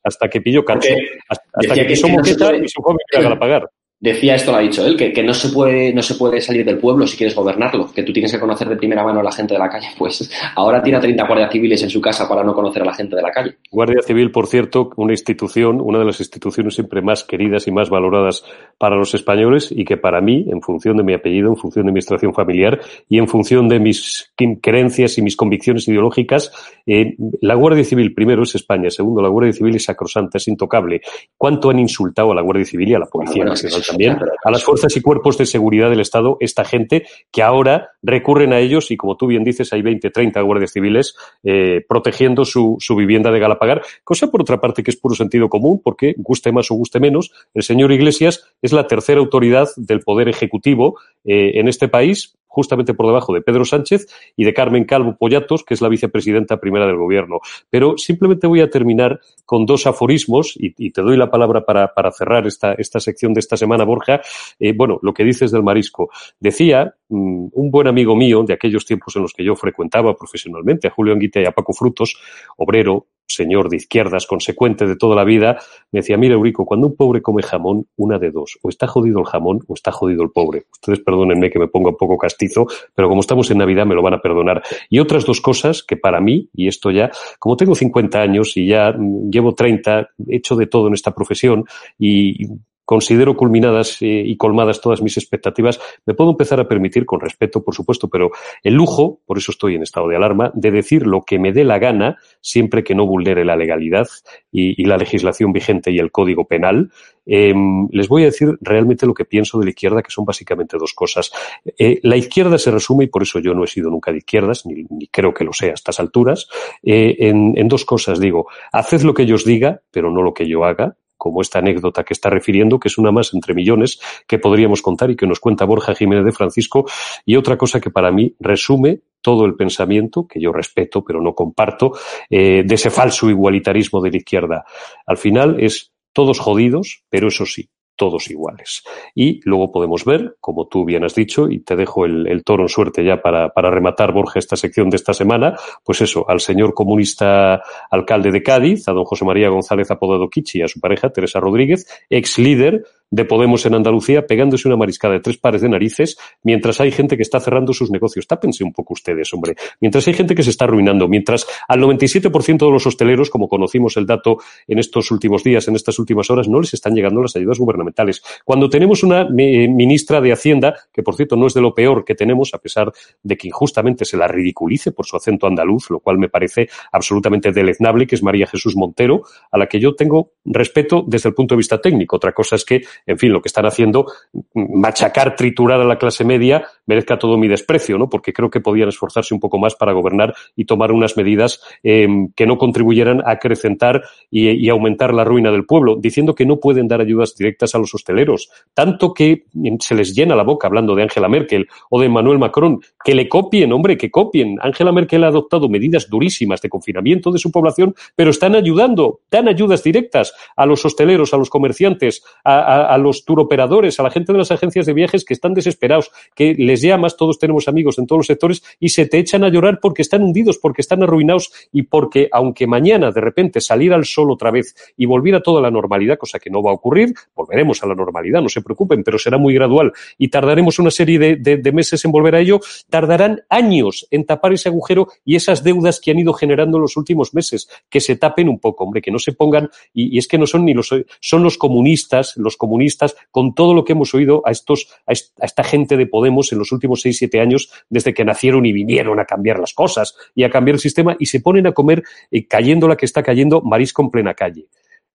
hasta 0.03 0.29
que 0.29 0.41
pilló 0.41 0.65
cacho. 0.65 0.89
Hasta, 1.29 1.75
que, 1.75 1.87
quiso 1.87 2.09
moqueta 2.09 2.55
y 2.57 2.69
su 2.69 2.83
joven 2.83 2.99
que 3.11 3.23
la 3.23 3.39
pagar. 3.39 3.71
Decía 3.99 4.35
esto, 4.35 4.53
lo 4.53 4.59
ha 4.59 4.61
dicho 4.61 4.85
él, 4.85 4.95
que, 4.95 5.11
que, 5.11 5.23
no, 5.23 5.33
se 5.33 5.49
puede, 5.49 5.91
no 5.95 6.03
se 6.03 6.17
puede 6.17 6.39
salir 6.43 6.67
del 6.67 6.77
pueblo 6.77 7.07
si 7.07 7.17
quieres 7.17 7.35
gobernarlo, 7.35 7.91
que 7.95 8.03
tú 8.03 8.13
tienes 8.13 8.31
que 8.31 8.39
conocer 8.39 8.69
de 8.69 8.77
primera 8.77 9.03
mano 9.03 9.21
a 9.21 9.23
la 9.23 9.33
gente 9.33 9.55
de 9.55 9.59
la 9.59 9.71
calle. 9.71 9.89
Pues 9.99 10.31
ahora 10.55 10.83
tiene 10.83 10.99
a 10.99 11.01
30 11.01 11.27
guardias 11.27 11.51
civiles 11.51 11.83
en 11.83 11.89
su 11.89 12.01
casa 12.01 12.29
para 12.29 12.45
no 12.45 12.53
conocer 12.55 12.83
a 12.83 12.85
la 12.85 12.93
gente 12.93 13.17
de 13.17 13.23
la 13.23 13.31
calle. 13.31 13.57
Guardia 13.71 14.03
Civil, 14.03 14.31
por 14.31 14.47
cierto, 14.47 14.91
una 14.97 15.15
institución, 15.15 15.81
una 15.81 15.99
de 15.99 16.05
las 16.05 16.21
instituciones 16.21 16.75
siempre 16.75 17.01
más 17.01 17.25
queridas 17.25 17.67
y 17.67 17.73
más 17.73 17.89
valoradas 17.89 18.45
para 18.77 18.97
los 18.97 19.15
españoles 19.15 19.73
y 19.75 19.85
que 19.87 19.97
para 19.97 20.21
mí, 20.21 20.45
en 20.49 20.61
función 20.61 20.99
de 20.99 21.03
mi 21.03 21.15
apellido, 21.15 21.49
en 21.49 21.57
función 21.57 21.87
de 21.87 21.93
mi 21.93 22.03
situación 22.03 22.35
familiar 22.35 22.79
y 23.09 23.19
en 23.19 23.27
función 23.27 23.69
de 23.69 23.81
mis 23.81 24.33
creencias 24.61 25.17
y 25.17 25.23
mis 25.23 25.37
convicciones 25.37 25.89
ideológicas, 25.89 26.53
eh, 26.87 27.17
la 27.41 27.55
Guardia 27.55 27.85
Civil, 27.85 28.15
primero, 28.15 28.43
es 28.43 28.55
España. 28.55 28.91
Segundo, 28.91 29.23
la 29.23 29.31
Guardia 29.31 29.55
Civil 29.55 29.75
es 29.77 29.85
sacrosanta, 29.85 30.39
es 30.39 30.47
intocable. 30.49 31.01
¿Cuánto 31.37 31.71
han 31.71 31.79
insultado 31.79 32.33
a 32.33 32.35
la 32.35 32.43
Guardia 32.43 32.67
Civil 32.67 32.91
y 32.91 32.95
a 32.95 32.99
la 32.99 33.07
Policía 33.07 33.45
Nacional? 33.45 33.86
También 33.87 34.19
a 34.45 34.51
las 34.51 34.65
fuerzas 34.65 34.97
y 34.97 35.01
cuerpos 35.01 35.39
de 35.39 35.47
seguridad 35.47 35.91
del 35.91 36.01
Estado, 36.01 36.37
esta 36.41 36.65
gente 36.65 37.07
que 37.31 37.43
ahora 37.43 37.91
recurren 38.03 38.53
a 38.53 38.61
ellos 38.61 38.91
y 38.91 38.97
como 38.97 39.17
tú 39.17 39.27
bien 39.27 39.45
dices, 39.45 39.73
hay 39.73 39.83
20, 39.83 40.11
30 40.11 40.41
guardias 40.43 40.73
civiles 40.73 41.17
eh, 41.43 41.85
protegiendo 41.89 42.45
su, 42.45 42.77
su 42.79 42.97
vivienda 42.97 43.31
de 43.31 43.41
Galapagar, 43.41 43.83
cosa 44.05 44.29
por 44.29 44.41
otra 44.41 44.61
parte 44.61 44.83
que 44.83 44.91
es 44.91 44.97
puro 44.97 45.15
sentido 45.15 45.49
común, 45.49 45.81
porque 45.83 46.15
guste 46.17 46.53
más 46.53 46.71
o 46.71 46.75
guste 46.75 47.01
menos, 47.01 47.33
el 47.55 47.63
señor 47.63 47.93
Iglesias 47.93 48.45
es 48.63 48.73
la 48.73 48.87
tercera 48.87 49.21
autoridad 49.21 49.69
del 49.77 50.01
Poder 50.01 50.29
Ejecutivo 50.29 50.99
eh, 51.25 51.53
en 51.55 51.69
este 51.69 51.89
país, 51.89 52.37
justamente 52.57 52.95
por 52.95 53.07
debajo 53.07 53.35
de 53.35 53.43
Pedro 53.43 53.67
Sánchez 53.67 54.07
y 54.35 54.45
de 54.45 54.55
Carmen 54.55 54.87
Calvo 54.87 55.15
Pollatos, 55.19 55.63
que 55.63 55.75
es 55.75 55.83
la 55.83 55.91
vicepresidenta 55.91 56.59
primera 56.59 56.87
del 56.87 56.97
gobierno. 56.97 57.41
Pero 57.69 57.99
simplemente 57.99 58.47
voy 58.47 58.63
a 58.63 58.71
terminar 58.71 59.21
con 59.45 59.67
dos 59.67 59.87
aforismos 59.87 60.55
y, 60.57 60.91
te 60.91 61.03
doy 61.03 61.19
la 61.19 61.31
palabra 61.31 61.67
para, 61.67 61.93
para 61.93 62.11
cerrar 62.13 62.47
esta, 62.47 62.73
esta, 62.73 62.99
sección 62.99 63.35
de 63.35 63.41
esta 63.41 63.59
semana, 63.59 63.85
Borja. 63.85 64.23
Eh, 64.59 64.73
bueno, 64.75 64.99
lo 65.03 65.13
que 65.13 65.23
dices 65.23 65.51
del 65.51 65.63
marisco. 65.63 66.09
Decía 66.41 66.95
mm, 67.11 67.49
un 67.53 67.71
buen 67.71 67.89
amigo 67.89 68.17
mío 68.17 68.43
de 68.43 68.55
aquellos 68.55 68.87
tiempos 68.87 69.15
en 69.17 69.23
los 69.23 69.35
que 69.35 69.45
yo 69.45 69.55
frecuentaba 69.55 70.17
profesionalmente 70.17 70.89
a 70.89 70.91
Julio 70.91 71.13
Anguita 71.13 71.43
y 71.43 71.45
a 71.45 71.53
Paco 71.53 71.75
Frutos, 71.75 72.17
obrero, 72.57 73.07
señor 73.27 73.69
de 73.69 73.77
izquierdas, 73.77 74.27
consecuente 74.27 74.87
de 74.87 74.97
toda 74.97 75.17
la 75.17 75.25
vida, 75.25 75.59
me 75.93 76.01
decía, 76.01 76.17
mira, 76.17 76.35
Eurico, 76.35 76.65
cuando 76.65 76.87
un 76.87 76.97
pobre 76.97 77.23
come 77.23 77.43
jamón, 77.43 77.87
una 77.97 78.19
de 78.19 78.31
dos, 78.31 78.59
o 78.63 78.69
está 78.69 78.87
jodido 78.87 79.19
el 79.19 79.27
jamón 79.27 79.61
o 79.67 79.75
está 79.75 79.93
jodido 79.93 80.23
el 80.23 80.31
pobre. 80.31 80.65
Ustedes 80.73 81.01
perdónenme 81.01 81.51
que 81.51 81.59
me 81.59 81.69
ponga 81.69 81.91
un 81.91 81.97
poco 81.97 82.17
castizo, 82.19 82.67
pero 82.95 83.09
como 83.09 83.21
estamos 83.21 83.51
en 83.51 83.59
Navidad 83.59 83.87
me 83.87 83.95
lo 83.95 84.03
van 84.03 84.15
a 84.15 84.21
perdonar. 84.21 84.63
Y 84.89 84.99
otras 84.99 85.25
dos 85.25 85.41
cosas 85.41 85.83
que 85.83 85.97
para 85.97 86.21
mí, 86.21 86.49
y 86.55 86.69
esto 86.69 86.91
ya, 86.91 87.11
como 87.39 87.57
tengo 87.57 87.75
50 87.75 88.21
años 88.21 88.57
y 88.57 88.67
ya 88.67 88.95
llevo 89.31 89.55
30, 89.55 90.09
he 90.29 90.37
hecho 90.37 90.57
de 90.57 90.67
todo 90.67 90.89
en 90.89 90.95
esta 90.95 91.15
profesión 91.15 91.65
y 91.99 92.47
considero 92.87 93.37
culminadas 93.37 94.01
eh, 94.01 94.23
y 94.25 94.37
colmadas 94.39 94.81
todas 94.81 95.03
mis 95.03 95.19
expectativas, 95.19 95.79
me 96.07 96.15
puedo 96.15 96.31
empezar 96.31 96.61
a 96.61 96.69
permitir, 96.69 97.05
con 97.05 97.21
respeto, 97.21 97.63
por 97.63 97.75
supuesto, 97.75 98.09
pero 98.09 98.31
el 98.63 98.75
lujo, 98.75 99.21
por 99.27 99.37
eso 99.37 99.53
estoy 99.53 99.75
en 99.75 99.83
estado 99.83 100.09
de 100.09 100.17
alarma, 100.17 100.51
de 100.55 100.71
decir 100.71 101.07
lo 101.07 101.23
que 101.23 101.39
me 101.39 101.53
dé 101.53 101.65
la 101.65 101.79
gana, 101.79 102.17
siempre 102.41 102.85
que 102.85 102.95
no 102.95 103.07
vulnere 103.07 103.45
la 103.45 103.57
legalidad 103.57 104.07
y, 104.51 104.87
la 104.87 104.97
legislación 104.97 105.53
vigente 105.53 105.91
y 105.91 105.99
el 105.99 106.13
código 106.13 106.45
penal. 106.45 106.93
Em, 107.27 107.89
les 107.91 108.07
voy 108.07 108.23
a 108.23 108.27
decir 108.27 108.57
realmente 108.61 109.05
lo 109.05 109.15
que 109.15 109.25
pienso 109.25 109.59
de 109.59 109.65
la 109.65 109.71
izquierda, 109.71 110.01
que 110.01 110.13
son 110.13 110.25
básicamente 110.25 110.79
dos 110.79 110.95
cosas. 110.95 111.33
Eh, 111.77 111.99
la 112.05 112.17
izquierda 112.17 112.57
se 112.57 112.71
resume, 112.71 113.05
y 113.05 113.09
por 113.09 113.25
eso 113.25 113.41
yo 113.41 113.53
no 113.53 113.65
he 113.65 113.67
sido 113.67 113.91
nunca 113.91 114.13
de 114.13 114.19
izquierdas, 114.19 114.65
ni, 114.65 114.87
creo 115.09 115.35
que 115.35 115.43
lo 115.43 115.53
sea 115.53 115.73
a 115.73 115.75
estas 115.75 115.99
alturas, 115.99 116.47
eh, 116.85 117.17
en, 117.19 117.55
en 117.59 117.67
dos 117.67 117.85
cosas. 117.85 118.21
Digo, 118.21 118.47
haced 118.71 119.03
lo 119.03 119.13
que 119.13 119.27
yo 119.27 119.35
os 119.35 119.45
diga, 119.45 119.83
pero 119.91 120.13
no 120.13 120.23
lo 120.23 120.33
que 120.33 120.47
yo 120.47 120.65
haga 120.65 120.97
como 121.27 121.43
esta 121.43 121.59
anécdota 121.59 122.05
que 122.05 122.15
está 122.15 122.31
refiriendo, 122.31 122.79
que 122.79 122.87
es 122.87 122.99
una 122.99 123.11
más 123.11 123.35
entre 123.35 123.53
millones 123.53 123.99
que 124.29 124.39
podríamos 124.39 124.81
contar 124.81 125.11
y 125.11 125.17
que 125.17 125.27
nos 125.27 125.41
cuenta 125.41 125.65
Borja 125.65 125.95
Jiménez 125.95 126.25
de 126.25 126.31
Francisco, 126.31 126.87
y 127.25 127.35
otra 127.35 127.59
cosa 127.59 127.81
que 127.81 127.91
para 127.91 128.13
mí 128.13 128.37
resume 128.39 129.01
todo 129.21 129.45
el 129.45 129.57
pensamiento, 129.57 130.29
que 130.29 130.41
yo 130.41 130.53
respeto 130.53 131.03
pero 131.03 131.21
no 131.21 131.35
comparto, 131.35 131.93
eh, 132.31 132.63
de 132.65 132.75
ese 132.77 132.91
falso 132.91 133.29
igualitarismo 133.29 134.01
de 134.01 134.13
la 134.13 134.17
izquierda. 134.19 134.65
Al 135.05 135.17
final 135.17 135.57
es 135.59 135.93
todos 136.13 136.39
jodidos, 136.39 137.03
pero 137.11 137.27
eso 137.27 137.45
sí, 137.45 137.69
todos 137.97 138.31
iguales. 138.31 138.85
Y 139.15 139.41
luego 139.45 139.73
podemos 139.73 140.05
ver, 140.05 140.37
como 140.41 140.69
tú 140.69 140.85
bien 140.85 141.05
has 141.05 141.15
dicho, 141.15 141.51
y 141.51 141.61
te 141.61 141.77
dejo 141.77 142.05
el, 142.05 142.43
toro 142.45 142.65
en 142.65 142.69
suerte 142.69 143.05
ya 143.05 143.21
para, 143.23 143.49
para, 143.49 143.71
rematar, 143.71 144.13
Borja, 144.13 144.39
esta 144.39 144.57
sección 144.57 144.91
de 144.91 144.97
esta 144.97 145.15
semana, 145.15 145.57
pues 145.85 146.01
eso, 146.03 146.29
al 146.29 146.41
señor 146.41 146.75
comunista 146.75 147.63
alcalde 147.91 148.31
de 148.31 148.43
Cádiz, 148.43 148.89
a 148.89 148.93
don 148.93 149.05
José 149.05 149.25
María 149.25 149.49
González 149.49 149.91
Apodado 149.91 150.29
Kichi 150.29 150.59
y 150.59 150.63
a 150.63 150.69
su 150.69 150.81
pareja, 150.81 151.11
Teresa 151.11 151.41
Rodríguez, 151.41 151.87
ex 152.11 152.39
líder 152.39 152.85
de 153.11 153.25
Podemos 153.25 153.65
en 153.67 153.75
Andalucía 153.75 154.27
pegándose 154.27 154.69
una 154.69 154.77
mariscada 154.77 155.15
de 155.15 155.21
tres 155.21 155.37
pares 155.39 155.63
de 155.63 155.69
narices 155.69 156.19
mientras 156.43 156.81
hay 156.81 156.91
gente 156.91 157.17
que 157.17 157.23
está 157.23 157.41
cerrando 157.41 157.73
sus 157.73 157.91
negocios. 157.91 158.27
Tápense 158.27 158.65
un 158.65 158.73
poco 158.73 158.95
ustedes, 158.95 159.33
hombre. 159.33 159.55
Mientras 159.81 160.07
hay 160.09 160.15
gente 160.15 160.35
que 160.35 160.43
se 160.43 160.51
está 160.51 160.65
arruinando, 160.65 161.09
mientras 161.09 161.47
al 161.69 161.81
97% 161.81 162.59
de 162.59 162.71
los 162.71 162.87
hosteleros, 162.87 163.31
como 163.31 163.49
conocimos 163.49 163.97
el 163.97 164.07
dato 164.07 164.39
en 164.67 164.79
estos 164.79 165.11
últimos 165.11 165.45
días, 165.45 165.69
en 165.69 165.77
estas 165.77 165.99
últimas 165.99 166.31
horas, 166.31 166.49
no 166.49 166.61
les 166.61 166.75
están 166.75 166.95
llegando 166.95 167.23
las 167.23 167.37
ayudas 167.37 167.59
gubernamentales. 167.59 168.23
Cuando 168.45 168.69
tenemos 168.69 169.03
una 169.03 169.25
ministra 169.29 170.21
de 170.21 170.33
Hacienda, 170.33 170.75
que 170.93 171.03
por 171.03 171.15
cierto 171.15 171.37
no 171.37 171.47
es 171.47 171.55
de 171.55 171.61
lo 171.61 171.75
peor 171.75 172.05
que 172.05 172.15
tenemos, 172.15 172.55
a 172.55 172.59
pesar 172.59 172.93
de 173.23 173.37
que 173.37 173.49
injustamente 173.49 174.05
se 174.05 174.17
la 174.17 174.29
ridiculice 174.29 174.93
por 174.93 175.07
su 175.07 175.17
acento 175.17 175.47
andaluz, 175.47 175.91
lo 175.91 176.01
cual 176.01 176.19
me 176.19 176.29
parece 176.29 176.69
absolutamente 176.93 177.53
deleznable, 177.53 178.07
que 178.07 178.17
es 178.17 178.23
María 178.23 178.47
Jesús 178.47 178.77
Montero, 178.77 179.23
a 179.51 179.59
la 179.59 179.67
que 179.67 179.81
yo 179.81 179.95
tengo 179.95 180.33
respeto 180.45 181.05
desde 181.07 181.29
el 181.29 181.35
punto 181.35 181.55
de 181.55 181.59
vista 181.59 181.81
técnico. 181.81 182.17
Otra 182.17 182.33
cosa 182.33 182.57
es 182.57 182.65
que 182.65 182.83
en 183.07 183.19
fin, 183.19 183.33
lo 183.33 183.41
que 183.41 183.49
están 183.49 183.67
haciendo, 183.67 184.07
machacar, 184.55 185.37
triturar 185.37 185.81
a 185.81 185.85
la 185.85 185.99
clase 185.99 186.25
media, 186.25 186.67
merezca 186.87 187.19
todo 187.19 187.37
mi 187.37 187.49
desprecio, 187.49 187.99
¿no? 187.99 188.09
Porque 188.09 188.33
creo 188.33 188.51
que 188.51 188.61
podían 188.61 188.89
esforzarse 188.89 189.35
un 189.35 189.41
poco 189.41 189.59
más 189.59 189.75
para 189.75 189.93
gobernar 189.93 190.35
y 190.55 190.65
tomar 190.65 190.93
unas 190.93 191.17
medidas 191.17 191.61
em, 191.83 192.31
que 192.35 192.47
no 192.47 192.59
contribuyeran 192.59 193.21
a 193.21 193.33
acrecentar 193.33 194.03
y, 194.31 194.69
aumentar 194.69 195.15
la 195.15 195.25
ruina 195.25 195.51
del 195.53 195.65
pueblo, 195.65 195.97
diciendo 195.97 196.35
que 196.35 196.45
no 196.45 196.59
pueden 196.59 196.89
dar 196.89 197.01
ayudas 197.01 197.37
directas 197.37 197.75
a 197.75 197.79
los 197.79 197.95
hosteleros. 197.95 198.51
Tanto 198.75 199.15
que 199.15 199.45
se 199.81 199.95
les 199.95 200.15
llena 200.15 200.35
la 200.35 200.43
boca 200.43 200.67
hablando 200.67 200.95
de 200.95 201.03
Angela 201.03 201.29
Merkel 201.29 201.69
o 201.89 202.01
de 202.01 202.07
Emmanuel 202.07 202.39
Macron, 202.39 202.81
que 203.05 203.15
le 203.15 203.29
copien, 203.29 203.73
hombre, 203.73 203.97
que 203.97 204.11
copien. 204.11 204.59
Angela 204.61 204.93
Merkel 204.93 205.25
ha 205.25 205.29
adoptado 205.29 205.69
medidas 205.69 206.11
durísimas 206.11 206.61
de 206.61 206.69
confinamiento 206.69 207.31
de 207.31 207.39
su 207.39 207.51
población, 207.51 207.95
pero 208.17 208.31
están 208.31 208.55
ayudando, 208.55 209.21
dan 209.31 209.49
ayudas 209.49 209.83
directas 209.83 210.35
a 210.57 210.67
los 210.67 210.85
hosteleros, 210.85 211.33
a 211.33 211.37
los 211.37 211.49
comerciantes, 211.49 212.25
a 212.45 212.57
a, 212.67 212.86
los 212.99 213.25
turoperadores, 213.25 213.99
a 214.01 214.03
la 214.03 214.11
gente 214.11 214.33
de 214.33 214.39
las 214.39 214.51
agencias 214.51 214.87
de 214.87 214.93
viajes 214.93 215.25
que 215.25 215.35
están 215.35 215.55
desesperados, 215.55 216.11
que 216.35 216.55
les 216.55 216.83
llamas, 216.83 217.17
todos 217.17 217.39
tenemos 217.39 217.69
amigos 217.69 217.99
en 217.99 218.07
todos 218.07 218.21
los 218.21 218.27
sectores, 218.27 218.63
y 218.81 218.91
se 218.91 219.07
te 219.07 219.19
echan 219.19 219.45
a 219.45 219.49
llorar 219.49 219.79
porque 219.81 220.03
están 220.03 220.23
hundidos, 220.23 220.59
porque 220.59 220.83
están 220.83 221.03
arruinados 221.03 221.53
y 221.73 221.83
porque, 221.83 222.29
aunque 222.33 222.67
mañana 222.67 223.11
de 223.11 223.21
repente 223.21 223.61
saliera 223.61 223.97
el 223.97 224.05
sol 224.05 224.31
otra 224.31 224.51
vez 224.51 224.75
y 224.97 225.07
volviera 225.07 225.41
toda 225.41 225.61
la 225.61 225.71
normalidad, 225.71 226.19
cosa 226.19 226.39
que 226.39 226.51
no 226.51 226.63
va 226.63 226.71
a 226.71 226.75
ocurrir, 226.75 227.15
volveremos 227.35 227.83
a 227.83 227.87
la 227.87 227.95
normalidad, 227.95 228.43
no 228.43 228.49
se 228.49 228.63
preocupen, 228.63 229.03
pero 229.03 229.19
será 229.19 229.39
muy 229.39 229.55
gradual 229.55 229.93
y 230.19 230.29
tardaremos 230.29 230.79
una 230.79 230.91
serie 230.91 231.19
de, 231.19 231.73
meses 231.73 232.05
en 232.05 232.13
volver 232.13 232.35
a 232.37 232.41
ello, 232.41 232.61
tardarán 232.89 233.43
años 233.51 234.07
en 234.11 234.25
tapar 234.25 234.53
ese 234.53 234.69
agujero 234.69 235.09
y 235.25 235.37
esas 235.37 235.63
deudas 235.63 236.01
que 236.01 236.11
han 236.11 236.19
ido 236.19 236.33
generando 236.33 236.79
en 236.79 236.83
los 236.83 236.97
últimos 236.97 237.35
meses, 237.35 237.69
que 237.91 238.01
se 238.01 238.17
tapen 238.17 238.49
un 238.49 238.59
poco, 238.59 238.85
hombre, 238.85 239.03
que 239.03 239.11
no 239.11 239.19
se 239.19 239.33
pongan, 239.33 239.69
y, 239.93 240.15
y 240.15 240.19
es 240.19 240.29
que 240.29 240.39
no 240.39 240.47
son 240.47 240.65
ni 240.65 240.75
los, 240.75 240.95
son 241.21 241.43
los 241.43 241.59
comunistas, 241.59 242.37
los 242.37 242.57
comunistas 242.57 242.76
comunistas, 242.77 243.17
con 243.31 243.55
todo 243.55 243.73
lo 243.73 243.85
que 243.85 243.93
hemos 243.93 244.13
oído 244.15 244.43
a, 244.45 244.51
estos, 244.51 244.89
a, 245.07 245.13
esta 245.13 245.65
gente 245.65 245.97
de 245.97 246.07
Podemos 246.07 246.53
en 246.53 246.59
los 246.59 246.73
últimos 246.73 247.01
seis, 247.01 247.17
siete 247.17 247.41
años, 247.41 247.71
desde 247.89 248.13
que 248.13 248.25
nacieron 248.25 248.67
y 248.67 248.73
vinieron 248.73 249.19
a 249.19 249.25
cambiar 249.25 249.59
las 249.59 249.73
cosas 249.73 250.15
y 250.35 250.45
a 250.45 250.51
cambiar 250.51 250.75
el 250.75 250.81
sistema, 250.81 251.17
y 251.19 251.27
se 251.27 251.41
ponen 251.41 251.67
a 251.67 251.73
comer, 251.73 252.03
eh, 252.31 252.47
cayendo 252.47 252.87
la 252.87 252.97
que 252.97 253.07
está 253.07 253.23
cayendo, 253.23 253.63
marisco 253.63 254.03
en 254.03 254.11
plena 254.11 254.35
calle. 254.35 254.67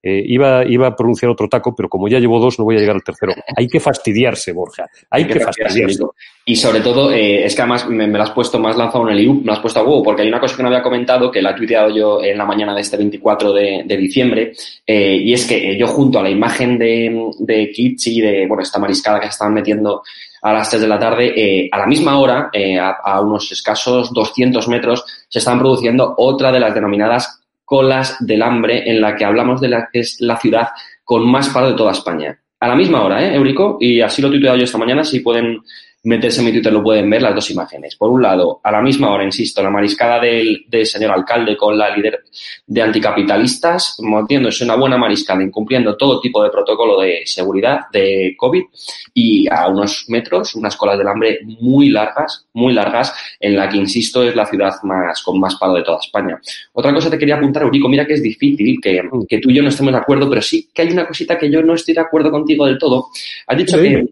Eh, 0.04 0.24
iba, 0.26 0.66
iba 0.66 0.88
a 0.88 0.96
pronunciar 0.96 1.32
otro 1.32 1.48
taco, 1.48 1.76
pero 1.76 1.88
como 1.88 2.08
ya 2.08 2.20
llevo 2.20 2.40
dos, 2.40 2.58
no 2.58 2.66
voy 2.66 2.76
a 2.76 2.80
llegar 2.80 2.96
al 2.96 3.04
tercero. 3.04 3.34
Hay 3.56 3.68
que 3.68 3.80
fastidiarse, 3.80 4.52
Borja. 4.52 4.90
Hay, 5.10 5.26
que, 5.26 5.40
fastidiarse. 5.40 6.04
Y 6.44 6.56
sobre 6.56 6.80
todo, 6.80 7.12
eh, 7.12 7.46
es 7.46 7.56
que 7.56 7.62
además 7.62 7.88
me, 7.88 8.08
me, 8.08 8.18
lo 8.18 8.24
has 8.24 8.32
puesto 8.32 8.58
más 8.58 8.76
lanzado 8.76 9.08
en 9.08 9.14
el 9.14 9.24
IU, 9.24 9.36
me 9.36 9.46
lo 9.46 9.54
has 9.54 9.60
puesto 9.60 9.80
a 9.80 9.84
huevo, 9.84 10.02
porque 10.02 10.24
hay 10.24 10.28
una 10.28 10.40
cosa 10.40 10.56
que 10.56 10.64
no 10.64 10.70
había 10.70 10.82
comentado, 10.82 11.30
que 11.30 11.42
la 11.42 11.52
he 11.52 11.56
tuiteado 11.56 11.96
yo 11.96 12.24
en 12.24 12.36
la 12.36 12.46
mañana 12.46 12.74
de 12.74 12.82
este 12.82 12.98
24 12.98 13.54
de, 13.54 13.84
de 13.86 13.98
diciembre, 13.98 14.54
eh, 14.88 15.18
y 15.18 15.34
es 15.34 15.46
que 15.46 15.78
yo 15.78 15.86
junto 15.86 16.18
a 16.18 16.24
la 16.24 16.32
imagen 16.32 16.80
de, 16.80 17.30
de 17.38 17.72
y 17.76 18.22
de, 18.22 18.48
bueno, 18.48 18.64
esta 18.64 18.80
mariscada 18.80 19.20
que 19.20 19.28
se 19.28 19.32
estaban 19.32 19.54
metiendo 19.54 20.02
a 20.42 20.54
las 20.54 20.70
3 20.70 20.82
de 20.82 20.88
la 20.88 21.00
tarde, 21.00 21.34
eh, 21.36 21.70
a 21.72 21.78
la 21.78 21.86
misma 21.86 22.18
hora, 22.18 22.50
eh, 22.52 22.80
a, 22.80 22.90
a, 23.04 23.22
unos 23.22 23.52
escasos 23.52 24.12
200 24.12 24.68
metros, 24.68 25.06
se 25.30 25.40
están 25.40 25.60
produciendo 25.60 26.16
otra 26.18 26.52
de 26.52 26.60
las 26.60 26.74
denominadas 26.74 27.41
colas 27.72 28.18
del 28.20 28.42
hambre, 28.42 28.84
en 28.92 29.00
la 29.00 29.16
que 29.16 29.24
hablamos 29.24 29.62
de 29.62 29.70
la 29.70 29.88
que 29.90 30.02
es 30.02 30.20
la 30.20 30.36
ciudad 30.36 30.68
con 31.06 31.26
más 31.32 31.48
paro 31.48 31.70
de 31.70 31.78
toda 31.78 31.94
España. 31.94 32.38
A 32.60 32.68
la 32.68 32.76
misma 32.76 33.02
hora, 33.02 33.26
¿eh, 33.26 33.34
Eurico? 33.34 33.78
Y 33.80 34.02
así 34.02 34.22
lo 34.22 34.28
he 34.28 34.32
tuiteado 34.32 34.58
yo 34.58 34.66
esta 34.66 34.78
mañana, 34.78 35.06
si 35.06 35.22
pueden 35.22 35.62
meterse 36.04 36.40
en 36.40 36.48
mi 36.48 36.52
Twitter 36.52 36.74
lo 36.74 36.84
pueden 36.84 37.10
ver 37.10 37.22
las 37.22 37.36
dos 37.36 37.50
imágenes. 37.52 37.96
Por 37.96 38.10
un 38.10 38.22
lado, 38.22 38.60
a 38.64 38.72
la 38.72 38.82
misma 38.82 39.12
hora, 39.12 39.24
insisto, 39.24 39.62
la 39.62 39.70
mariscada 39.70 40.20
del, 40.20 40.66
del 40.68 40.86
señor 40.86 41.12
alcalde 41.12 41.56
con 41.56 41.78
la 41.78 41.96
líder 41.96 42.24
de 42.66 42.82
anticapitalistas, 42.82 43.98
es 44.48 44.62
una 44.62 44.76
buena 44.76 44.98
mariscada, 44.98 45.44
incumpliendo 45.44 45.96
todo 45.96 46.20
tipo 46.20 46.44
de 46.44 46.50
protocolo 46.50 47.00
de 47.00 47.22
seguridad 47.26 47.82
de 47.92 48.36
COVID 48.38 48.64
y 49.14 49.48
a 49.52 49.68
unos 49.68 50.06
metros, 50.08 50.56
unas 50.56 50.76
colas 50.76 50.98
del 50.98 51.08
hambre 51.08 51.40
muy 51.60 51.90
largas, 51.90 52.48
muy 52.54 52.74
largas, 52.74 53.14
en 53.40 53.56
la 53.56 53.70
que, 53.70 53.78
insisto, 53.78 54.24
es 54.24 54.36
la 54.36 54.46
ciudad 54.46 54.74
más 54.84 55.22
con 55.22 55.40
más 55.40 55.56
paro 55.56 55.74
de 55.74 55.84
toda 55.84 56.00
España. 56.00 56.40
Otra 56.74 56.94
cosa 56.94 57.10
te 57.10 57.18
quería 57.18 57.36
apuntar, 57.36 57.64
Eurico, 57.64 57.88
mira 57.88 58.08
que 58.08 58.14
es 58.14 58.24
difícil 58.24 58.80
que, 58.82 59.02
que 59.28 59.40
tú 59.40 59.50
y 59.50 59.56
yo 59.56 59.62
no 59.64 59.70
estemos 59.70 59.94
de 59.94 60.00
acuerdo, 60.00 60.28
pero 60.30 60.42
sí 60.42 60.70
que 60.74 60.82
hay 60.82 60.92
una 60.92 61.08
cosita 61.08 61.38
que 61.38 61.52
yo 61.52 61.62
no 61.62 61.76
estoy 61.76 61.94
de 61.94 62.02
acuerdo 62.02 62.32
contigo 62.32 62.66
del 62.66 62.78
todo. 62.78 63.08
Has 63.48 63.58
dicho 63.58 63.78
sí. 63.78 63.84
que 63.84 64.06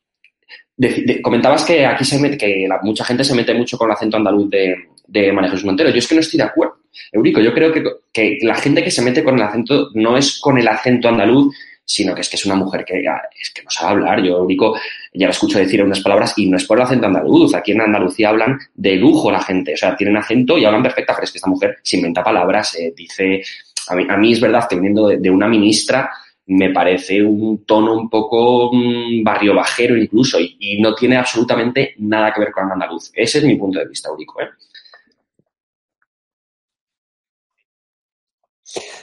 comentabas 1.22 1.63
que 1.65 1.86
aquí 1.86 2.06
se 2.06 2.20
mete, 2.20 2.38
que 2.38 2.65
la, 2.68 2.80
mucha 2.82 3.04
gente 3.04 3.24
se 3.24 3.36
mete 3.36 3.54
mucho 3.54 3.78
con 3.78 3.89
el 3.89 3.96
acento 3.96 4.18
andaluz 4.18 4.50
de, 4.50 4.76
de 5.08 5.32
María 5.32 5.52
Jesús 5.52 5.65
Montero. 5.65 5.89
Yo 5.89 5.98
es 5.98 6.08
que 6.08 6.15
no 6.15 6.22
estoy 6.22 6.38
de 6.38 6.44
acuerdo. 6.44 6.78
Eurico, 7.12 7.42
yo 7.42 7.54
creo 7.54 7.72
que, 7.72 7.84
que, 8.13 8.38
la 8.42 8.56
gente 8.56 8.84
que 8.84 8.92
se 8.92 9.02
mete 9.02 9.24
con 9.24 9.36
el 9.36 9.42
acento 9.42 9.89
no 9.94 10.18
es 10.18 10.39
con 10.39 10.58
el 10.58 10.68
acento 10.68 11.10
andaluz, 11.10 11.56
sino 11.84 12.13
que 12.13 12.22
es 12.22 12.30
que 12.30 12.36
es 12.36 12.46
una 12.46 12.56
mujer 12.56 12.86
que 12.86 13.00
es 13.00 13.52
que 13.54 13.63
no 13.63 13.70
sabe 13.70 13.92
hablar. 13.92 14.24
Yo, 14.24 14.38
Eurico, 14.38 14.78
ya 15.13 15.28
la 15.28 15.32
escucho 15.32 15.58
decir 15.58 15.84
unas 15.84 16.02
palabras 16.02 16.34
y 16.38 16.48
no 16.48 16.58
es 16.58 16.65
por 16.65 16.78
el 16.78 16.84
acento 16.84 17.08
andaluz. 17.08 17.56
Aquí 17.56 17.72
en 17.72 17.82
Andalucía 17.82 18.30
hablan 18.30 18.60
de 18.76 18.96
lujo 18.96 19.32
la 19.32 19.42
gente. 19.42 19.74
O 19.74 19.78
sea, 19.78 19.96
tienen 19.96 20.18
acento 20.18 20.58
y 20.58 20.65
hablan 20.65 20.84
perfecta, 20.84 21.13
pero 21.13 21.26
es 21.26 21.32
que 21.32 21.39
esta 21.39 21.50
mujer 21.50 21.78
se 21.82 21.98
inventa 21.98 22.24
palabras, 22.24 22.76
eh, 22.76 22.94
dice... 22.96 23.42
A 23.88 23.96
mí, 23.96 24.06
a 24.08 24.18
mí 24.18 24.34
es 24.34 24.39
verdad 24.39 24.68
que 24.70 24.76
viniendo 24.76 25.08
de 25.08 25.30
una 25.32 25.48
ministra 25.48 26.12
me 26.50 26.72
parece 26.72 27.22
un 27.22 27.64
tono 27.64 27.94
un 27.94 28.10
poco 28.10 28.72
mmm, 28.74 29.24
barrio 29.24 29.54
bajero 29.54 29.96
incluso 29.96 30.40
y, 30.40 30.80
no 30.82 30.96
tiene 30.96 31.18
absolutamente 31.18 31.94
nada 32.00 32.34
que 32.34 32.42
ver 32.42 32.52
con 32.52 32.72
andaluz. 32.72 33.12
Ese 33.14 33.40
es 33.40 33.44
mi 33.44 33.56
punto 33.56 33.80
de 33.80 33.88
vista, 33.88 34.10
Eurico. 34.10 34.42
¿eh? 34.42 34.50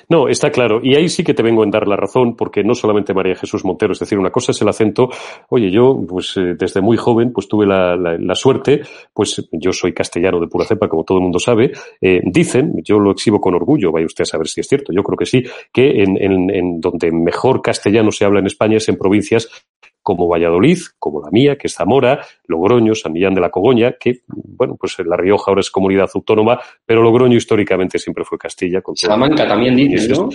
No, 0.09 0.29
está 0.29 0.51
claro. 0.51 0.81
Y 0.83 0.95
ahí 0.95 1.09
sí 1.09 1.25
que 1.25 1.35
te 1.35 1.43
vengo 1.43 1.65
en 1.65 1.71
dar 1.71 1.89
la 1.89 1.97
razón, 1.97 2.37
porque 2.37 2.63
no 2.63 2.75
solamente 2.75 3.13
María 3.13 3.35
Jesús 3.35 3.65
Montero, 3.65 3.93
es 3.93 3.99
decir, 3.99 4.19
una 4.19 4.31
cosa 4.31 4.53
es 4.53 4.63
el 4.63 4.69
acento. 4.69 5.09
Oye, 5.49 5.71
yo, 5.71 6.01
pues 6.07 6.37
eh, 6.37 6.55
desde 6.57 6.81
muy 6.81 6.97
joven, 6.97 7.33
pues 7.33 7.49
tuve 7.49 7.67
la, 7.67 7.97
la, 7.97 8.35
suerte, 8.35 8.83
pues 9.13 9.49
yo 9.51 9.73
soy 9.73 9.93
castellano 9.93 10.39
de 10.41 10.47
pura 10.47 10.65
cepa, 10.65 10.89
como 10.89 11.05
todo 11.05 11.19
el 11.19 11.23
mundo 11.23 11.39
sabe. 11.39 11.73
Eh, 12.01 12.21
dicen, 12.25 12.75
yo 12.85 12.99
lo 12.99 13.11
exhibo 13.11 13.41
con 13.41 13.55
orgullo, 13.55 13.91
vaya 13.91 14.07
usted 14.07 14.23
a 14.23 14.27
saber 14.27 14.47
si 14.47 14.61
es 14.61 14.69
cierto, 14.69 14.93
yo 14.93 15.03
creo 15.03 15.17
que 15.17 15.27
sí, 15.27 15.43
que 15.73 16.03
en, 16.03 16.17
en, 16.23 16.55
en 16.55 16.81
donde 16.81 17.11
mejor 17.11 17.61
castellano 17.61 18.13
se 18.13 18.25
habla 18.25 18.41
en 18.41 18.47
España 18.47 18.77
es 18.77 18.89
en 18.89 18.97
provincias 18.97 19.49
como 20.07 20.29
Valladolid, 20.29 20.79
como 21.01 21.21
la 21.21 21.33
mía, 21.33 21.59
que 21.59 21.67
es 21.67 21.75
Zamora, 21.75 22.25
Logroño, 22.45 22.95
San 22.95 23.13
Millán 23.13 23.35
de 23.35 23.41
la 23.41 23.51
Cogoña, 23.51 23.97
que, 23.99 24.21
bueno, 24.29 24.77
pues 24.77 24.97
La 25.05 25.17
Rioja 25.17 25.51
ahora 25.51 25.63
es 25.63 25.69
comunidad 25.69 26.09
autónoma, 26.15 26.61
pero 26.85 27.03
Logroño 27.03 27.37
históricamente 27.37 27.99
siempre 27.99 28.25
fue 28.25 28.39
Castilla. 28.39 28.83
Con 28.83 28.95
Salamanca 28.95 29.49
también 29.49 29.75
dices, 29.75 30.17
¿no? 30.17 30.29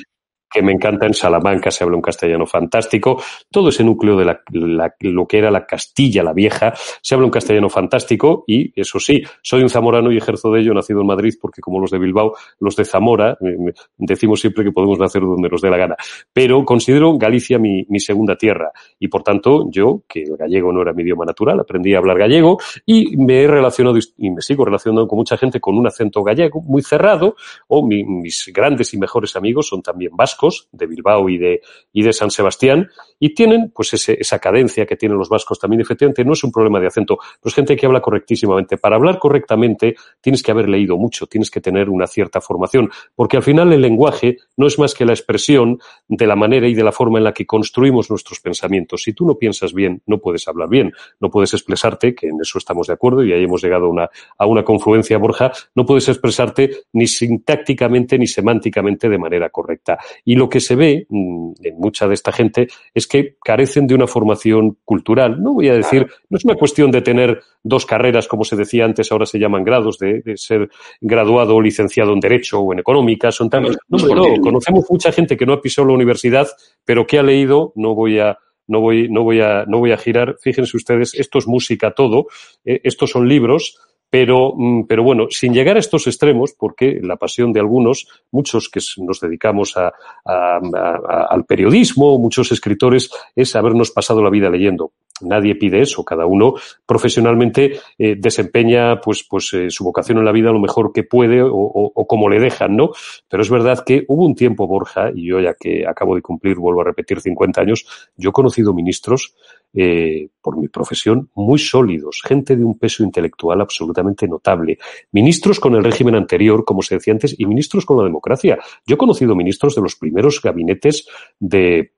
Que 0.52 0.62
me 0.62 0.72
encanta. 0.74 1.06
En 1.06 1.14
Salamanca 1.14 1.72
se 1.72 1.84
habla 1.84 1.96
un 1.96 2.02
castellano 2.02 2.46
fantástico. 2.46 3.22
Todo 3.50 3.70
ese 3.70 3.84
núcleo 3.84 4.18
de 4.18 4.26
la, 4.26 4.42
la, 4.52 4.94
lo 5.00 5.28
que 5.28 5.38
era 5.38 5.50
la 5.50 5.66
Castilla 5.66 6.24
la 6.24 6.34
Vieja 6.34 6.74
se 7.02 7.16
habla 7.16 7.26
un 7.26 7.32
castellano 7.32 7.70
fantástico 7.70 8.44
y, 8.46 8.72
eso 8.80 9.00
sí, 9.00 9.24
soy 9.42 9.64
un 9.64 9.70
zamorano 9.70 10.12
y 10.12 10.18
ejerzo 10.18 10.52
de 10.52 10.62
ello, 10.62 10.74
nacido 10.74 11.02
en 11.02 11.08
Madrid, 11.08 11.34
porque 11.42 11.62
como 11.62 11.80
los 11.80 11.92
de 11.92 12.00
Bilbao, 12.00 12.34
los 12.60 12.76
de 12.76 12.86
Zamora, 12.86 13.38
eh, 13.42 13.74
decimos 13.98 14.42
siempre 14.42 14.64
que 14.64 14.72
podemos 14.72 15.00
nacer 15.00 15.22
donde 15.22 15.50
nos 15.50 15.62
dé 15.62 15.70
la 15.70 15.78
gana. 15.78 15.96
Pero 16.34 16.66
considero 16.66 17.18
Galicia 17.18 17.58
mi, 17.58 17.86
mi 17.90 18.00
segunda 18.00 18.36
tierra 18.36 18.72
y, 19.00 19.08
por 19.08 19.24
tanto, 19.24 19.70
yo, 19.70 20.04
que 20.08 20.24
el 20.24 20.36
gallego 20.36 20.74
no 20.74 20.82
era 20.82 20.94
mi 20.94 21.04
idioma 21.04 21.26
natural, 21.26 21.60
aprendí 21.60 21.94
a 21.94 22.00
hablar 22.00 22.18
gallego 22.18 22.60
y 22.86 23.16
me 23.18 23.44
he 23.44 23.48
relacionado 23.48 23.98
y 24.18 24.30
me 24.30 24.42
sigo 24.42 24.66
relacionando 24.66 25.08
con 25.08 25.18
mucha 25.18 25.38
gente 25.38 25.60
con 25.60 25.78
un 25.78 25.88
acento 25.88 26.24
gallego 26.24 26.62
muy 26.62 26.82
cerrado 26.82 27.36
o 27.68 27.86
mi, 27.86 28.04
mis 28.04 28.52
grandes 28.54 28.94
y 28.94 28.98
mejores 28.98 29.36
amigos 29.36 29.68
son 29.68 29.82
también 29.82 30.12
vascos 30.16 30.41
de 30.72 30.88
Bilbao 30.88 31.30
y 31.30 31.38
de, 31.38 31.62
y 31.94 32.04
de 32.04 32.14
San 32.14 32.32
Sebastián, 32.32 32.90
y 33.20 33.36
tienen 33.36 33.72
pues 33.74 33.94
esa 33.94 34.40
cadencia 34.40 34.86
que 34.86 34.96
tienen 34.96 35.18
los 35.18 35.30
vascos 35.30 35.60
también, 35.60 35.82
efectivamente, 35.82 36.26
no 36.26 36.34
es 36.34 36.44
un 36.44 36.52
problema 36.52 36.80
de 36.80 36.88
acento, 36.88 37.18
pero 37.18 37.50
es 37.50 37.54
gente 37.54 37.76
que 37.76 37.86
habla 37.86 38.02
correctísimamente. 38.02 38.78
Para 38.78 38.96
hablar 38.96 39.20
correctamente 39.20 39.96
tienes 40.20 40.42
que 40.42 40.52
haber 40.52 40.68
leído 40.68 40.98
mucho, 40.98 41.28
tienes 41.28 41.52
que 41.52 41.62
tener 41.62 41.90
una 41.90 42.08
cierta 42.08 42.42
formación, 42.42 42.90
porque 43.16 43.38
al 43.38 43.44
final 43.44 43.72
el 43.74 43.82
lenguaje 43.82 44.38
no 44.58 44.66
es 44.66 44.80
más 44.80 44.96
que 44.96 45.06
la 45.06 45.14
expresión 45.14 45.80
de 46.08 46.26
la 46.26 46.36
manera 46.36 46.68
y 46.68 46.74
de 46.74 46.84
la 46.84 46.92
forma 46.92 47.20
en 47.20 47.26
la 47.26 47.34
que 47.34 47.46
construimos 47.46 48.10
nuestros 48.10 48.40
pensamientos. 48.40 49.04
Si 49.04 49.14
tú 49.14 49.26
no 49.26 49.36
piensas 49.36 49.74
bien, 49.74 50.02
no 50.08 50.18
puedes 50.18 50.48
hablar 50.48 50.70
bien, 50.70 50.92
no 51.20 51.30
puedes 51.30 51.54
expresarte, 51.54 52.16
que 52.16 52.28
en 52.28 52.40
eso 52.42 52.58
estamos 52.58 52.88
de 52.88 52.94
acuerdo 52.94 53.24
y 53.24 53.34
ahí 53.34 53.44
hemos 53.44 53.62
llegado 53.62 53.86
a 53.86 53.90
una, 53.90 54.10
a 54.38 54.46
una 54.48 54.64
confluencia, 54.64 55.18
Borja, 55.18 55.52
no 55.76 55.86
puedes 55.86 56.10
expresarte 56.10 56.86
ni 56.94 57.06
sintácticamente 57.08 58.18
ni 58.18 58.28
semánticamente 58.28 59.10
de 59.10 59.18
manera 59.18 59.50
correcta. 59.50 60.00
Lo 60.36 60.50
que 60.50 60.60
se 60.60 60.76
ve 60.76 61.06
mm, 61.10 61.54
en 61.64 61.78
mucha 61.78 62.08
de 62.08 62.14
esta 62.14 62.32
gente 62.32 62.68
es 62.94 63.08
que 63.08 63.36
carecen 63.44 63.88
de 63.88 63.96
una 63.96 64.08
formación 64.08 64.78
cultural. 64.86 65.42
No 65.42 65.54
voy 65.54 65.70
a 65.70 65.74
decir, 65.74 66.08
no 66.30 66.38
es 66.38 66.46
una 66.46 66.56
cuestión 66.56 66.92
de 66.92 67.02
tener 67.02 67.42
dos 67.64 67.86
carreras, 67.86 68.28
como 68.28 68.44
se 68.44 68.56
decía 68.56 68.86
antes, 68.86 69.12
ahora 69.12 69.26
se 69.26 69.40
llaman 69.40 69.64
grados, 69.64 69.98
de, 70.00 70.22
ser 70.36 70.70
graduado 71.00 71.56
o 71.56 71.62
licenciado 71.62 72.14
en 72.14 72.20
Derecho 72.20 72.60
o 72.60 72.74
en 72.74 72.80
Económica, 72.80 73.32
son 73.32 73.50
tan... 73.50 73.64
No, 73.64 73.98
no, 73.98 74.42
conocemos 74.42 74.86
mucha 74.90 75.12
gente 75.12 75.38
que 75.38 75.46
no 75.46 75.54
ha 75.54 75.62
pisado 75.62 75.88
la 75.88 75.94
universidad, 75.94 76.48
pero 76.86 77.06
que 77.06 77.20
ha 77.20 77.24
leído, 77.24 77.74
no 77.76 77.96
voy 77.96 78.20
a 78.20 78.38
no 78.68 78.80
voy, 78.80 79.10
no 79.10 79.24
voy 79.24 79.42
a, 79.42 79.66
no 79.66 79.80
voy 79.80 79.92
a 79.92 79.98
girar. 79.98 80.38
Fíjense 80.40 80.78
ustedes, 80.78 81.14
esto 81.16 81.40
es 81.40 81.48
música 81.48 81.92
todo, 81.92 82.28
eh, 82.64 82.80
estos 82.84 83.10
son 83.10 83.28
libros, 83.28 83.78
pero, 84.12 84.54
mm, 84.56 84.84
pero 84.88 85.04
bueno, 85.04 85.28
sin 85.30 85.54
llegar 85.54 85.78
a 85.78 85.80
estos 85.80 86.06
extremos, 86.06 86.54
porque 86.54 87.00
la 87.02 87.16
pasión 87.16 87.54
de 87.54 87.62
algunos, 87.62 88.08
muchos 88.30 88.70
que 88.70 88.82
nos 88.98 89.22
dedicamos 89.22 89.76
a, 89.78 89.94
al 90.26 91.46
periodismo, 91.46 92.20
muchos 92.20 92.52
escritores, 92.52 93.10
es 93.36 93.56
habernos 93.56 93.90
pasado 93.92 94.22
la 94.22 94.30
vida 94.30 94.50
leyendo. 94.50 94.92
Nadie 95.22 95.56
pide 95.56 95.82
eso, 95.82 96.04
cada 96.04 96.26
uno 96.26 96.56
profesionalmente 96.86 97.80
eh, 97.98 98.16
desempeña 98.18 99.00
pues, 99.00 99.24
pues 99.30 99.54
eh, 99.54 99.70
su 99.70 99.84
vocación 99.84 100.18
en 100.18 100.26
la 100.26 100.32
vida 100.32 100.52
lo 100.52 100.60
mejor 100.60 100.92
que 100.92 101.04
puede 101.04 101.42
o, 101.42 101.52
o, 101.52 102.08
como 102.08 102.28
le 102.28 102.40
dejan, 102.40 102.76
¿no? 102.76 102.92
Pero 103.30 103.44
es 103.44 103.50
verdad 103.50 103.84
que 103.86 104.04
hubo 104.08 104.26
un 104.26 104.36
tiempo, 104.36 104.68
Borja, 104.68 105.12
y 105.14 105.28
yo 105.28 105.40
ya 105.40 105.54
que 105.54 105.86
acabo 105.88 106.16
de 106.16 106.22
cumplir, 106.22 106.58
vuelvo 106.58 106.82
a 106.82 106.86
repetir, 106.86 107.22
50 107.22 107.62
años, 107.62 108.10
yo 108.18 108.32
he 108.32 108.34
conocido 108.34 108.74
ministros 108.74 109.36
eh, 109.74 110.30
por 110.42 110.58
mi 110.58 110.68
profesión, 110.68 111.30
muy 111.36 111.60
sólidos, 111.60 112.22
gente 112.26 112.56
de 112.56 112.64
un 112.64 112.78
peso 112.78 113.04
intelectual 113.04 113.62
absolutamente 113.62 114.28
notable, 114.28 114.78
ministros 115.12 115.60
con 115.60 115.76
el 115.76 115.84
régimen 115.84 116.16
anterior, 116.16 116.66
como 116.66 116.82
se 116.82 116.96
decía 116.96 117.14
antes, 117.14 117.36
y 117.38 117.46
ministros 117.46 117.86
con 117.86 117.98
la 117.98 118.04
democracia. 118.04 118.60
Yo 118.86 118.96
he 118.96 118.98
conocido 118.98 119.36
ministros 119.36 119.76
de 119.76 119.82
los 119.82 119.96
primeros 119.96 120.42
gabinetes 120.42 121.08
de 121.40 121.94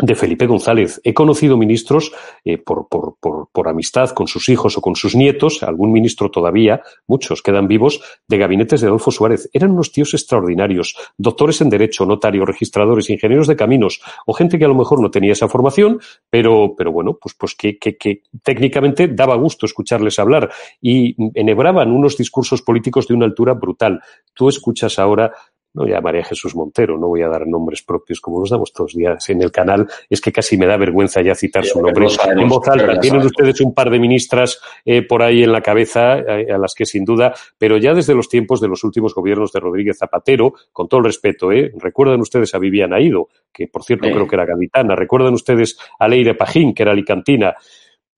de 0.00 0.14
Felipe 0.14 0.46
González. 0.46 1.00
He 1.04 1.14
conocido 1.14 1.56
ministros 1.56 2.12
eh, 2.44 2.58
por, 2.58 2.88
por, 2.88 3.16
por, 3.20 3.48
por, 3.52 3.68
amistad 3.68 4.10
con 4.10 4.26
sus 4.26 4.48
hijos 4.48 4.76
o 4.76 4.80
con 4.80 4.96
sus 4.96 5.14
nietos, 5.14 5.62
algún 5.62 5.92
ministro 5.92 6.30
todavía, 6.30 6.82
muchos 7.06 7.42
quedan 7.42 7.68
vivos, 7.68 8.00
de 8.28 8.38
gabinetes 8.38 8.80
de 8.80 8.86
Adolfo 8.86 9.10
Suárez. 9.10 9.48
Eran 9.52 9.72
unos 9.72 9.92
tíos 9.92 10.14
extraordinarios, 10.14 10.96
doctores 11.16 11.60
en 11.60 11.70
Derecho, 11.70 12.06
notarios, 12.06 12.46
registradores, 12.46 13.10
ingenieros 13.10 13.46
de 13.46 13.56
caminos, 13.56 14.00
o 14.26 14.32
gente 14.32 14.58
que 14.58 14.64
a 14.64 14.68
lo 14.68 14.74
mejor 14.74 15.00
no 15.00 15.10
tenía 15.10 15.32
esa 15.32 15.48
formación, 15.48 16.00
pero, 16.28 16.74
pero 16.76 16.92
bueno, 16.92 17.18
pues, 17.20 17.34
pues 17.34 17.54
que, 17.54 17.78
que, 17.78 17.96
que 17.96 18.22
técnicamente 18.42 19.08
daba 19.08 19.36
gusto 19.36 19.66
escucharles 19.66 20.18
hablar 20.18 20.50
y 20.80 21.16
enhebraban 21.34 21.90
unos 21.90 22.16
discursos 22.16 22.62
políticos 22.62 23.06
de 23.06 23.14
una 23.14 23.26
altura 23.26 23.54
brutal. 23.54 24.00
Tú 24.34 24.48
escuchas 24.48 24.98
ahora 24.98 25.32
no 25.74 25.86
ya 25.86 26.00
María 26.00 26.24
Jesús 26.24 26.54
Montero, 26.54 26.98
no 26.98 27.08
voy 27.08 27.22
a 27.22 27.28
dar 27.28 27.46
nombres 27.46 27.82
propios 27.82 28.20
como 28.20 28.40
nos 28.40 28.50
damos 28.50 28.72
todos 28.72 28.92
los 28.92 28.98
días 28.98 29.30
en 29.30 29.42
el 29.42 29.52
canal, 29.52 29.88
es 30.08 30.20
que 30.20 30.32
casi 30.32 30.56
me 30.56 30.66
da 30.66 30.76
vergüenza 30.76 31.22
ya 31.22 31.34
citar 31.34 31.64
su 31.64 31.80
nombre 31.80 32.06
en 32.36 32.48
voz 32.48 32.66
alta. 32.68 32.98
Tienen 32.98 33.22
ustedes 33.22 33.60
un 33.60 33.74
par 33.74 33.90
de 33.90 33.98
ministras 33.98 34.60
eh, 34.84 35.02
por 35.02 35.22
ahí 35.22 35.42
en 35.42 35.52
la 35.52 35.60
cabeza, 35.60 36.18
eh, 36.18 36.52
a 36.52 36.58
las 36.58 36.74
que 36.74 36.86
sin 36.86 37.04
duda, 37.04 37.34
pero 37.58 37.76
ya 37.76 37.94
desde 37.94 38.14
los 38.14 38.28
tiempos 38.28 38.60
de 38.60 38.68
los 38.68 38.82
últimos 38.84 39.14
gobiernos 39.14 39.52
de 39.52 39.60
Rodríguez 39.60 39.98
Zapatero, 39.98 40.54
con 40.72 40.88
todo 40.88 40.98
el 40.98 41.06
respeto, 41.06 41.52
¿eh? 41.52 41.72
recuerdan 41.78 42.20
ustedes 42.20 42.54
a 42.54 42.58
Viviana 42.58 43.00
Ido, 43.00 43.28
que 43.52 43.68
por 43.68 43.84
cierto 43.84 44.08
creo 44.10 44.26
que 44.26 44.36
era 44.36 44.46
gaditana, 44.46 44.94
recuerdan 44.96 45.34
ustedes 45.34 45.78
a 45.98 46.08
Leire 46.08 46.34
Pajín, 46.34 46.74
que 46.74 46.82
era 46.82 46.92
alicantina, 46.92 47.54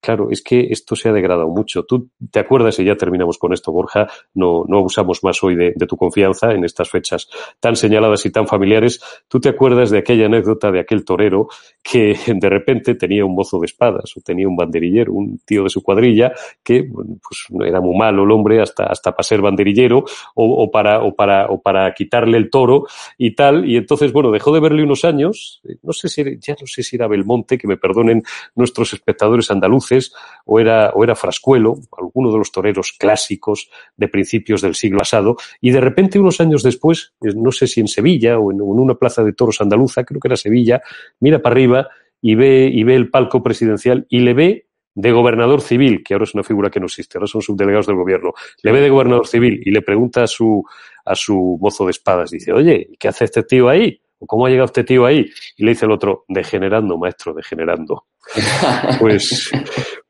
Claro, 0.02 0.30
es 0.32 0.42
que 0.42 0.66
esto 0.70 0.96
se 0.96 1.08
ha 1.08 1.12
degradado 1.12 1.48
mucho. 1.48 1.84
Tú 1.84 2.08
te 2.28 2.40
acuerdas, 2.40 2.76
y 2.80 2.84
ya 2.84 2.96
terminamos 2.96 3.38
con 3.38 3.52
esto, 3.52 3.70
Borja, 3.70 4.08
no, 4.34 4.64
no 4.66 4.78
abusamos 4.78 5.22
más 5.22 5.40
hoy 5.44 5.54
de, 5.54 5.74
tu 5.86 5.96
confianza 5.96 6.50
en 6.52 6.64
estas 6.64 6.90
fechas 6.90 7.28
tan 7.60 7.76
señaladas 7.76 8.26
y 8.26 8.32
tan 8.32 8.48
familiares. 8.48 9.00
Tú 9.28 9.38
te 9.38 9.48
acuerdas 9.48 9.90
de 9.90 9.98
aquella 9.98 10.26
anécdota 10.26 10.72
de 10.72 10.80
aquel 10.80 11.04
torero 11.04 11.46
que 11.80 12.16
de 12.34 12.48
repente 12.48 12.96
tenía 12.96 13.24
un 13.24 13.36
mozo 13.36 13.60
de 13.60 13.66
espadas 13.66 14.16
o 14.16 14.20
tenía 14.20 14.48
un 14.48 14.56
banderillero, 14.56 15.12
un 15.12 15.38
tío 15.44 15.62
de 15.62 15.68
su 15.68 15.84
cuadrilla 15.84 16.32
que 16.64 16.82
pues, 16.82 17.46
era 17.64 17.80
muy 17.80 17.96
malo 17.96 18.24
el 18.24 18.30
hombre 18.32 18.60
hasta, 18.60 18.86
hasta 18.86 19.12
para 19.12 19.22
ser 19.22 19.40
banderillero 19.40 19.98
o, 20.34 20.64
o, 20.64 20.68
para, 20.68 21.04
o, 21.04 21.14
para, 21.14 21.46
o 21.46 21.62
para 21.62 21.94
quitarle 21.94 22.38
el 22.38 22.50
toro 22.50 22.86
y 23.16 23.36
tal. 23.36 23.70
Y 23.70 23.76
entonces, 23.76 24.12
bueno, 24.12 24.32
dejó 24.32 24.52
de 24.52 24.58
verle 24.58 24.82
unos 24.82 25.04
años. 25.04 25.62
No 25.84 25.92
sé 25.92 26.08
si, 26.08 26.24
ya 26.40 26.56
no 26.60 26.66
sé 26.66 26.82
si 26.82 26.96
era 26.96 27.06
Belmonte, 27.06 27.56
que 27.56 27.68
me 27.68 27.76
perdonen 27.76 28.24
nuestros 28.56 28.92
espectadores 28.94 29.48
andaluces 29.52 29.91
o 30.44 30.60
era, 30.60 30.90
o 30.90 31.04
era 31.04 31.14
Frascuelo, 31.14 31.76
alguno 31.96 32.32
de 32.32 32.38
los 32.38 32.52
toreros 32.52 32.92
clásicos 32.98 33.70
de 33.96 34.08
principios 34.08 34.60
del 34.60 34.74
siglo 34.74 34.98
pasado, 34.98 35.36
y 35.60 35.70
de 35.70 35.80
repente 35.80 36.18
unos 36.18 36.40
años 36.40 36.62
después, 36.62 37.14
eh, 37.22 37.32
no 37.34 37.52
sé 37.52 37.66
si 37.66 37.80
en 37.80 37.88
Sevilla 37.88 38.38
o 38.38 38.52
en, 38.52 38.60
una 38.60 38.94
plaza 38.94 39.22
de 39.22 39.32
toros 39.32 39.60
andaluza, 39.60 40.04
creo 40.04 40.20
que 40.20 40.28
era 40.28 40.36
Sevilla, 40.36 40.82
mira 41.20 41.40
para 41.40 41.54
arriba 41.54 41.88
y 42.20 42.34
ve, 42.34 42.70
y 42.72 42.84
ve 42.84 42.94
el 42.94 43.10
palco 43.10 43.42
presidencial 43.42 44.06
y 44.08 44.20
le 44.20 44.34
ve 44.34 44.66
de 44.94 45.12
gobernador 45.12 45.62
civil, 45.62 46.02
que 46.04 46.14
ahora 46.14 46.24
es 46.24 46.34
una 46.34 46.42
figura 46.42 46.70
que 46.70 46.80
no 46.80 46.86
existe, 46.86 47.16
ahora 47.16 47.26
son 47.26 47.42
subdelegados 47.42 47.86
del 47.86 47.96
gobierno, 47.96 48.32
le 48.62 48.72
ve 48.72 48.80
de 48.80 48.90
gobernador 48.90 49.26
civil 49.26 49.62
y 49.64 49.70
le 49.70 49.82
pregunta 49.82 50.22
a 50.22 50.26
su, 50.26 50.64
a 51.04 51.14
su 51.14 51.58
mozo 51.60 51.86
de 51.86 51.92
espadas, 51.92 52.30
dice, 52.30 52.52
oye, 52.52 52.90
¿qué 52.98 53.08
hace 53.08 53.24
este 53.24 53.42
tío 53.42 53.68
ahí? 53.68 54.00
¿Cómo 54.26 54.46
ha 54.46 54.50
llegado 54.50 54.66
este 54.66 54.84
tío 54.84 55.04
ahí? 55.06 55.30
Y 55.56 55.64
le 55.64 55.70
dice 55.70 55.86
el 55.86 55.92
otro, 55.92 56.24
degenerando, 56.28 56.96
maestro, 56.96 57.34
degenerando. 57.34 58.06
Pues, 58.98 59.50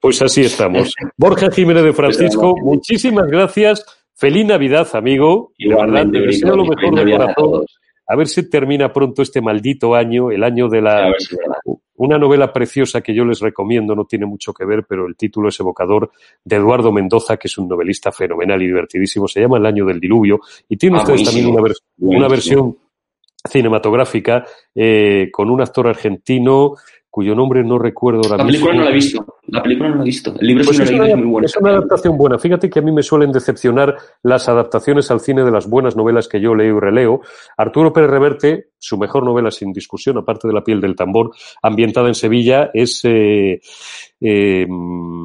pues 0.01 0.23
así 0.23 0.43
estamos. 0.43 0.95
Borja 1.17 1.51
Jiménez 1.51 1.85
de 1.85 1.93
Francisco, 1.93 2.55
muchísimas 2.63 3.27
gracias. 3.27 3.85
Feliz 4.15 4.47
Navidad, 4.47 4.89
amigo. 4.95 5.53
Y 5.57 5.69
de 5.69 5.75
verdad, 5.75 6.07
te 6.11 6.21
deseo 6.21 6.57
lo 6.57 6.65
mejor 6.65 7.05
de 7.05 7.13
corazón. 7.13 7.67
A 8.07 8.17
ver 8.17 8.29
si 8.29 8.49
termina 8.49 8.93
pronto 8.93 9.23
este 9.23 9.41
maldito 9.41 9.95
año, 9.95 10.31
el 10.31 10.45
año 10.45 10.69
de 10.69 10.83
la... 10.83 11.13
Una 11.95 12.19
novela 12.19 12.53
preciosa 12.53 13.01
que 13.01 13.15
yo 13.15 13.25
les 13.25 13.39
recomiendo, 13.39 13.95
no 13.95 14.07
tiene 14.07 14.27
mucho 14.27 14.53
que 14.53 14.65
ver, 14.65 14.85
pero 14.89 15.07
el 15.07 15.17
título 15.17 15.51
es 15.51 15.61
evocador, 15.61 16.11
de 16.45 16.57
Eduardo 16.57 16.91
Mendoza, 16.91 17.37
que 17.37 17.47
es 17.47 17.57
un 17.59 17.69
novelista 17.69 18.11
fenomenal 18.11 18.61
y 18.61 18.67
divertidísimo. 18.67 19.29
Se 19.29 19.41
llama 19.41 19.59
El 19.59 19.67
año 19.67 19.87
del 19.87 20.01
diluvio. 20.01 20.41
Y 20.69 20.77
tiene 20.77 20.97
ah, 20.97 21.01
ustedes 21.01 21.25
también 21.25 21.47
una, 21.47 21.63
una 21.99 22.29
versión 22.29 22.77
cinematográfica 23.49 24.45
eh, 24.75 25.29
con 25.33 25.51
un 25.51 25.61
actor 25.61 25.89
argentino 25.89 26.75
cuyo 27.13 27.35
nombre 27.35 27.63
no 27.63 27.79
recuerdo 27.79 28.23
ahora 28.25 28.39
La 28.39 28.47
película 28.47 28.73
no 28.73 28.85
la 28.85 28.91
he 28.91 28.95
visto. 28.95 29.27
La 29.49 29.63
película 29.63 29.91
no 29.91 29.97
la 29.97 30.03
he 30.03 30.07
visto. 30.07 30.35
El 30.41 30.47
libro 30.47 30.65
pues 30.65 30.79
sí 30.79 30.83
he 30.83 30.87
leído 30.87 31.05
es 31.05 31.17
muy 31.17 31.27
bueno. 31.27 31.45
Es 31.45 31.57
una 31.59 31.71
adaptación 31.73 32.17
buena. 32.17 32.39
Fíjate 32.39 32.71
que 32.71 32.79
a 32.79 32.83
mí 32.83 32.91
me 32.91 33.03
suelen 33.03 33.31
decepcionar 33.31 33.95
las 34.23 34.49
adaptaciones 34.49 35.11
al 35.11 35.21
cine 35.21 35.45
de 35.45 35.51
las 35.51 35.69
buenas 35.69 35.95
novelas 35.95 36.27
que 36.27 36.41
yo 36.41 36.55
leo 36.55 36.79
y 36.79 36.81
releo. 36.81 37.21
Arturo 37.59 37.93
Pérez 37.93 38.09
Reverte, 38.09 38.69
su 38.79 38.97
mejor 38.97 39.27
novela 39.27 39.51
sin 39.51 39.75
discusión, 39.75 40.17
aparte 40.17 40.49
de 40.49 40.55
La 40.55 40.65
piel 40.65 40.81
del 40.81 40.97
tambor, 40.97 41.33
ambientada 41.63 42.09
en 42.09 42.15
Sevilla, 42.15 42.71
es 42.73 43.03
eh, 43.05 43.61
eh, 44.19 44.67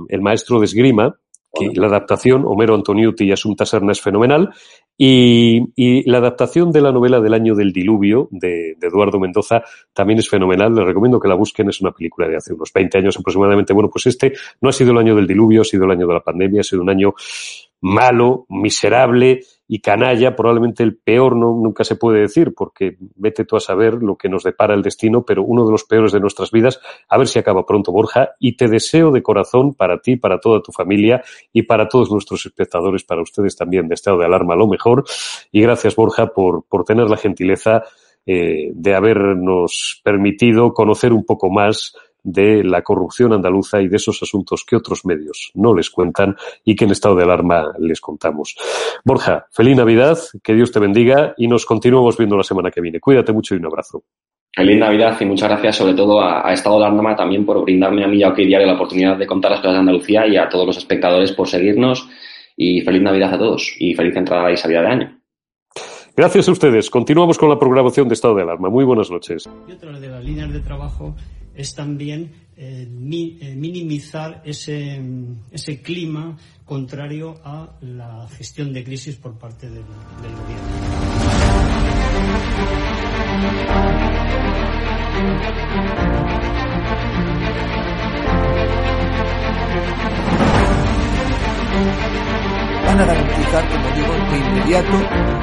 El 0.09 0.21
maestro 0.21 0.59
de 0.59 0.65
esgrima, 0.65 1.15
que 1.57 1.79
la 1.79 1.87
adaptación, 1.87 2.43
Homero 2.45 2.75
Antoniuti 2.75 3.25
y 3.25 3.31
Asunta 3.31 3.65
Serna 3.65 3.91
es 3.91 4.01
fenomenal. 4.01 4.49
Y, 4.97 5.61
y, 5.75 6.09
la 6.09 6.17
adaptación 6.17 6.71
de 6.71 6.81
la 6.81 6.91
novela 6.91 7.19
del 7.19 7.33
año 7.33 7.53
del 7.53 7.71
diluvio 7.71 8.29
de, 8.31 8.75
de, 8.79 8.87
Eduardo 8.87 9.19
Mendoza 9.19 9.61
también 9.93 10.19
es 10.19 10.29
fenomenal. 10.29 10.73
Les 10.73 10.85
recomiendo 10.85 11.19
que 11.19 11.27
la 11.27 11.35
busquen. 11.35 11.69
Es 11.69 11.81
una 11.81 11.91
película 11.91 12.27
de 12.27 12.37
hace 12.37 12.53
unos 12.53 12.71
20 12.73 12.97
años 12.97 13.17
aproximadamente. 13.17 13.73
Bueno, 13.73 13.89
pues 13.89 14.07
este 14.07 14.33
no 14.61 14.69
ha 14.69 14.73
sido 14.73 14.91
el 14.91 14.97
año 14.97 15.15
del 15.15 15.27
diluvio, 15.27 15.61
ha 15.61 15.65
sido 15.65 15.85
el 15.85 15.91
año 15.91 16.07
de 16.07 16.13
la 16.13 16.21
pandemia, 16.21 16.61
ha 16.61 16.63
sido 16.63 16.81
un 16.81 16.89
año 16.89 17.13
malo, 17.81 18.45
miserable 18.49 19.41
y 19.67 19.79
canalla, 19.79 20.35
probablemente 20.35 20.83
el 20.83 20.97
peor 20.97 21.35
no, 21.35 21.51
nunca 21.51 21.83
se 21.83 21.95
puede 21.95 22.21
decir, 22.21 22.53
porque 22.55 22.97
vete 23.15 23.43
tú 23.43 23.57
a 23.57 23.59
saber 23.59 23.95
lo 23.95 24.15
que 24.15 24.29
nos 24.29 24.43
depara 24.43 24.73
el 24.73 24.81
destino, 24.81 25.23
pero 25.25 25.43
uno 25.43 25.65
de 25.65 25.71
los 25.71 25.83
peores 25.83 26.11
de 26.11 26.19
nuestras 26.19 26.51
vidas, 26.51 26.79
a 27.09 27.17
ver 27.17 27.27
si 27.27 27.39
acaba 27.39 27.65
pronto, 27.65 27.91
Borja, 27.91 28.29
y 28.39 28.55
te 28.55 28.67
deseo 28.67 29.11
de 29.11 29.21
corazón 29.21 29.73
para 29.73 29.99
ti, 29.99 30.15
para 30.15 30.39
toda 30.39 30.61
tu 30.61 30.71
familia 30.71 31.21
y 31.51 31.63
para 31.63 31.89
todos 31.89 32.09
nuestros 32.11 32.45
espectadores, 32.45 33.03
para 33.03 33.21
ustedes 33.21 33.55
también 33.55 33.87
de 33.87 33.95
estado 33.95 34.19
de 34.19 34.25
alarma 34.25 34.55
lo 34.55 34.67
mejor. 34.67 35.03
Y 35.51 35.61
gracias, 35.61 35.95
Borja, 35.95 36.27
por, 36.27 36.63
por 36.65 36.85
tener 36.85 37.09
la 37.09 37.17
gentileza 37.17 37.83
eh, 38.29 38.71
de 38.73 38.93
habernos 38.93 40.01
permitido 40.03 40.73
conocer 40.73 41.13
un 41.13 41.25
poco 41.25 41.49
más 41.49 41.95
de 42.27 42.61
la 42.63 42.81
corrupción 42.81 43.31
andaluza 43.31 43.81
y 43.81 43.87
de 43.87 43.95
esos 43.95 44.21
asuntos 44.21 44.65
que 44.65 44.75
otros 44.75 45.05
medios 45.05 45.51
no 45.55 45.73
les 45.73 45.89
cuentan 45.89 46.35
y 46.65 46.75
que 46.75 46.83
en 46.83 46.91
estado 46.91 47.15
de 47.15 47.23
alarma 47.23 47.73
les 47.79 48.01
contamos. 48.01 48.55
Borja, 49.05 49.47
feliz 49.51 49.77
Navidad, 49.77 50.17
que 50.43 50.53
Dios 50.53 50.71
te 50.73 50.81
bendiga 50.81 51.33
y 51.37 51.47
nos 51.47 51.65
continuamos 51.65 52.17
viendo 52.17 52.35
la 52.35 52.43
semana 52.43 52.69
que 52.69 52.81
viene. 52.81 52.99
Cuídate 52.99 53.31
mucho 53.31 53.55
y 53.55 53.59
un 53.59 53.65
abrazo. 53.65 54.03
Feliz 54.53 54.77
Navidad 54.77 55.15
y 55.21 55.25
muchas 55.25 55.49
gracias 55.49 55.77
sobre 55.77 55.93
todo 55.93 56.21
a, 56.21 56.51
Estado 56.51 56.79
de 56.79 56.85
Alarma 56.85 57.15
también 57.15 57.45
por 57.45 57.61
brindarme 57.63 58.03
a 58.03 58.07
mí 58.07 58.17
y 58.17 58.23
a 58.23 58.29
OK 58.29 58.37
Diario 58.37 58.67
la 58.67 58.73
oportunidad 58.73 59.15
de 59.15 59.25
contar 59.25 59.51
las 59.51 59.61
cosas 59.61 59.75
de 59.75 59.79
Andalucía 59.79 60.27
y 60.27 60.35
a 60.35 60.49
todos 60.49 60.65
los 60.65 60.77
espectadores 60.77 61.31
por 61.31 61.47
seguirnos 61.47 62.09
y 62.57 62.81
feliz 62.81 63.01
Navidad 63.01 63.35
a 63.35 63.37
todos 63.37 63.73
y 63.79 63.93
feliz 63.93 64.15
entrada 64.17 64.51
y 64.51 64.57
salida 64.57 64.81
de 64.81 64.87
año. 64.87 65.17
Gracias 66.17 66.49
a 66.49 66.51
ustedes. 66.51 66.89
Continuamos 66.89 67.37
con 67.37 67.47
la 67.47 67.59
programación 67.59 68.07
de 68.07 68.15
Estado 68.15 68.35
de 68.35 68.41
Alarma. 68.41 68.69
Muy 68.69 68.83
buenas 68.83 69.11
noches. 69.11 69.47
Y 69.67 69.71
otra 69.71 69.99
de 69.99 70.07
las 70.07 70.23
líneas 70.25 70.51
de 70.51 70.59
trabajo 70.61 71.15
es 71.57 71.73
también 71.73 72.31
eh, 72.55 72.87
eh, 72.87 73.55
minimizar 73.55 74.41
ese, 74.45 75.01
ese 75.51 75.81
clima 75.81 76.37
contrario 76.65 77.41
a 77.43 77.75
la 77.81 78.27
gestión 78.29 78.71
de 78.71 78.83
crisis 78.83 79.15
por 79.15 79.37
parte 79.37 79.67
del, 79.69 79.83
gobierno. 79.83 80.67
Van 92.85 92.99
a 92.99 93.05
garantizar, 93.05 93.65
inmediato 94.37 95.37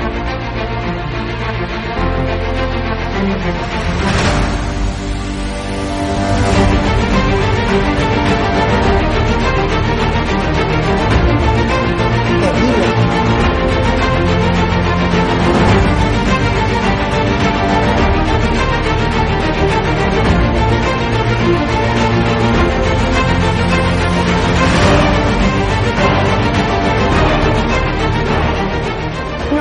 Thank 12.46 12.98
you. 12.98 13.03